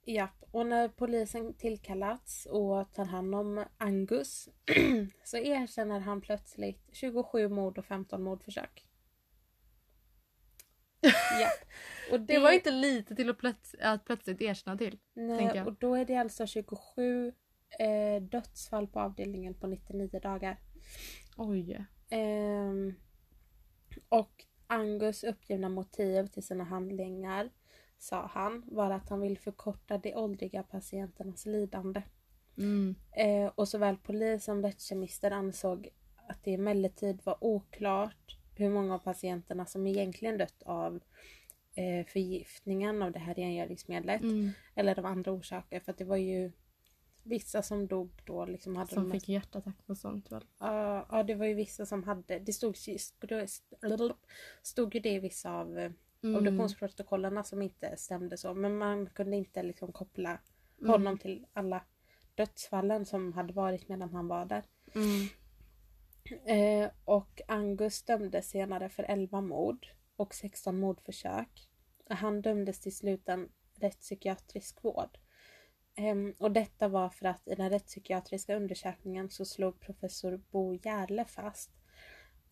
japp. 0.05 0.43
Och 0.51 0.65
när 0.65 0.87
polisen 0.87 1.53
tillkallats 1.53 2.45
och 2.45 2.93
tar 2.93 3.05
hand 3.05 3.35
om 3.35 3.65
Angus 3.77 4.49
så 5.23 5.37
erkänner 5.37 5.99
han 5.99 6.21
plötsligt 6.21 6.89
27 6.91 7.49
mord 7.49 7.77
och 7.77 7.85
15 7.85 8.23
mordförsök. 8.23 8.87
japp. 11.39 11.69
Och 12.11 12.19
Det 12.19 12.39
var 12.39 12.51
inte 12.51 12.71
lite 12.71 13.15
till 13.15 13.29
att, 13.29 13.37
plöts- 13.37 13.75
att 13.81 14.05
plötsligt 14.05 14.41
erkänna 14.41 14.77
till. 14.77 14.99
Nej, 15.13 15.61
och 15.63 15.73
då 15.73 15.95
är 15.95 16.05
det 16.05 16.15
alltså 16.15 16.45
27 16.47 17.33
eh, 17.79 18.21
dödsfall 18.21 18.87
på 18.87 18.99
avdelningen 18.99 19.53
på 19.53 19.67
99 19.67 20.19
dagar. 20.19 20.59
Oj. 21.37 21.85
Ehm, 22.09 22.93
och 24.09 24.45
Angus 24.67 25.23
uppgivna 25.23 25.69
motiv 25.69 26.27
till 26.27 26.43
sina 26.43 26.63
handlingar, 26.63 27.49
sa 28.03 28.25
han, 28.33 28.63
var 28.67 28.91
att 28.91 29.09
han 29.09 29.21
vill 29.21 29.37
förkorta 29.37 29.97
de 29.97 30.15
åldriga 30.15 30.63
patienternas 30.63 31.45
lidande. 31.45 32.01
Mm. 32.57 32.95
Eh, 33.11 33.51
och 33.55 33.67
såväl 33.67 33.97
polis 33.97 34.43
som 34.43 34.61
rättskemister 34.61 35.31
ansåg 35.31 35.89
att 36.27 36.43
det 36.43 36.53
emellertid 36.53 37.21
var 37.23 37.43
oklart 37.43 38.37
hur 38.55 38.69
många 38.69 38.95
av 38.95 38.99
patienterna 38.99 39.65
som 39.65 39.87
egentligen 39.87 40.37
dött 40.37 40.63
av 40.65 40.95
eh, 41.75 42.05
förgiftningen 42.05 43.01
av 43.01 43.11
det 43.11 43.19
här 43.19 43.33
rengöringsmedlet. 43.33 44.21
Mm. 44.21 44.49
Eller 44.75 44.99
av 44.99 45.05
andra 45.05 45.31
orsaker. 45.31 45.79
För 45.79 45.91
att 45.91 45.97
det 45.97 46.05
var 46.05 46.17
ju 46.17 46.51
vissa 47.23 47.61
som 47.61 47.87
dog 47.87 48.11
då. 48.25 48.45
Liksom 48.45 48.75
hade 48.75 48.93
Som 48.93 49.11
fick 49.11 49.29
hjärtattack 49.29 49.77
och 49.85 49.97
sånt 49.97 50.31
väl? 50.31 50.45
Ja, 50.59 51.07
ja, 51.11 51.23
det 51.23 51.35
var 51.35 51.45
ju 51.45 51.53
vissa 51.53 51.85
som 51.85 52.03
hade, 52.03 52.39
det 52.39 52.53
stod, 52.53 52.75
stod 54.63 54.95
ju 54.95 55.01
det 55.01 55.13
i 55.13 55.19
vissa 55.19 55.51
av 55.51 55.79
eh, 55.79 55.91
Mm. 56.23 56.35
obduktionsprotokollen 56.35 57.43
som 57.43 57.61
inte 57.61 57.97
stämde 57.97 58.37
så. 58.37 58.53
Men 58.53 58.77
man 58.77 59.09
kunde 59.09 59.37
inte 59.37 59.63
liksom 59.63 59.91
koppla 59.91 60.39
Mm. 60.79 60.91
honom 60.91 61.17
till 61.17 61.45
alla 61.53 61.83
dödsfallen 62.35 63.05
som 63.05 63.33
hade 63.33 63.53
varit 63.53 63.89
medan 63.89 64.09
han 64.13 64.27
var 64.27 64.45
där. 64.45 64.63
Mm. 64.95 65.27
Eh, 66.45 66.91
och 67.05 67.41
Angus 67.47 68.03
dömdes 68.03 68.49
senare 68.49 68.89
för 68.89 69.03
11 69.03 69.41
mord 69.41 69.87
och 70.15 70.33
16 70.35 70.79
mordförsök. 70.79 71.69
Han 72.09 72.41
dömdes 72.41 72.79
till 72.79 72.95
sluten 72.95 73.49
rättspsykiatrisk 73.79 74.83
vård. 74.83 75.17
Ehm, 75.95 76.33
och 76.39 76.51
detta 76.51 76.87
var 76.87 77.09
för 77.09 77.25
att 77.25 77.47
i 77.47 77.55
den 77.55 77.69
rättspsykiatriska 77.69 78.55
undersökningen 78.55 79.29
så 79.29 79.45
slog 79.45 79.79
professor 79.79 80.41
Bo 80.51 80.73
Järle 80.73 81.25
fast 81.25 81.71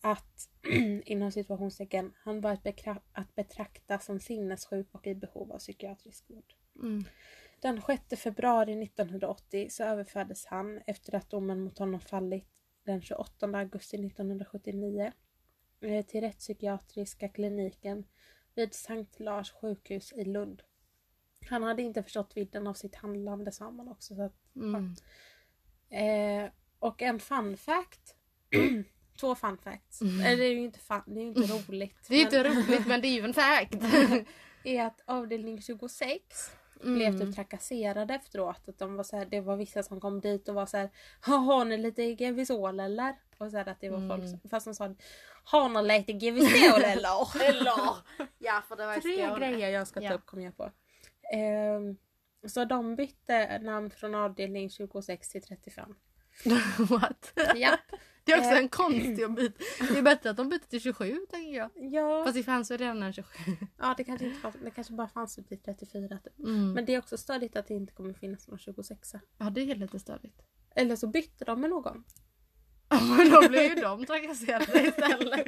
att 0.02 0.48
inom 1.04 1.32
situationstecken 1.32 2.12
han 2.18 2.40
var 2.40 2.52
att, 2.52 2.66
att 3.12 3.34
betrakta 3.34 3.98
som 3.98 4.20
sinnessjuk 4.20 4.88
och 4.92 5.06
i 5.06 5.14
behov 5.14 5.52
av 5.52 5.58
psykiatrisk 5.58 6.30
vård. 6.30 6.54
Mm. 6.76 7.04
Den 7.60 7.82
6 7.82 8.22
februari 8.22 8.82
1980 8.82 9.68
så 9.70 9.84
överfördes 9.84 10.46
han 10.46 10.80
efter 10.86 11.14
att 11.14 11.30
domen 11.30 11.60
mot 11.60 11.78
honom 11.78 12.00
fallit 12.00 12.48
den 12.84 13.02
28 13.02 13.46
augusti 13.46 13.96
1979 14.06 15.12
eh, 15.80 16.06
till 16.06 16.20
rättspsykiatriska 16.20 17.28
kliniken 17.28 18.04
vid 18.54 18.74
Sankt 18.74 19.20
Lars 19.20 19.52
sjukhus 19.52 20.12
i 20.12 20.24
Lund. 20.24 20.62
Han 21.50 21.62
hade 21.62 21.82
inte 21.82 22.02
förstått 22.02 22.36
vidden 22.36 22.66
av 22.66 22.74
sitt 22.74 22.94
handlande 22.94 23.52
sa 23.52 23.70
man 23.70 23.88
också. 23.88 24.14
Så 24.14 24.22
att, 24.22 24.36
Mm. 24.56 24.94
eh, 25.90 26.50
och 26.78 27.02
en 27.02 27.20
fun 27.20 27.56
fact. 27.56 28.16
Två 29.20 29.34
fun 29.34 29.58
facts. 29.64 30.00
Mm. 30.02 30.20
Eller 30.20 30.36
det 30.36 30.44
är 30.44 30.50
ju 30.52 30.60
inte, 30.60 30.78
fun, 30.78 31.02
det 31.06 31.20
är 31.20 31.24
inte 31.24 31.40
roligt. 31.40 31.96
Det 32.08 32.14
är 32.14 32.18
ju 32.18 32.24
inte 32.24 32.42
men- 32.42 32.52
roligt 32.66 32.86
men 32.86 33.00
det 33.00 33.08
är 33.08 33.12
ju 33.20 33.24
en 33.24 33.34
fact. 33.34 33.74
är 34.64 34.82
att 34.86 35.00
avdelning 35.06 35.62
26 35.62 36.50
Mm. 36.84 36.94
blev 36.94 37.18
typ 37.26 37.34
trakasserade 37.34 38.14
efteråt. 38.14 38.68
Att 38.68 38.78
de 38.78 38.96
var 38.96 39.04
så 39.04 39.16
här, 39.16 39.24
det 39.26 39.40
var 39.40 39.56
vissa 39.56 39.82
som 39.82 40.00
kom 40.00 40.20
dit 40.20 40.48
och 40.48 40.54
var 40.54 40.66
så 40.66 40.76
här 40.76 40.90
Har 41.20 41.64
ni 41.64 41.76
lite 41.78 42.02
Gevisol 42.02 42.80
eller? 42.80 43.14
Och 43.38 43.50
så 43.50 43.56
här 43.56 43.68
att 43.68 43.80
det 43.80 43.88
var 43.90 44.08
folk 44.08 44.22
Mm. 44.24 44.28
som, 44.40 44.50
fast 44.50 44.64
de 44.66 44.74
sa 44.74 44.94
Har 45.44 45.68
ni 45.82 45.98
lite 45.98 46.12
Gevisol 46.12 46.82
eller? 46.84 47.42
Eller? 47.44 47.72
Ja 48.38 48.62
för 48.68 48.76
det 48.76 48.86
var 48.86 49.00
Tre 49.00 49.26
Skåne. 49.26 49.38
grejer 49.52 49.68
jag 49.70 49.88
ska 49.88 50.00
ta 50.00 50.06
Ja. 50.06 50.12
upp 50.14 50.26
kom 50.26 50.40
jag 50.42 50.56
på. 50.56 50.70
Ehm, 51.34 51.96
så 52.48 52.64
de 52.64 52.96
bytte 52.96 53.58
namn 53.58 53.90
från 53.90 54.14
avdelning 54.14 54.70
26 54.70 55.28
till 55.28 55.42
35. 55.42 55.94
What? 56.78 57.32
Japp. 57.56 57.80
Det 58.24 58.32
är 58.32 58.38
också 58.38 58.50
Eh. 58.50 58.58
en 58.58 58.68
konstig 58.68 59.22
att 59.22 59.34
byta. 59.36 59.64
Det 59.92 59.98
är 59.98 60.02
bättre 60.02 60.30
att 60.30 60.36
de 60.36 60.48
byter 60.48 60.58
till 60.68 60.80
27 60.80 61.18
tänker 61.30 61.58
jag. 61.58 61.70
Ja, 61.74 62.24
Fast 62.24 62.36
det 62.36 62.42
fanns 62.42 62.70
ju 62.70 62.76
redan 62.76 63.02
en 63.02 63.12
27. 63.12 63.28
ja 63.78 63.94
det, 63.96 64.04
kanske 64.04 64.26
inte 64.26 64.40
fanns, 64.40 64.56
det 64.64 64.70
kanske 64.70 64.92
bara 64.92 65.08
fanns 65.08 65.38
upp 65.38 65.48
till 65.48 65.58
34 65.62 66.18
typ. 66.18 66.38
Mm. 66.38 66.72
Men 66.72 66.84
det 66.84 66.94
är 66.94 66.98
också 66.98 67.16
stadigt 67.18 67.56
att 67.56 67.66
det 67.68 67.74
inte 67.74 67.92
kommer 67.92 68.14
finnas 68.14 68.48
någon 68.48 68.58
26 68.58 69.12
Ja 69.38 69.50
det 69.50 69.60
är 69.70 69.74
lite 69.74 69.98
störigt. 69.98 70.42
Eller 70.76 70.96
så 70.96 71.06
bytte 71.06 71.44
de 71.44 71.60
med 71.60 71.70
någon. 71.70 72.04
Men 73.16 73.30
då 73.30 73.48
blir 73.48 73.62
ju 73.68 73.74
de 73.74 74.06
trakasserade 74.06 74.82
istället. 74.86 75.46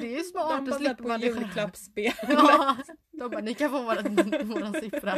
Det 0.00 0.06
är 0.14 0.18
ju 0.18 0.22
smart 0.24 0.74
slippa 0.76 0.94
på 0.94 1.08
vara 1.08 1.18
det 1.18 1.32
själv. 1.34 1.70
Ja, 2.28 2.76
de 3.12 3.30
bara 3.30 3.40
ni 3.40 3.54
kan 3.54 3.70
få 3.70 3.82
våran, 3.82 4.14
våran 4.48 4.72
siffra. 4.72 5.16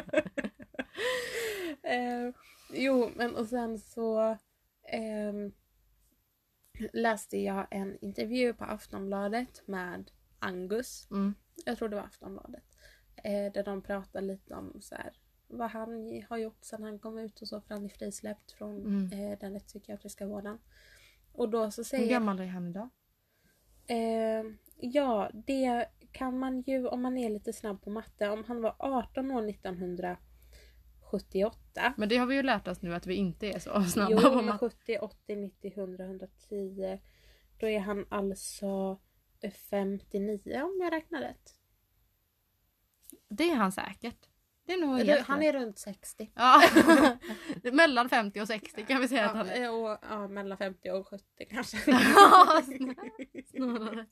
eh, 1.82 2.34
jo, 2.72 3.10
men 3.16 3.36
och 3.36 3.46
sen 3.46 3.78
så 3.78 4.36
ehm, 4.88 5.52
läste 6.92 7.38
jag 7.38 7.66
en 7.70 7.98
intervju 8.00 8.54
på 8.54 8.64
Aftonbladet 8.64 9.62
med 9.68 10.10
Angus. 10.38 11.08
Mm. 11.10 11.34
Jag 11.64 11.78
tror 11.78 11.88
det 11.88 11.96
var 11.96 12.02
Aftonbladet. 12.02 12.64
Eh, 13.16 13.52
där 13.52 13.64
de 13.64 13.82
pratar 13.82 14.20
lite 14.20 14.54
om 14.54 14.80
så 14.80 14.94
här, 14.94 15.12
vad 15.48 15.70
han 15.70 16.22
har 16.28 16.38
gjort 16.38 16.64
sedan 16.64 16.82
han 16.82 16.98
kom 16.98 17.18
ut 17.18 17.40
och 17.40 17.48
så 17.48 17.60
för 17.60 17.74
han 17.74 17.84
är 17.84 17.88
frisläppt 17.88 18.52
från 18.52 18.76
Mm. 18.86 19.12
eh, 19.12 19.38
den 19.38 19.52
rättspsykiatriska 19.52 20.26
vården. 20.26 20.58
Och 21.32 21.48
då 21.48 21.70
så 21.70 21.80
Hur 21.80 21.84
säger 21.84 22.10
gammal 22.10 22.40
är 22.40 22.46
han 22.46 22.68
idag? 22.68 22.88
Eh, 23.86 24.44
ja, 24.80 25.30
det 25.34 25.86
kan 26.12 26.38
man 26.38 26.60
ju 26.60 26.86
om 26.86 27.02
man 27.02 27.18
är 27.18 27.30
lite 27.30 27.52
snabb 27.52 27.82
på 27.82 27.90
matte. 27.90 28.28
Om 28.28 28.44
han 28.44 28.62
var 28.62 28.74
18 28.78 29.30
år 29.30 29.48
1978. 29.48 31.58
Men 31.96 32.08
det 32.08 32.16
har 32.16 32.26
vi 32.26 32.34
ju 32.34 32.42
lärt 32.42 32.68
oss 32.68 32.82
nu 32.82 32.94
att 32.94 33.06
vi 33.06 33.14
inte 33.14 33.46
är 33.46 33.58
så 33.58 33.82
snabba 33.88 34.20
Jo, 34.22 34.34
men 34.34 34.44
matte. 34.44 34.58
70, 34.58 34.98
80, 34.98 35.36
90, 35.36 35.72
100, 35.76 36.04
110. 36.04 37.00
Då 37.58 37.68
är 37.68 37.80
han 37.80 38.06
alltså 38.08 38.98
59 39.70 40.62
om 40.62 40.80
jag 40.82 40.92
räknar 40.92 41.20
rätt. 41.20 41.54
Det 43.28 43.50
är 43.50 43.54
han 43.56 43.72
säkert. 43.72 44.28
Det 44.66 44.72
är 44.72 44.80
nog 44.80 45.00
Eller, 45.00 45.20
han 45.20 45.42
är 45.42 45.52
runt 45.52 45.78
60. 45.78 46.30
Ja. 46.34 46.62
Mellan 47.72 48.08
50 48.08 48.40
och 48.40 48.46
60 48.46 48.84
kan 48.86 49.00
vi 49.00 49.08
säga 49.08 49.30
att 49.30 49.36
Ja, 49.36 49.38
han 49.38 49.48
är. 49.48 49.72
och, 49.72 49.98
ja, 50.10 50.28
mellan 50.28 50.58
50 50.58 50.90
och 50.90 51.08
70 51.08 51.24
kanske. 51.50 51.76
Ja, 51.86 52.62
snarare. 53.50 54.06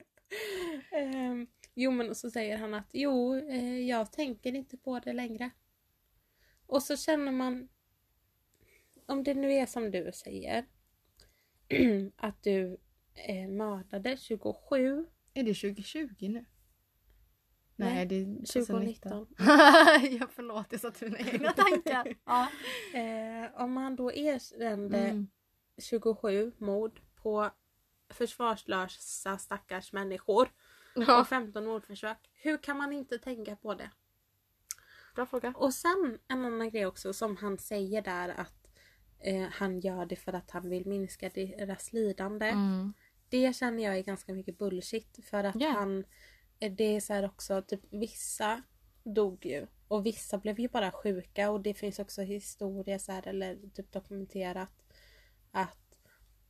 Ehm, 0.93 1.47
jo 1.75 1.91
men 1.91 2.15
så 2.15 2.31
säger 2.31 2.59
han 2.59 2.75
att 2.75 2.89
jo, 2.93 3.37
eh, 3.37 3.81
jag 3.81 4.13
tänker 4.13 4.55
inte 4.55 4.77
på 4.77 4.99
det 4.99 5.13
längre. 5.13 5.51
Och 6.67 6.83
så 6.83 6.97
känner 6.97 7.33
man, 7.33 7.69
om 9.07 9.23
det 9.25 9.35
nu 9.35 9.53
är 9.53 9.67
som 9.67 9.91
du 9.91 10.11
säger, 10.15 10.65
att 12.17 12.43
du 12.43 12.77
eh, 13.15 13.49
mördade 13.49 14.17
27, 14.17 15.07
Är 15.35 15.43
det 15.43 15.55
2020 15.55 16.09
nu? 16.21 16.45
Nej, 17.77 17.95
Nej, 17.95 18.07
det 18.07 18.15
är 18.15 18.25
2019. 18.65 19.27
jag 20.21 20.31
förlåt, 20.33 20.67
jag 20.71 20.81
satte 20.81 21.05
mina 21.05 21.19
egna 21.19 21.53
tankar. 21.57 22.15
Ja. 22.25 22.49
Eh, 22.99 23.63
om 23.63 23.73
man 23.73 23.97
då 23.97 24.13
erkände 24.13 24.99
Mm. 24.99 25.29
27 25.79 26.53
mord 26.59 27.01
på 27.17 27.51
försvarslösa 28.09 29.39
stackars 29.39 29.93
människor 29.93 30.49
och 30.97 31.03
Ja. 31.03 31.25
15 31.25 31.65
mordförsök, 31.67 32.31
hur 32.33 32.57
kan 32.59 32.77
man 32.77 32.93
inte 32.93 33.19
tänka 33.19 33.57
på 33.57 33.75
det? 33.75 33.91
Bra 35.15 35.27
fråga. 35.27 35.53
Och 35.57 35.75
sen 35.75 36.19
en 36.29 36.45
annan 36.45 36.71
grej 36.71 36.87
också 36.87 37.13
som 37.13 37.37
han 37.37 37.59
säger 37.59 38.03
där 38.03 38.29
att 38.29 38.69
eh, 39.19 39.47
han 39.51 39.81
gör 39.81 40.07
det 40.07 40.17
för 40.17 40.33
att 40.33 40.51
han 40.51 40.71
vill 40.71 40.87
minska 40.87 41.29
deras 41.29 41.93
lidande. 41.93 42.47
Mm. 42.47 42.93
Det 43.29 43.57
känner 43.57 43.85
jag 43.85 43.99
är 43.99 44.03
ganska 44.03 44.35
mycket 44.35 44.59
bullshit 44.59 45.19
för 45.25 45.45
att 45.45 45.61
Ja. 45.61 45.69
han 45.71 46.05
eh, 46.61 46.73
det 46.73 46.97
är 46.97 47.01
så 47.01 47.13
här 47.13 47.25
också 47.25 47.63
typ 47.63 47.81
vissa 47.91 48.63
dog 49.05 49.47
ju 49.47 49.67
och 49.89 50.07
vissa 50.07 50.39
blev 50.39 50.61
ju 50.61 50.69
bara 50.69 50.93
sjuka 50.93 51.51
och 51.51 51.61
det 51.61 51.75
finns 51.75 51.99
också 51.99 52.23
historia 52.23 52.99
så 52.99 53.13
här 53.13 53.29
eller 53.29 53.59
typ 53.75 53.93
dokumenterat 53.93 54.83
att 55.51 55.79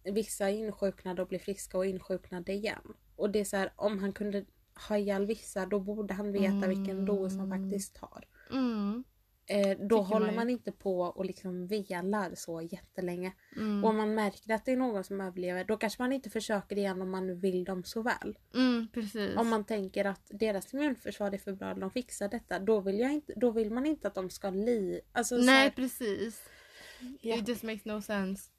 vissa 0.04 0.50
insjuknade 0.50 1.22
och 1.22 1.28
blev 1.28 1.38
friska 1.38 1.78
och 1.78 1.86
insjuknade 1.86 2.52
igen. 2.52 2.94
Och 3.16 3.30
det 3.30 3.40
är 3.40 3.44
så 3.44 3.56
här 3.56 3.72
om 3.76 3.98
han 3.98 4.12
kunde 4.12 4.44
ha 4.88 4.98
ihjäl 4.98 5.26
vissa 5.26 5.66
då 5.66 5.80
borde 5.80 6.14
han 6.14 6.32
veta 6.32 6.66
vilken 6.68 7.04
dos 7.04 7.36
han 7.36 7.50
faktiskt 7.50 7.94
tar. 7.94 8.24
Mm. 8.50 9.04
Eh, 9.46 9.78
då 9.78 10.00
håller 10.00 10.26
man 10.26 10.34
man 10.34 10.50
inte 10.50 10.72
på 10.72 11.00
och 11.00 11.24
liksom 11.24 11.66
velar 11.66 12.34
så 12.34 12.62
jättelänge. 12.62 13.32
Mm. 13.56 13.84
Och 13.84 13.90
om 13.90 13.96
man 13.96 14.14
märker 14.14 14.54
att 14.54 14.64
det 14.64 14.72
är 14.72 14.76
någon 14.76 15.04
som 15.04 15.20
överlever 15.20 15.64
då 15.64 15.76
kanske 15.76 16.02
man 16.02 16.12
inte 16.12 16.30
försöker 16.30 16.78
igen 16.78 17.02
om 17.02 17.10
man 17.10 17.26
nu 17.26 17.34
vill 17.34 17.64
dem 17.64 17.84
så 17.84 18.02
väl. 18.02 18.38
Mm. 18.54 18.88
Om 19.36 19.48
man 19.48 19.64
tänker 19.64 20.04
att 20.04 20.26
deras 20.30 20.74
immunförsvar 20.74 21.32
är 21.32 21.38
för 21.38 21.52
bra, 21.52 21.74
de 21.74 21.90
fixar 21.90 22.28
detta. 22.28 22.58
Då 22.58 22.80
vill, 22.80 22.98
jag 22.98 23.12
inte, 23.12 23.32
då 23.36 23.50
vill 23.50 23.70
man 23.70 23.86
inte 23.86 24.08
att 24.08 24.14
de 24.14 24.30
ska 24.30 24.50
li... 24.50 25.00
Alltså, 25.12 25.38
så 25.38 25.44
Nej, 25.44 25.62
här, 25.62 25.70
precis. 25.70 26.42
Ja. 27.20 27.36
It 27.36 27.48
just 27.48 27.62
makes 27.62 27.84
no 27.84 28.00
sense. 28.00 28.50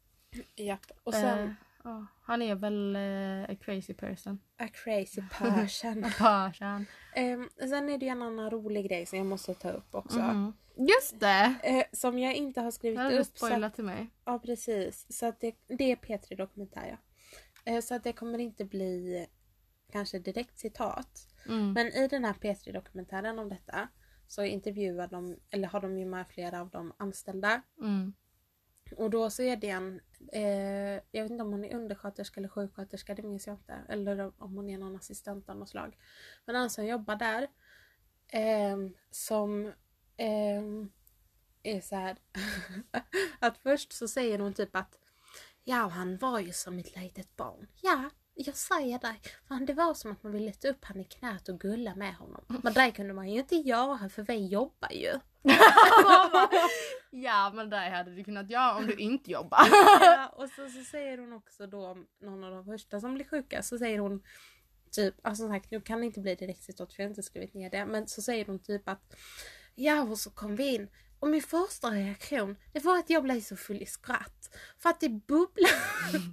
japp. 0.55 0.91
Och 1.03 1.13
sen 1.13 1.39
Eh, 1.39 1.49
ja, 1.86 2.05
han 2.21 2.41
är 2.41 2.55
väl 2.55 2.95
eh, 2.95 3.55
a 3.55 3.57
crazy 3.61 3.93
person. 3.93 4.39
a 4.57 4.67
crazy 4.73 5.21
person. 5.39 6.03
A 6.05 6.11
person. 6.17 6.86
Ehm, 7.15 7.49
sen 7.59 7.89
är 7.89 7.97
det 7.97 8.05
ju 8.05 8.11
en 8.11 8.21
annan 8.21 8.49
rolig 8.49 8.89
grej 8.89 9.05
som 9.05 9.17
jag 9.17 9.27
måste 9.27 9.53
ta 9.53 9.69
upp 9.69 9.95
också. 9.95 10.19
Mhm. 10.19 10.53
Just 10.77 11.19
det! 11.19 11.55
Eh, 11.63 11.83
som 11.91 12.19
jag 12.19 12.36
inte 12.36 12.59
har 12.59 12.65
Det 12.65 12.71
skrivit 12.71 12.99
du 12.99 13.05
upp. 13.05 13.13
Så 13.13 13.19
att, 13.21 13.38
spoilat 13.38 13.75
till 13.75 13.83
mig. 13.83 14.07
ja 14.25 14.39
precis. 14.39 15.05
Så 15.09 15.25
att 15.25 15.39
det, 15.39 15.55
det 15.67 15.91
är 15.91 15.95
P3 15.95 16.36
Dokumentär 16.38 16.88
ja. 16.88 16.97
Eh, 17.71 17.81
så 17.81 17.95
att 17.95 18.03
det 18.03 18.13
kommer 18.13 18.39
inte 18.39 18.65
bli 18.65 19.27
kanske 19.91 20.19
direkt 20.19 20.59
citat. 20.59 21.27
Mm. 21.47 21.73
Men 21.73 21.88
i 21.88 22.07
den 22.07 22.25
här 22.25 22.33
P3 22.33 22.73
Dokumentären 22.73 23.39
om 23.39 23.49
detta 23.49 23.88
så 24.27 24.43
intervjuar 24.43 25.07
de, 25.07 25.38
eller 25.51 25.67
har 25.67 25.81
de 25.81 25.97
ju 25.99 26.05
med 26.05 26.27
flera 26.27 26.61
av 26.61 26.69
de 26.69 26.93
anställda. 26.97 27.61
Mm. 27.81 28.13
Och 28.97 29.09
då 29.09 29.29
så 29.29 29.43
är 29.43 29.55
det 29.57 29.69
en, 29.69 30.01
eh, 30.32 31.01
jag 31.11 31.24
vet 31.24 31.32
inte 31.32 31.43
om 31.43 31.51
hon 31.51 31.66
är 31.66 31.76
undersköterska 31.76 32.39
eller 32.39 32.49
sjuksköterska, 32.49 33.16
det 33.16 33.24
minns 33.24 33.47
jag 33.47 33.53
inte. 33.53 33.82
Eller 33.89 34.32
om 34.38 34.55
hon 34.55 34.70
är 34.70 34.78
någon 34.78 34.95
assistent 34.95 35.49
av 35.49 35.57
något 35.57 35.70
slag. 35.70 35.97
Men 36.45 36.55
han 36.55 36.70
som 36.70 36.86
jobbar 36.86 37.16
där, 37.16 37.47
eh, 38.28 38.78
som 39.11 39.66
eh, 40.18 40.63
är 41.63 41.82
så 41.82 41.95
här 41.95 42.18
att 43.39 43.57
först 43.57 43.93
så 43.93 44.07
säger 44.07 44.39
hon 44.39 44.53
typ 44.53 44.76
att 44.76 44.99
ja, 45.63 45.88
han 45.88 46.18
var 46.18 46.39
ju 46.39 46.53
som 46.53 46.80
ett 46.80 46.95
litet 46.95 47.36
barn. 47.36 47.68
Ja, 47.82 48.09
jag 48.34 48.55
säger 48.55 48.99
dig. 48.99 49.22
Fan, 49.47 49.66
det 49.66 49.74
var 49.74 49.93
som 49.93 50.11
att 50.11 50.24
man 50.24 50.32
ville 50.32 50.53
ta 50.53 50.68
upp 50.68 50.86
han 50.86 50.99
i 50.99 51.03
knät 51.03 51.49
och 51.49 51.59
gulla 51.59 51.95
med 51.95 52.16
honom. 52.16 52.45
Men 52.47 52.74
det 52.74 52.91
kunde 52.91 53.13
man 53.13 53.30
ju 53.30 53.39
inte 53.39 53.55
göra 53.55 54.09
för 54.09 54.22
vi 54.22 54.47
jobbar 54.47 54.91
ju. 54.91 55.20
ja 57.24 57.51
men 57.55 57.70
det 57.70 57.78
hade 57.78 58.16
du 58.16 58.24
kunnat 58.24 58.49
göra 58.49 58.76
om 58.76 58.88
du 58.88 58.93
inte 58.97 59.32
jobbar. 59.32 59.68
ja, 60.01 60.28
och 60.36 60.49
så, 60.49 60.70
så 60.70 60.84
säger 60.84 61.18
hon 61.18 61.34
också 61.34 61.68
då 61.68 61.88
om 61.88 62.07
någon 62.22 62.43
av 62.43 62.51
de 62.51 62.66
första 62.66 62.99
som 62.99 63.13
blir 63.13 63.26
sjuka 63.26 63.61
så 63.61 63.78
säger 63.78 63.99
hon 63.99 64.24
typ, 64.91 65.16
alltså 65.22 65.43
som 65.43 65.51
sagt 65.51 65.72
nu 65.72 65.82
kan 65.82 65.99
det 65.99 66.05
inte 66.05 66.20
bli 66.20 66.36
direkt 66.36 66.63
citat 66.63 66.93
för 66.93 67.03
jag 67.03 67.07
har 67.07 67.11
inte 67.11 67.24
skrivit 67.24 67.53
ner 67.53 67.70
det 67.70 67.86
men 67.86 68.07
så 68.07 68.22
säger 68.22 68.45
hon 68.45 68.59
typ 68.59 68.89
att 68.89 69.16
ja 69.76 70.01
och 70.01 70.18
så 70.18 70.30
kom 70.30 70.55
vi 70.55 70.76
in 70.76 70.89
och 71.20 71.28
min 71.28 71.41
första 71.41 71.91
reaktion 71.91 72.55
det 72.74 72.80
var 72.80 72.99
att 72.99 73.09
jag 73.09 73.24
blev 73.24 73.41
så 73.41 73.55
full 73.55 73.82
i 73.82 73.86
skratt. 73.86 74.55
För 74.80 74.89
att 74.89 74.99
det 74.99 75.09
bubblar 75.09 75.72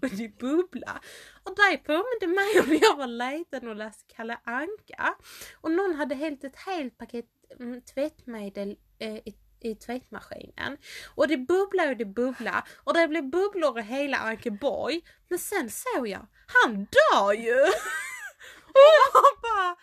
och 0.03 0.09
det 0.11 0.39
bubblar. 0.39 1.01
Och 1.43 1.57
det 1.57 1.79
påminde 1.79 2.27
mig 2.27 2.61
om 2.61 2.69
när 2.69 2.83
jag 2.83 2.97
var 2.97 3.07
liten 3.07 3.69
och 3.69 3.77
läste 3.77 4.15
Kalle 4.15 4.39
Anka. 4.45 5.15
Och 5.61 5.71
någon 5.71 5.95
hade 5.95 6.15
hällt 6.15 6.45
ett 6.45 6.57
helt 6.57 6.99
paket 6.99 7.27
mm, 7.61 7.81
tvättmedel 7.81 8.77
eh, 8.99 9.17
i, 9.17 9.35
i 9.65 9.75
tvättmaskinen. 9.75 10.77
Och 11.15 11.29
det 11.29 11.37
bubblar 11.37 11.91
och 11.91 11.97
det 11.97 12.05
bubblar. 12.05 12.69
Och 12.85 12.95
det 12.95 13.09
blev 13.09 13.31
bubblor 13.31 13.79
i 13.79 13.83
hela 13.83 14.17
Ankeborg. 14.17 15.01
Men 15.29 15.39
sen 15.39 15.71
såg 15.71 16.09
jag, 16.09 16.27
han 16.47 16.75
dör 16.85 17.33
ju! 17.33 17.61
och 18.75 18.91
jag 19.01 19.23
bara, 19.43 19.77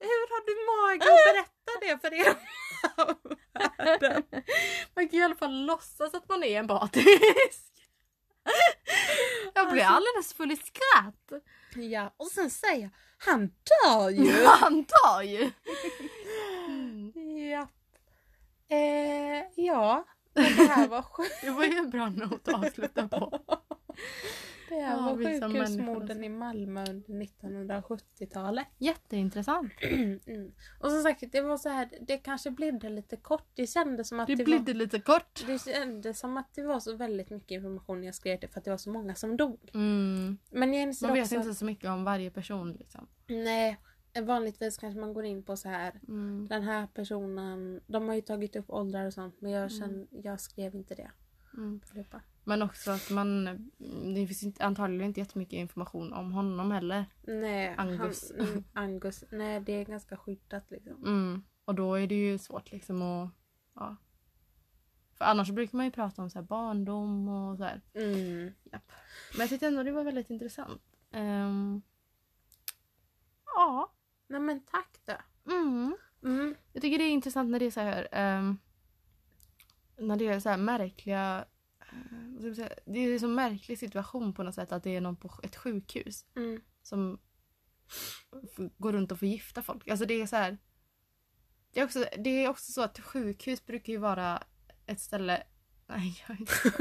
hur 0.00 0.28
har 0.30 0.46
du 0.46 0.54
mage 0.72 1.12
att 1.12 1.34
berätta 1.34 1.72
det 1.80 1.98
för 2.00 2.14
er? 2.14 2.36
Man 4.94 5.08
kan 5.08 5.20
i 5.20 5.22
alla 5.22 5.34
fall 5.34 5.64
låtsas 5.66 6.14
att 6.14 6.28
man 6.28 6.42
är 6.44 6.58
empatisk. 6.58 7.72
Jag 9.54 9.70
blir 9.72 9.82
Alltså- 9.82 9.96
alldeles 9.96 10.34
full 10.34 10.52
i 10.52 10.56
skratt. 10.56 11.42
Ja, 11.74 12.14
och 12.16 12.26
sen 12.26 12.50
säger 12.50 12.82
jag, 12.82 12.90
han 13.18 13.46
dör 13.46 14.10
ju! 14.10 14.44
Han 14.46 14.84
tar 14.84 15.22
ju. 15.22 15.50
Mm. 16.66 17.12
ja. 17.50 17.68
Eh, 18.72 19.44
ja, 19.56 20.04
men 20.34 20.44
det 20.44 20.72
här 20.72 20.88
var 20.88 21.02
sjukt. 21.02 21.30
Det 21.42 21.50
var 21.50 21.64
ju 21.64 21.76
en 21.76 21.90
bra 21.90 22.08
not 22.10 22.48
att 22.48 22.54
avsluta 22.54 23.08
på. 23.08 23.38
Det 24.68 24.80
här 24.80 24.96
Ja, 24.96 25.02
var 25.02 25.16
sjukhusmorden 25.50 26.24
i 26.24 26.28
Malmö 26.28 26.84
under 26.90 27.14
1970-talet. 27.14 28.66
Jätteintressant. 28.78 29.72
Mm. 30.26 30.52
Och 30.80 30.90
som 30.90 31.02
sagt, 31.02 31.22
det 31.32 31.40
var 31.40 31.56
så 31.56 31.68
här, 31.68 31.88
det 32.00 32.16
kanske 32.18 32.50
blev 32.50 32.78
det 32.78 32.88
lite 32.88 33.16
kort. 33.16 33.48
Det 33.54 33.66
kändes 33.66 34.08
som 34.08 34.20
att 34.20 34.26
Det 34.26 34.34
det, 34.34 34.44
blev 34.44 34.64
det 34.64 34.74
lite 34.74 35.00
kort. 35.00 35.44
det 35.46 35.58
kändes 35.64 36.18
som 36.18 36.36
att 36.36 36.54
det 36.54 36.62
var 36.62 36.80
så 36.80 36.96
väldigt 36.96 37.30
mycket 37.30 37.50
information 37.50 38.04
jag 38.04 38.14
skrev 38.14 38.40
det 38.40 38.48
för 38.48 38.58
att 38.58 38.64
det 38.64 38.70
var 38.70 38.78
så 38.78 38.90
många 38.90 39.14
som 39.14 39.36
dog. 39.36 39.70
Mm. 39.74 40.38
Men 40.50 40.74
jag 40.74 40.94
Man 41.02 41.12
vet 41.12 41.22
också, 41.24 41.34
inte 41.34 41.54
så 41.54 41.64
mycket 41.64 41.90
om 41.90 42.04
varje 42.04 42.30
person 42.30 42.72
liksom. 42.72 43.08
nej, 43.26 43.78
vanligtvis 44.20 44.78
kanske 44.78 45.00
man 45.00 45.14
går 45.14 45.24
in 45.24 45.42
på 45.42 45.56
så 45.56 45.68
här 45.68 46.00
Mm. 46.08 46.46
den 46.48 46.62
här 46.62 46.86
personen, 46.86 47.80
de 47.86 48.08
har 48.08 48.14
ju 48.14 48.20
tagit 48.20 48.56
upp 48.56 48.70
åldrar 48.70 49.06
och 49.06 49.12
sånt 49.12 49.40
men 49.40 49.50
jag, 49.50 49.72
känn, 49.72 50.08
jag 50.10 50.40
skrev 50.40 50.74
inte 50.74 50.94
det. 50.94 51.10
Mm. 51.54 51.80
Men 52.44 52.62
också 52.62 52.90
att 52.90 53.10
man... 53.10 53.44
Det 54.14 54.26
finns 54.26 54.42
inte, 54.42 54.64
antagligen 54.64 55.06
inte 55.06 55.20
jättemycket 55.20 55.56
information 55.56 56.12
om 56.12 56.32
honom 56.32 56.70
heller. 56.70 57.04
Nej, 57.22 57.74
Angus. 57.78 58.32
Han, 58.38 58.48
mm, 58.48 58.64
Angus. 58.72 59.24
Nej, 59.30 59.60
det 59.60 59.72
är 59.72 59.84
ganska 59.84 60.16
skyddat 60.16 60.70
liksom. 60.70 61.04
Mm. 61.04 61.42
Och 61.64 61.74
då 61.74 61.94
är 61.94 62.06
det 62.06 62.14
ju 62.14 62.38
svårt 62.38 62.72
liksom 62.72 63.02
att... 63.02 63.30
Ja. 63.74 63.96
För 65.14 65.24
annars 65.24 65.50
brukar 65.50 65.76
man 65.76 65.86
ju 65.86 65.92
prata 65.92 66.22
om 66.22 66.30
så 66.30 66.38
här 66.38 66.46
barndom 66.46 67.28
och 67.28 67.56
så 67.56 67.64
här. 67.64 67.80
Mm. 67.94 68.52
Japp. 68.72 68.92
Men 69.32 69.40
jag 69.40 69.48
tyckte 69.48 69.66
ändå 69.66 69.82
det 69.82 69.92
var 69.92 70.04
väldigt 70.04 70.30
intressant. 70.30 70.82
Ehm, 71.10 71.82
ja. 73.44 73.92
Nej 74.32 74.40
men 74.40 74.60
tack 74.60 74.98
då. 75.04 75.14
Mm. 75.52 75.96
Mm. 76.24 76.54
Jag 76.72 76.82
tycker 76.82 76.98
det 76.98 77.04
är 77.04 77.10
intressant 77.10 77.50
när 77.50 77.58
det 77.58 77.66
är 77.66 77.70
så 77.70 77.80
här... 77.80 78.08
ehm, 78.12 78.58
när 79.98 80.16
det 80.16 80.26
är 80.28 80.40
så 80.40 80.48
här 80.48 80.56
märkliga... 80.56 81.44
eh? 81.80 82.66
Det 82.84 82.98
är 82.98 83.12
en 83.12 83.20
så 83.20 83.28
märklig 83.28 83.78
situation 83.78 84.34
på 84.34 84.42
något 84.42 84.54
sätt 84.54 84.72
att 84.72 84.82
det 84.82 84.96
är 84.96 85.00
någon 85.00 85.16
på 85.16 85.30
ett 85.42 85.56
sjukhus 85.56 86.24
Mm. 86.36 86.60
som 86.82 87.18
går 88.78 88.92
runt 88.92 89.12
och 89.12 89.18
förgiftar 89.18 89.62
folk. 89.62 89.88
Alltså 89.88 90.06
det 90.06 90.14
är 90.14 90.26
så 90.26 90.36
här... 90.36 90.58
Det 91.72 91.80
är 91.80 91.84
också, 91.84 92.04
det 92.18 92.30
är 92.30 92.48
också 92.48 92.72
så 92.72 92.82
att 92.82 93.00
sjukhus 93.00 93.66
brukar 93.66 93.92
ju 93.92 93.98
vara 93.98 94.42
ett 94.86 95.00
ställe... 95.00 95.42
Nej, 95.86 96.24
jag 96.28 96.40
inte... 96.40 96.52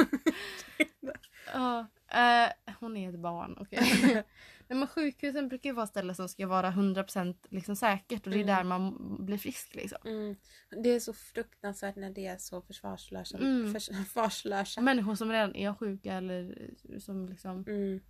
Ja, 1.54 1.80
eh, 2.08 2.49
hon 2.80 2.97
är 2.97 3.10
ett 3.10 3.20
barn, 3.20 3.58
okej. 3.60 4.24
Nej, 4.72 4.80
men 4.80 4.88
sjukhusen 4.88 5.47
brukar 5.47 5.69
ju 5.69 5.76
vara 5.76 5.88
ställen 5.88 6.15
som 6.15 6.30
ska 6.30 6.47
vara 6.47 6.72
100% 6.72 7.36
liksom 7.49 7.76
säkert 7.76 8.28
och 8.28 8.32
det 8.32 8.38
är 8.38 8.43
Mm. 8.43 8.55
där 8.55 8.63
man 8.63 8.95
blir 9.26 9.38
frisk 9.38 9.76
liksom. 9.76 9.97
Mm. 10.05 10.36
Det 10.84 10.89
är 10.89 10.99
så 10.99 11.13
fruktansvärt 11.13 11.95
när 11.95 12.09
det 12.09 12.26
är 12.28 12.38
så 12.38 12.61
försvarslösa. 12.61 13.38
Mm. 13.38 13.74
försvarslösa. 13.74 14.82
Människor 14.82 15.15
som 15.15 15.32
redan 15.32 15.55
är 15.55 15.74
sjuka 15.74 16.13
eller 16.13 16.69
som 16.99 17.26
liksom... 17.30 17.63
Mm. 17.67 18.01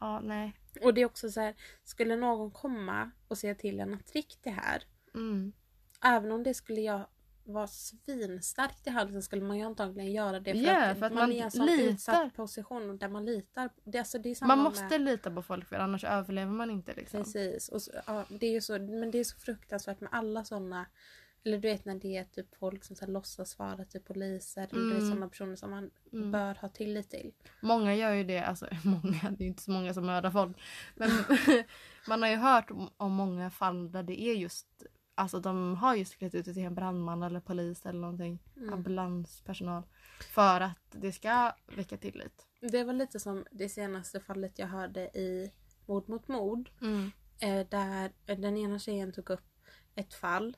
Ja, 0.00 0.20
nej. 0.20 0.52
Och 0.82 0.94
det 0.94 1.00
är 1.00 1.06
också 1.06 1.30
så 1.30 1.40
här, 1.40 1.54
skulle 1.84 2.16
någon 2.16 2.50
komma 2.50 3.10
och 3.28 3.38
säga 3.38 3.54
till 3.54 3.80
en 3.80 3.94
att 3.94 4.06
drick 4.06 4.38
det 4.42 4.50
här. 4.50 4.82
Mm. 5.14 5.52
Även 6.04 6.32
om 6.32 6.42
det 6.42 6.54
skulle 6.54 6.80
jag 6.80 7.06
vara 7.46 7.66
svinstarkt 7.66 8.86
i 8.86 8.90
halsen 8.90 9.22
skulle 9.22 9.42
man 9.42 9.56
ju 9.58 9.62
antagligen 9.64 10.12
göra 10.12 10.40
det. 10.40 10.52
För, 10.52 10.60
Ja, 10.60 10.84
att, 10.90 10.98
för 10.98 11.06
att 11.06 11.12
man, 11.12 11.22
man 11.22 11.32
är 11.32 11.36
i 11.36 11.40
en 11.40 11.50
sån 11.50 11.66
litar. 11.66 11.92
utsatt 11.92 12.34
position 12.36 12.98
där 12.98 13.08
man 13.08 13.24
litar. 13.24 13.70
Det, 13.84 13.98
alltså, 13.98 14.18
det 14.18 14.40
Man 14.42 14.58
måste 14.58 14.84
med, 14.84 15.00
lita 15.00 15.30
på 15.30 15.42
folk 15.42 15.68
för 15.68 15.76
annars 15.76 16.04
överlever 16.04 16.52
man 16.52 16.70
inte 16.70 16.94
liksom. 16.94 17.24
Precis. 17.24 17.68
Och 17.68 17.82
så, 17.82 17.90
ja, 18.06 18.24
det 18.28 18.46
är 18.46 18.50
ju 18.52 18.60
så, 18.60 18.72
men 18.78 19.10
det 19.10 19.18
är 19.18 19.24
så 19.24 19.38
fruktansvärt 19.38 20.00
med 20.00 20.10
alla 20.12 20.44
sådana 20.44 20.86
eller 21.44 21.58
du 21.58 21.68
vet 21.68 21.84
när 21.84 21.94
det 21.94 22.16
är 22.16 22.24
typ 22.24 22.56
folk 22.58 22.84
som 22.84 22.96
så 22.96 23.04
här, 23.04 23.12
låtsas 23.12 23.58
vara 23.58 23.84
typ 23.84 24.04
poliser. 24.04 24.62
Eller 24.70 24.80
du 24.82 24.88
vet 24.88 24.98
Mm. 24.98 25.08
sådana 25.10 25.28
personer 25.28 25.56
som 25.56 25.70
man 25.70 25.90
Mm. 26.12 26.32
bör 26.32 26.54
ha 26.54 26.68
tillit 26.68 27.10
till. 27.10 27.32
Många 27.60 27.94
gör 27.94 28.12
ju 28.12 28.24
det, 28.24 28.38
alltså 28.38 28.66
många, 28.84 29.30
det 29.38 29.44
är 29.44 29.48
inte 29.48 29.62
så 29.62 29.70
många 29.70 29.94
som 29.94 30.06
mördar 30.06 30.30
folk. 30.30 30.56
Men 30.94 31.10
man 32.08 32.22
har 32.22 32.28
ju 32.28 32.36
hört 32.36 32.70
om 32.96 33.12
många 33.12 33.50
fall 33.50 33.92
där 33.92 34.02
det 34.02 34.20
är 34.20 34.34
just, 34.34 34.66
alltså 35.16 35.40
de 35.40 35.76
har 35.76 35.94
just 35.94 36.18
klätt 36.18 36.34
ut 36.34 36.44
sig 36.44 36.54
till 36.54 36.62
en 36.62 36.74
brandman 36.74 37.22
eller 37.22 37.40
polis 37.40 37.86
eller 37.86 38.00
någonting. 38.00 38.38
Mm. 38.56 38.72
Ambulanspersonal. 38.72 39.82
För 40.34 40.60
att 40.60 40.78
det 40.90 41.12
ska 41.12 41.52
väcka 41.76 41.96
tillit. 41.96 42.46
Det 42.60 42.84
var 42.84 42.92
lite 42.92 43.20
som 43.20 43.46
det 43.50 43.68
senaste 43.68 44.20
fallet 44.20 44.58
jag 44.58 44.66
hörde 44.66 45.00
i 45.00 45.52
Mord 45.86 46.08
mot 46.08 46.28
mord. 46.28 46.70
Mm. 46.80 47.10
Eh, 47.40 47.66
där 47.68 48.12
den 48.26 48.56
ena 48.56 48.78
tjejen 48.78 49.12
tog 49.12 49.30
upp 49.30 49.46
ett 49.94 50.14
fall. 50.14 50.56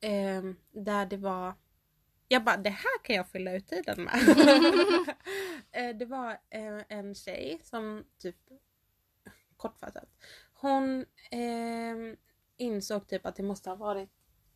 Eh, 0.00 0.42
där 0.72 1.06
det 1.06 1.16
var... 1.16 1.54
Jag 2.28 2.44
bara, 2.44 2.56
det 2.56 2.70
här 2.70 3.04
kan 3.04 3.16
jag 3.16 3.28
fylla 3.28 3.52
ut 3.52 3.66
tiden 3.66 4.02
med. 4.02 4.14
eh, 5.72 5.96
det 5.96 6.06
var 6.06 6.30
eh, 6.30 6.82
en 6.88 7.14
tjej 7.14 7.60
som 7.64 8.04
typ, 8.18 8.36
kortfattat, 9.56 10.08
hon 10.52 11.00
eh, 11.30 12.16
insåg 12.56 13.06
typ 13.08 13.26
att 13.26 13.36
det 13.36 13.42
måste 13.42 13.70
ha 13.70 13.76
varit 13.76 14.10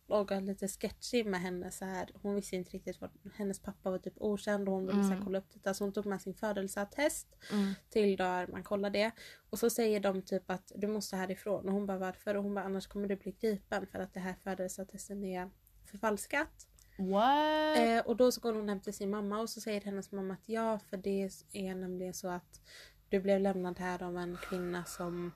något 0.07 0.31
lite 0.41 0.67
sketchy 0.67 1.23
med 1.23 1.41
henne 1.41 1.71
så 1.71 1.85
här. 1.85 2.09
Hon 2.21 2.35
visste 2.35 2.55
inte 2.55 2.71
riktigt 2.71 3.01
vad 3.01 3.09
hennes 3.35 3.59
pappa 3.59 3.91
var 3.91 3.97
typ 3.97 4.13
okänd 4.17 4.67
och 4.69 4.73
hon 4.75 4.87
ville 4.87 5.03
så 5.03 5.11
Mm. 5.11 5.23
kolla 5.23 5.37
upp 5.39 5.45
det. 5.63 5.73
Så 5.73 5.83
hon 5.83 5.93
tog 5.93 6.05
med 6.05 6.21
sin 6.21 6.33
födelseattest 6.33 7.27
Mm. 7.51 7.73
till 7.89 8.17
där 8.17 8.47
man 8.47 8.63
kollar 8.63 8.89
det. 8.89 9.11
Och 9.49 9.59
så 9.59 9.69
säger 9.69 9.99
de 9.99 10.21
typ 10.21 10.51
att 10.51 10.71
du 10.75 10.87
måste 10.87 11.15
härifrån. 11.15 11.67
Och 11.67 11.73
hon 11.73 11.85
bara 11.85 11.97
varför? 11.97 12.35
Och 12.35 12.43
hon 12.43 12.53
bara 12.53 12.65
annars 12.65 12.87
kommer 12.87 13.07
du 13.07 13.15
bli 13.15 13.31
gripen 13.31 13.87
för 13.87 13.99
att 13.99 14.13
det 14.13 14.19
här 14.19 14.35
födelseattesten 14.43 15.23
är 15.23 15.49
förfalskat. 15.85 16.67
What? 16.97 17.77
Eh, 17.79 17.99
och 17.99 18.15
då 18.17 18.31
så 18.31 18.41
går 18.41 18.53
hon 18.53 18.69
hem 18.69 18.79
till 18.81 18.93
sin 18.93 19.09
mamma 19.09 19.39
och 19.39 19.49
så 19.49 19.61
säger 19.61 19.81
hennes 19.81 20.11
mamma 20.11 20.33
att 20.33 20.43
ja 20.49 20.79
för 20.79 20.97
det 20.97 21.29
är 21.53 21.75
nämligen 21.75 22.13
så 22.13 22.27
att 22.27 22.61
du 23.09 23.19
blev 23.19 23.39
lämnad 23.39 23.79
här 23.79 24.03
av 24.03 24.17
en 24.17 24.37
kvinna 24.49 24.85
som 24.85 25.31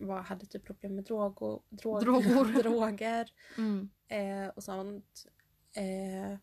var, 0.00 0.22
hade 0.22 0.46
typ 0.46 0.64
problem 0.64 0.94
med 0.94 1.04
drog 1.04 1.42
och, 1.42 1.66
drog, 1.70 2.00
Droger. 2.00 2.62
droger 2.62 3.32
Mm. 3.58 3.90
eh, 4.08 4.48
och 4.48 4.64
sånt. 4.64 5.26
Eh, 5.72 6.38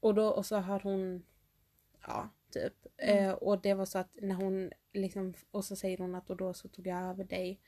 och, 0.00 0.14
då, 0.14 0.28
och 0.28 0.46
så 0.46 0.56
har 0.56 0.80
hon, 0.80 1.24
ja 2.06 2.28
typ. 2.50 2.86
Mm. 2.96 3.24
Eh, 3.24 3.32
och 3.32 3.60
det 3.60 3.74
var 3.74 3.84
så 3.84 3.98
att 3.98 4.10
när 4.22 4.34
hon 4.34 4.70
liksom, 4.92 5.34
och 5.50 5.64
så 5.64 5.76
säger 5.76 5.98
hon 5.98 6.14
att 6.14 6.30
och 6.30 6.36
då 6.36 6.54
så 6.54 6.68
tog 6.68 6.86
jag 6.86 7.02
över 7.02 7.24
dig. 7.24 7.60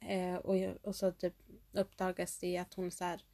Eh, 0.00 0.34
och, 0.34 0.56
och 0.82 0.96
så 0.96 1.12
typ 1.12 1.34
uppdagas 1.72 2.38
det 2.38 2.56
att 2.56 2.74
hon 2.74 2.90
så 2.90 3.04
här, 3.04 3.24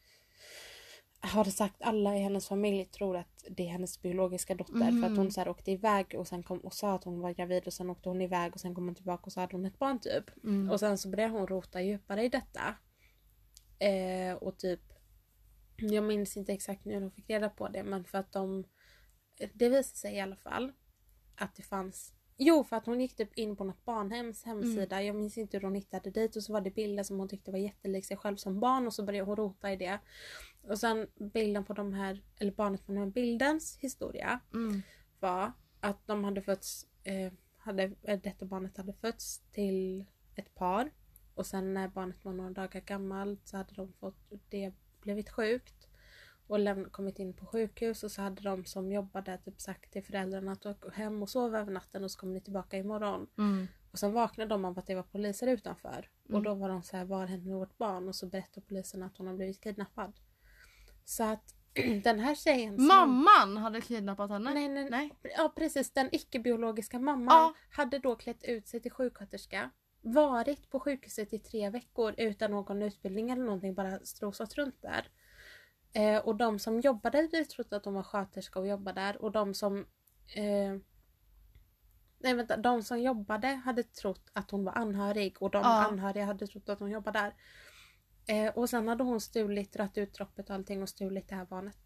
har 1.26 1.44
sagt 1.44 1.82
alla 1.82 2.16
i 2.16 2.18
hennes 2.18 2.48
familj 2.48 2.84
tror 2.84 3.16
att 3.16 3.44
det 3.48 3.62
är 3.62 3.68
hennes 3.68 4.02
biologiska 4.02 4.54
dotter 4.54 5.00
för 5.00 5.06
att 5.06 5.16
hon 5.16 5.32
så 5.32 5.40
här 5.40 5.48
åkte 5.48 5.70
iväg 5.70 6.14
och 6.18 6.28
sen 6.28 6.42
kom 6.42 6.58
och 6.58 6.74
sa 6.74 6.94
att 6.94 7.04
hon 7.04 7.20
var 7.20 7.30
gravid 7.30 7.66
och 7.66 7.72
sen 7.72 7.90
åkte 7.90 8.08
hon 8.08 8.20
iväg 8.22 8.54
och 8.54 8.60
sen 8.60 8.74
kom 8.74 8.84
hon 8.84 8.94
tillbaka 8.94 9.22
och 9.24 9.32
så 9.32 9.40
hade 9.40 9.56
hon 9.56 9.64
ett 9.64 9.78
barn 9.78 10.00
typ. 10.00 10.44
Mm. 10.44 10.70
Och 10.70 10.80
sen 10.80 10.98
så 10.98 11.08
började 11.08 11.32
hon 11.32 11.46
rota 11.46 11.82
djupare 11.82 12.24
i 12.24 12.28
detta. 12.28 12.74
Eh, 13.78 14.34
och 14.34 14.58
typ 14.58 14.80
jag 15.76 16.04
minns 16.04 16.36
inte 16.36 16.52
exakt 16.52 16.84
när 16.84 17.00
de 17.00 17.10
fick 17.10 17.30
reda 17.30 17.48
på 17.48 17.68
det 17.68 17.82
men 17.82 18.04
för 18.04 18.18
att 18.18 18.32
de 18.32 18.64
det 19.52 19.68
visade 19.68 19.84
sig 19.84 20.14
i 20.14 20.20
alla 20.20 20.36
fall 20.36 20.72
att 21.36 21.54
det 21.56 21.62
fanns 21.62 22.16
Jo 22.38 22.64
för 22.64 22.76
att 22.76 22.86
hon 22.86 23.00
gick 23.00 23.16
typ 23.16 23.34
in 23.34 23.56
på 23.56 23.64
något 23.64 23.84
barnhems 23.84 24.44
hemsida. 24.44 25.02
Jag 25.02 25.16
minns 25.16 25.38
inte 25.38 25.56
hur 25.56 25.62
hon 25.62 25.74
hittade 25.74 26.10
dit 26.10 26.36
och 26.36 26.42
så 26.42 26.52
var 26.52 26.60
det 26.60 26.70
bilder 26.70 27.02
som 27.02 27.18
hon 27.18 27.28
tyckte 27.28 27.50
var 27.50 27.58
jättelik 27.58 28.04
sig 28.04 28.16
själv 28.16 28.36
som 28.36 28.60
barn 28.60 28.86
och 28.86 28.94
så 28.94 29.04
började 29.04 29.26
hon 29.26 29.36
rota 29.36 29.72
i 29.72 29.76
det. 29.76 29.98
Och 30.68 30.78
sen 30.78 31.06
bilden 31.32 31.64
på 31.64 31.72
de 31.72 31.92
här, 31.92 32.22
eller 32.38 32.52
barnet 32.52 32.86
på 32.86 32.92
den 32.92 33.02
här 33.02 33.10
bildens 33.10 33.76
historia 33.80 34.40
Mm. 34.54 34.82
var 35.20 35.52
att 35.80 36.06
de 36.06 36.24
hade 36.24 36.42
fötts, 36.42 36.86
eh, 37.04 37.32
hade, 37.56 37.82
eh, 38.02 38.20
detta 38.20 38.46
barnet 38.46 38.76
hade 38.76 38.92
fötts 38.92 39.38
till 39.52 40.04
ett 40.34 40.54
par 40.54 40.90
och 41.34 41.46
sen 41.46 41.74
när 41.74 41.88
barnet 41.88 42.24
var 42.24 42.32
några 42.32 42.50
dagar 42.50 42.80
gammalt 42.80 43.46
så 43.48 43.56
hade 43.56 43.74
de 43.74 43.92
fått 43.92 44.16
det 44.48 44.72
blivit 45.00 45.30
sjukt 45.30 45.88
och 46.46 46.58
läm- 46.58 46.90
kommit 46.90 47.18
in 47.18 47.32
på 47.34 47.46
sjukhus 47.46 48.04
och 48.04 48.10
så 48.12 48.22
hade 48.22 48.42
de 48.42 48.64
som 48.64 48.92
jobbade 48.92 49.38
typ 49.38 49.60
sagt 49.60 49.92
till 49.92 50.04
föräldrarna 50.04 50.52
att 50.52 50.66
åka 50.66 50.90
hem 50.90 51.22
och 51.22 51.30
sova 51.30 51.58
över 51.60 51.72
natten 51.72 52.04
och 52.04 52.10
så 52.10 52.18
kommer 52.18 52.32
ni 52.34 52.40
tillbaka 52.40 52.78
imorgon. 52.78 53.26
Mm. 53.38 53.66
Och 53.92 53.98
sen 53.98 54.12
vaknade 54.12 54.48
de 54.50 54.64
av 54.64 54.78
att 54.78 54.86
det 54.86 54.94
var 54.94 55.02
poliser 55.02 55.46
utanför. 55.46 56.10
Och 56.24 56.30
Mm. 56.30 56.42
då 56.42 56.54
var 56.54 56.68
de 56.68 56.82
så 56.82 56.96
här, 56.96 57.04
vad 57.04 57.18
har 57.18 57.26
hänt 57.26 57.44
med 57.46 57.56
vårt 57.56 57.78
barn? 57.78 58.08
Och 58.08 58.14
så 58.16 58.26
berättade 58.26 58.66
polisen 58.66 59.02
att 59.02 59.16
hon 59.16 59.26
har 59.26 59.34
blivit 59.34 59.60
kidnappad. 59.60 60.12
Så 61.08 61.24
att 61.24 61.54
den 62.04 62.18
här 62.20 62.34
tjejen 62.34 62.76
som- 62.76 62.86
Mamman 62.86 63.56
hade 63.56 63.80
kidnappat 63.80 64.30
henne? 64.30 64.54
Nej, 64.54 64.68
nej, 64.68 64.90
Nej. 64.90 65.10
Ja 65.36 65.52
precis, 65.56 65.90
den 65.90 66.08
icke-biologiska 66.12 66.98
mamman 66.98 67.36
Ja. 67.36 67.54
hade 67.70 67.98
då 67.98 68.16
klätt 68.16 68.44
ut 68.44 68.68
sig 68.68 68.80
till 68.80 68.90
sjuksköterska. 68.92 69.70
Varit 70.00 70.70
på 70.70 70.80
sjukhuset 70.80 71.32
i 71.32 71.38
tre 71.38 71.70
veckor 71.70 72.14
utan 72.18 72.50
någon 72.50 72.82
utbildning 72.82 73.30
eller 73.30 73.44
någonting, 73.44 73.74
bara 73.74 73.98
strosat 74.00 74.54
runt 74.54 74.82
där. 74.82 75.08
Eh, 75.92 76.18
och 76.18 76.36
de 76.36 76.58
som 76.58 76.80
jobbade 76.80 77.18
hade 77.18 77.44
trott 77.44 77.72
att 77.72 77.84
hon 77.84 77.94
var 77.94 78.02
sköterska 78.02 78.58
och 78.58 78.66
jobbade 78.66 79.00
där 79.00 79.22
och 79.22 79.32
de 79.32 79.54
som 79.54 79.78
eh, 80.34 80.76
Nej 82.18 82.34
vänta, 82.34 82.56
de 82.56 82.82
som 82.82 83.00
jobbade 83.00 83.48
hade 83.48 83.82
trott 83.82 84.30
att 84.32 84.50
hon 84.50 84.64
var 84.64 84.72
anhörig 84.72 85.42
och 85.42 85.50
de 85.50 85.58
Ja. 85.62 85.84
anhöriga 85.86 86.24
hade 86.24 86.46
trott 86.46 86.68
att 86.68 86.80
hon 86.80 86.90
jobbade 86.90 87.18
där. 87.18 87.34
Eh, 88.28 88.54
och 88.54 88.70
sen 88.70 88.88
hade 88.88 89.04
hon 89.04 89.20
stulit, 89.20 89.72
dragit 89.72 89.98
ut 89.98 90.14
droppet 90.14 90.50
och 90.50 90.54
allting 90.54 90.82
och 90.82 90.88
stulit 90.88 91.28
det 91.28 91.34
här 91.34 91.44
barnet. 91.44 91.78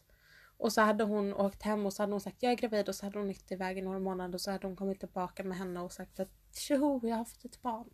Och 0.59 0.73
så 0.73 0.81
hade 0.81 1.05
hon 1.05 1.35
åkt 1.35 1.63
hem 1.63 1.87
och 1.87 1.93
så 1.93 2.03
hade 2.03 2.13
hon 2.13 2.21
sagt 2.21 2.43
jag 2.43 2.53
är 2.53 2.57
gravid 2.57 2.89
och 2.89 2.95
så 2.95 3.07
hade 3.07 3.19
hon 3.19 3.31
åkt 3.31 3.53
iväg 3.53 3.79
i 3.79 3.83
några 3.83 3.99
månader 3.99 4.35
och 4.35 4.41
så 4.41 4.51
hade 4.51 4.67
hon 4.67 4.77
kommit 4.77 5.01
tillbaka 5.01 5.45
med 5.45 5.59
henne 5.59 5.81
och 5.81 5.93
sagt 5.93 6.21
att 6.21 6.31
tjoho 6.55 7.09
jag 7.09 7.17
har 7.17 7.25
fått 7.25 7.45
ett 7.45 7.63
barn. 7.63 7.91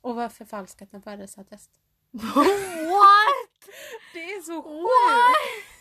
Och 0.00 0.14
var 0.16 0.28
förfalskat 0.28 0.94
en 0.94 1.02
födelseattest. 1.02 1.70
What? 2.10 2.34
Det 4.12 4.24
är 4.24 4.42
så 4.42 4.62
What? 4.62 5.74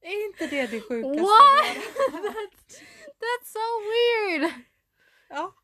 Är 0.00 0.26
inte 0.26 0.46
det 0.46 0.66
det 0.66 0.80
sjukaste? 0.80 1.22
What? 1.22 1.76
That's, 2.24 2.80
that's 3.20 3.52
so 3.52 3.66
weird! 3.90 4.52
Ja. 5.28 5.54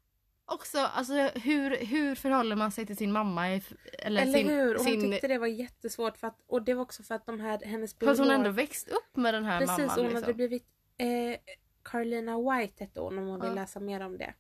Också, 0.57 0.79
alltså 0.79 1.15
hur, 1.15 1.77
hur 1.87 2.15
förhåller 2.15 2.57
man 2.57 2.71
sig 2.71 2.87
till 2.87 2.97
sin 2.97 3.13
mamma? 3.13 3.49
Eller, 3.49 3.63
Eller 3.99 4.33
sin, 4.33 4.49
hur? 4.49 4.75
Och 4.75 4.81
hon 4.85 4.87
sin, 5.01 5.01
tyckte 5.13 5.29
det 5.29 5.39
var 5.39 5.47
jättesvårt 5.47 6.17
för 6.17 6.27
att, 6.27 6.39
och 6.47 6.63
det 6.63 6.75
var 6.75 6.83
också 6.83 7.03
för 7.03 7.15
att 7.15 7.27
de 7.27 7.41
här, 7.41 7.61
hennes 7.65 7.95
För 7.99 8.11
att 8.11 8.19
hon 8.19 8.31
ändå 8.31 8.51
växt 8.51 8.89
upp 8.89 9.17
med 9.17 9.35
den 9.35 9.45
här 9.45 9.61
Precis, 9.61 9.79
mamman. 9.79 9.91
och 9.91 9.97
hon 9.97 10.05
liksom. 10.05 10.23
hade 10.23 10.35
blivit 10.35 10.67
eh, 10.99 11.37
Carlina 11.83 12.39
White 12.39 12.85
hette 12.85 13.01
hon 13.01 13.19
om 13.19 13.27
man 13.27 13.41
vill 13.41 13.49
Ja. 13.49 13.55
läsa 13.55 13.81
mer 13.81 14.01
om 14.01 14.19
det. 14.19 14.35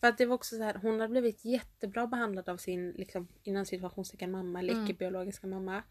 För 0.00 0.08
att 0.08 0.18
det 0.18 0.26
var 0.26 0.34
också 0.34 0.56
så 0.56 0.62
här, 0.62 0.74
hon 0.82 1.00
hade 1.00 1.10
blivit 1.10 1.44
jättebra 1.44 2.06
behandlad 2.06 2.48
av 2.48 2.56
sin 2.56 2.90
liksom, 2.90 3.28
inom 3.42 3.64
situationstecken 3.66 4.30
mamma 4.30 4.58
eller 4.58 4.72
Mm. 4.72 4.84
icke-biologiska 4.84 5.46
mamma. 5.46 5.82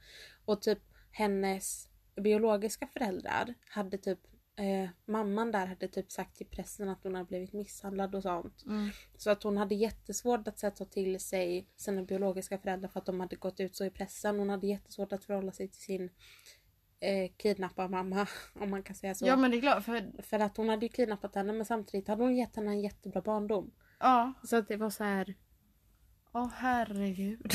Och 0.46 0.62
typ 0.62 0.80
hennes 1.12 1.88
biologiska 2.16 2.88
föräldrar 2.88 3.54
hade 3.70 3.98
typ 3.98 4.20
eh, 4.56 4.90
mamman 5.06 5.52
där 5.52 5.66
hade 5.66 5.88
typ 5.88 6.12
sagt 6.12 6.38
till 6.38 6.48
pressen 6.48 6.90
att 6.90 7.04
hon 7.04 7.16
hade 7.16 7.28
blivit 7.28 7.54
misshandlad 7.54 8.16
och 8.16 8.24
sånt. 8.24 8.64
Mm. 8.66 8.90
Så 9.18 9.30
att 9.30 9.44
hon 9.44 9.58
hade 9.58 9.76
jättesvårt 9.76 10.48
att 10.48 10.60
sätta 10.60 10.86
till 10.86 11.20
sig 11.20 11.68
sina 11.76 12.04
biologiska 12.04 12.58
föräldrar 12.58 12.90
för 12.90 13.00
att 13.00 13.06
de 13.06 13.20
hade 13.20 13.36
gått 13.36 13.60
ut 13.60 13.76
så 13.76 13.86
i 13.86 13.90
pressen. 13.90 14.40
Hon 14.40 14.50
hade 14.50 14.68
jättesvårt 14.68 15.14
att 15.14 15.24
förhålla 15.24 15.52
sig 15.52 15.68
till 15.68 15.82
sin 15.82 16.10
eh, 17.00 17.32
kidnapparmamma 17.38 18.28
om 18.54 18.70
man 18.70 18.84
kan 18.84 18.96
säga 18.96 19.16
så. 19.16 19.28
Ja 19.28 19.36
men 19.36 19.52
det 19.52 19.58
är 19.58 19.62
klart 19.62 19.84
för 19.84 20.22
För 20.22 20.40
att 20.40 20.58
hon 20.58 20.70
hade 20.70 20.86
ju 20.86 20.90
kidnappat 20.90 21.36
henne 21.36 21.54
men 21.54 21.66
samtidigt 21.66 22.08
hade 22.08 22.24
hon 22.24 22.36
gett 22.36 22.56
henne 22.56 22.72
en 22.72 22.82
jättebra 22.82 23.22
barndom. 23.22 23.72
ja. 24.00 24.34
Så 24.44 24.56
att 24.56 24.68
det 24.68 24.78
var 24.78 24.90
så 24.90 25.04
här. 25.04 25.36
Åh 26.38 26.50
herregud. 26.56 27.52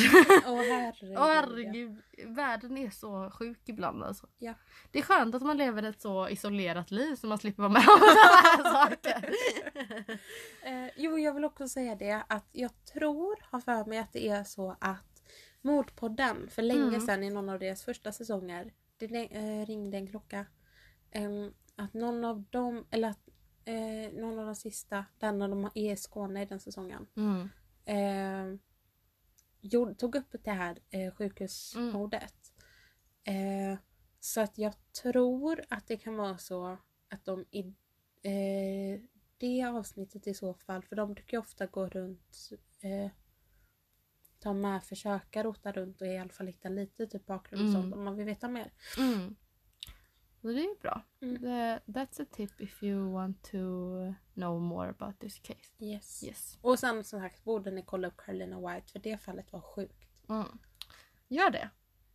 Åh 0.46 0.62
herregud. 0.62 1.18
Åh 1.18 1.26
herregud. 1.26 1.96
Världen 2.26 2.78
är 2.78 2.90
så 2.90 3.30
sjuk 3.30 3.60
ibland 3.68 4.02
alltså. 4.02 4.28
Ja. 4.38 4.54
Det 4.90 4.98
är 4.98 5.02
skönt 5.02 5.34
att 5.34 5.42
man 5.42 5.56
lever 5.56 5.82
ett 5.82 6.00
så 6.00 6.28
isolerat 6.28 6.90
liv 6.90 7.16
så 7.16 7.26
man 7.26 7.38
slipper 7.38 7.62
vara 7.62 7.72
med 7.72 7.80
om 7.88 7.98
sådana 7.98 8.40
här 8.42 8.86
saker. 8.88 9.34
Eh, 10.62 10.90
jo, 10.96 11.18
jag 11.18 11.34
vill 11.34 11.44
också 11.44 11.68
säga 11.68 11.94
det 11.94 12.22
att 12.28 12.46
jag 12.52 12.84
tror, 12.84 13.36
har 13.50 13.60
för 13.60 13.84
mig 13.84 13.98
att 13.98 14.12
det 14.12 14.28
är 14.28 14.44
så 14.44 14.76
att 14.80 15.22
Mordpodden 15.62 16.48
för 16.50 16.62
länge 16.62 16.80
Mm. 16.88 17.00
sedan 17.00 17.24
i 17.24 17.30
någon 17.30 17.48
av 17.48 17.58
deras 17.58 17.82
första 17.84 18.12
säsonger, 18.12 18.72
det 18.98 19.06
eh, 19.36 19.66
ringde 19.66 19.96
en 19.96 20.06
klocka. 20.06 20.46
Em, 21.10 21.52
att 21.76 21.94
någon 21.94 22.24
av 22.24 22.42
dem, 22.50 22.86
eller 22.90 23.08
att 23.08 23.28
eh, 23.64 24.20
någon 24.20 24.38
av 24.38 24.46
de 24.46 24.54
sista, 24.54 25.04
den 25.18 25.38
när 25.38 25.48
de 25.48 25.64
är 25.74 25.92
i 25.92 25.96
Skåne 25.96 26.42
i 26.42 26.46
den 26.46 26.60
säsongen, 26.60 27.06
Mm. 27.16 27.48
Gjorde, 29.60 29.94
tog 29.94 30.14
upp 30.14 30.34
det 30.44 30.50
här 30.50 30.78
eh, 30.90 31.14
sjukhusmordet. 31.14 32.52
Eh, 33.24 33.78
så 34.20 34.40
att 34.40 34.58
jag 34.58 34.74
tror 35.02 35.64
att 35.68 35.86
det 35.86 35.96
kan 35.96 36.16
vara 36.16 36.38
så 36.38 36.78
att 37.08 37.24
de 37.24 37.44
i 37.50 37.60
eh, 38.22 39.00
det 39.38 39.62
avsnittet 39.64 40.26
i 40.26 40.34
så 40.34 40.54
fall, 40.54 40.82
för 40.82 40.96
de 40.96 41.14
brukar 41.14 41.36
ju 41.36 41.40
ofta 41.40 41.66
gå 41.66 41.86
runt, 41.88 42.50
eh, 42.80 43.10
ta 44.38 44.52
med, 44.52 44.84
försöka 44.84 45.42
rota 45.42 45.72
runt 45.72 46.00
och 46.00 46.06
i 46.06 46.18
alla 46.18 46.30
fall 46.32 46.46
hitta 46.46 46.68
lite 46.68 47.06
typ 47.06 47.26
bakgrund 47.26 47.62
och 47.62 47.68
Mm. 47.68 47.82
sånt 47.82 47.94
om 47.94 48.04
man 48.04 48.16
vill 48.16 48.26
veta 48.26 48.48
mer. 48.48 48.72
Mm. 48.98 49.36
Så 50.40 50.46
det 50.46 50.60
är 50.60 50.68
ju 50.68 50.74
bra. 50.80 51.02
Mm. 51.20 51.40
The, 51.42 51.92
that's 51.92 52.22
a 52.22 52.26
tip 52.32 52.60
if 52.60 52.82
you 52.82 53.12
want 53.12 53.42
to 53.42 53.58
know 54.40 54.60
more 54.60 54.88
about 54.88 55.20
this 55.20 55.38
case. 55.38 55.72
Yes. 55.78 56.24
Yes. 56.24 56.58
Och 56.62 56.78
sen 56.78 57.04
som 57.04 57.20
sagt 57.20 57.44
borde 57.44 57.70
ni 57.70 57.82
kolla 57.82 58.08
upp 58.08 58.16
Carolina 58.16 58.60
White 58.74 58.92
för 58.92 58.98
det 58.98 59.18
fallet 59.18 59.52
var 59.52 59.60
sjukt. 59.60 60.06
Mm. 60.28 60.58
Gör 61.28 61.50
det. 61.50 61.70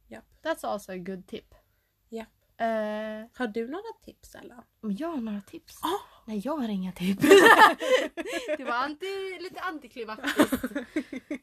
Japp. 0.07 0.26
That's 0.43 0.67
also 0.67 0.91
a 0.91 0.97
good 0.97 1.28
tip. 1.28 1.55
Japp. 2.09 2.28
Eh, 2.57 2.67
Har 3.38 3.47
du 3.47 3.67
några 3.67 3.93
tips 4.01 4.36
Ella? 4.36 4.63
om 4.82 4.91
jag 4.91 5.07
har 5.07 5.17
några 5.17 5.41
tips? 5.41 5.80
Ah! 5.84 6.21
Nej, 6.26 6.41
jag 6.45 6.57
har 6.57 6.69
inga 6.69 6.91
tips. 6.91 7.21
det 8.57 8.63
var 8.63 8.73
anti, 8.73 9.39
lite 9.39 9.59
antiklimatiskt. 9.61 10.63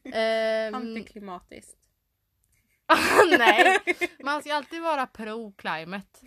Ehm, 0.12 0.74
Antiklimatiskt. 0.74 1.78
nej, 3.38 3.78
man 4.24 4.40
ska 4.42 4.54
alltid 4.54 4.82
vara 4.82 5.06
pro-climate. 5.06 6.18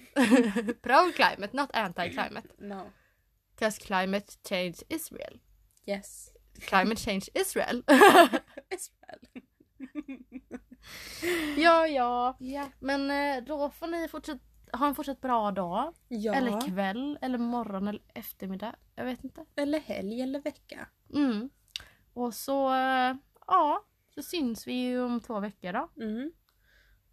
pro-climate, 0.81 1.49
not 1.53 1.71
anti-climate. 1.71 2.47
No. 2.57 2.91
Because 3.55 3.79
climate 3.79 4.25
change 4.49 4.75
is 4.89 5.11
real. 5.11 5.39
Yes. 5.85 6.29
Climate 6.67 6.99
change 6.99 7.29
is 7.33 7.55
real. 7.55 7.83
Israel. 8.69 9.19
ja, 11.57 11.87
ja. 11.87 12.35
Ja. 12.39 12.69
Men 12.79 13.11
eh, 13.11 13.43
då 13.43 13.69
får 13.69 13.87
ni 13.87 14.07
fortsätta 14.07 14.39
ha 14.73 14.87
en 14.87 14.95
fortsatt 14.95 15.21
bra 15.21 15.51
dag. 15.51 15.93
ja. 16.07 16.33
Eller 16.33 16.61
kväll, 16.61 17.17
eller 17.21 17.37
morgon 17.37 17.87
eller 17.87 18.01
eftermiddag. 18.13 18.75
Jag 18.95 19.05
vet 19.05 19.23
inte. 19.23 19.45
Eller 19.55 19.79
helg 19.79 20.21
eller 20.21 20.41
vecka. 20.41 20.87
Mm. 21.13 21.49
Och 22.13 22.33
så, 22.33 22.73
eh, 22.73 23.15
ja, 23.47 23.85
så 24.15 24.23
syns 24.23 24.67
vi 24.67 24.73
ju 24.73 25.01
om 25.03 25.21
två 25.21 25.39
veckor 25.39 25.73
då. 25.73 25.89
Mm. 26.03 26.31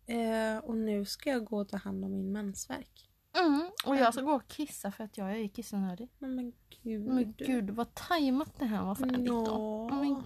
Eh, 0.07 0.59
och 0.65 0.77
nu 0.77 1.05
ska 1.05 1.31
jag 1.31 1.45
gå 1.45 1.61
och 1.61 1.69
ta 1.69 1.77
hand 1.77 2.05
om 2.05 2.13
min 2.13 2.33
mensvärk. 2.33 3.12
Mm. 3.33 3.71
Och 3.85 3.97
jag 3.97 4.15
ska 4.15 4.23
gå 4.23 4.33
och 4.33 4.49
kissa 4.49 4.91
för 4.91 5.05
att 5.05 5.19
jag 5.19 5.33
är 5.33 5.49
kissnödig. 5.49 6.09
Men, 6.19 6.35
men 6.35 6.53
gud. 6.83 7.07
Men 7.07 7.35
gud, 7.39 7.71
vad 7.71 7.95
tajmat 7.95 8.59
det 8.59 8.65
här 8.65 8.85
var 8.85 8.95
färdigt 8.95 9.27
då. 9.27 9.45
Nå. 9.45 9.89
Men. 9.91 10.23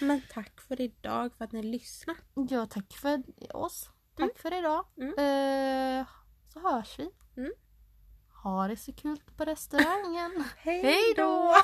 Men 0.00 0.22
tack 0.32 0.60
för 0.60 0.80
idag, 0.80 1.32
för 1.38 1.44
att 1.44 1.52
ni 1.52 1.62
lyssnade. 1.62 2.18
Ja, 2.34 2.66
tack 2.66 2.92
för 2.92 3.22
oss. 3.56 3.90
Tack 4.16 4.38
för 4.38 4.58
idag. 4.58 4.84
Mm. 4.96 5.08
Eh, 5.08 6.06
så 6.48 6.60
hörs 6.60 6.98
vi. 6.98 7.10
Mm. 7.36 7.52
Ha 8.42 8.68
det 8.68 8.76
så 8.76 8.92
kul 8.92 9.20
på 9.36 9.44
restaurangen. 9.44 10.44
Hej 10.56 11.14
då! 11.16 11.54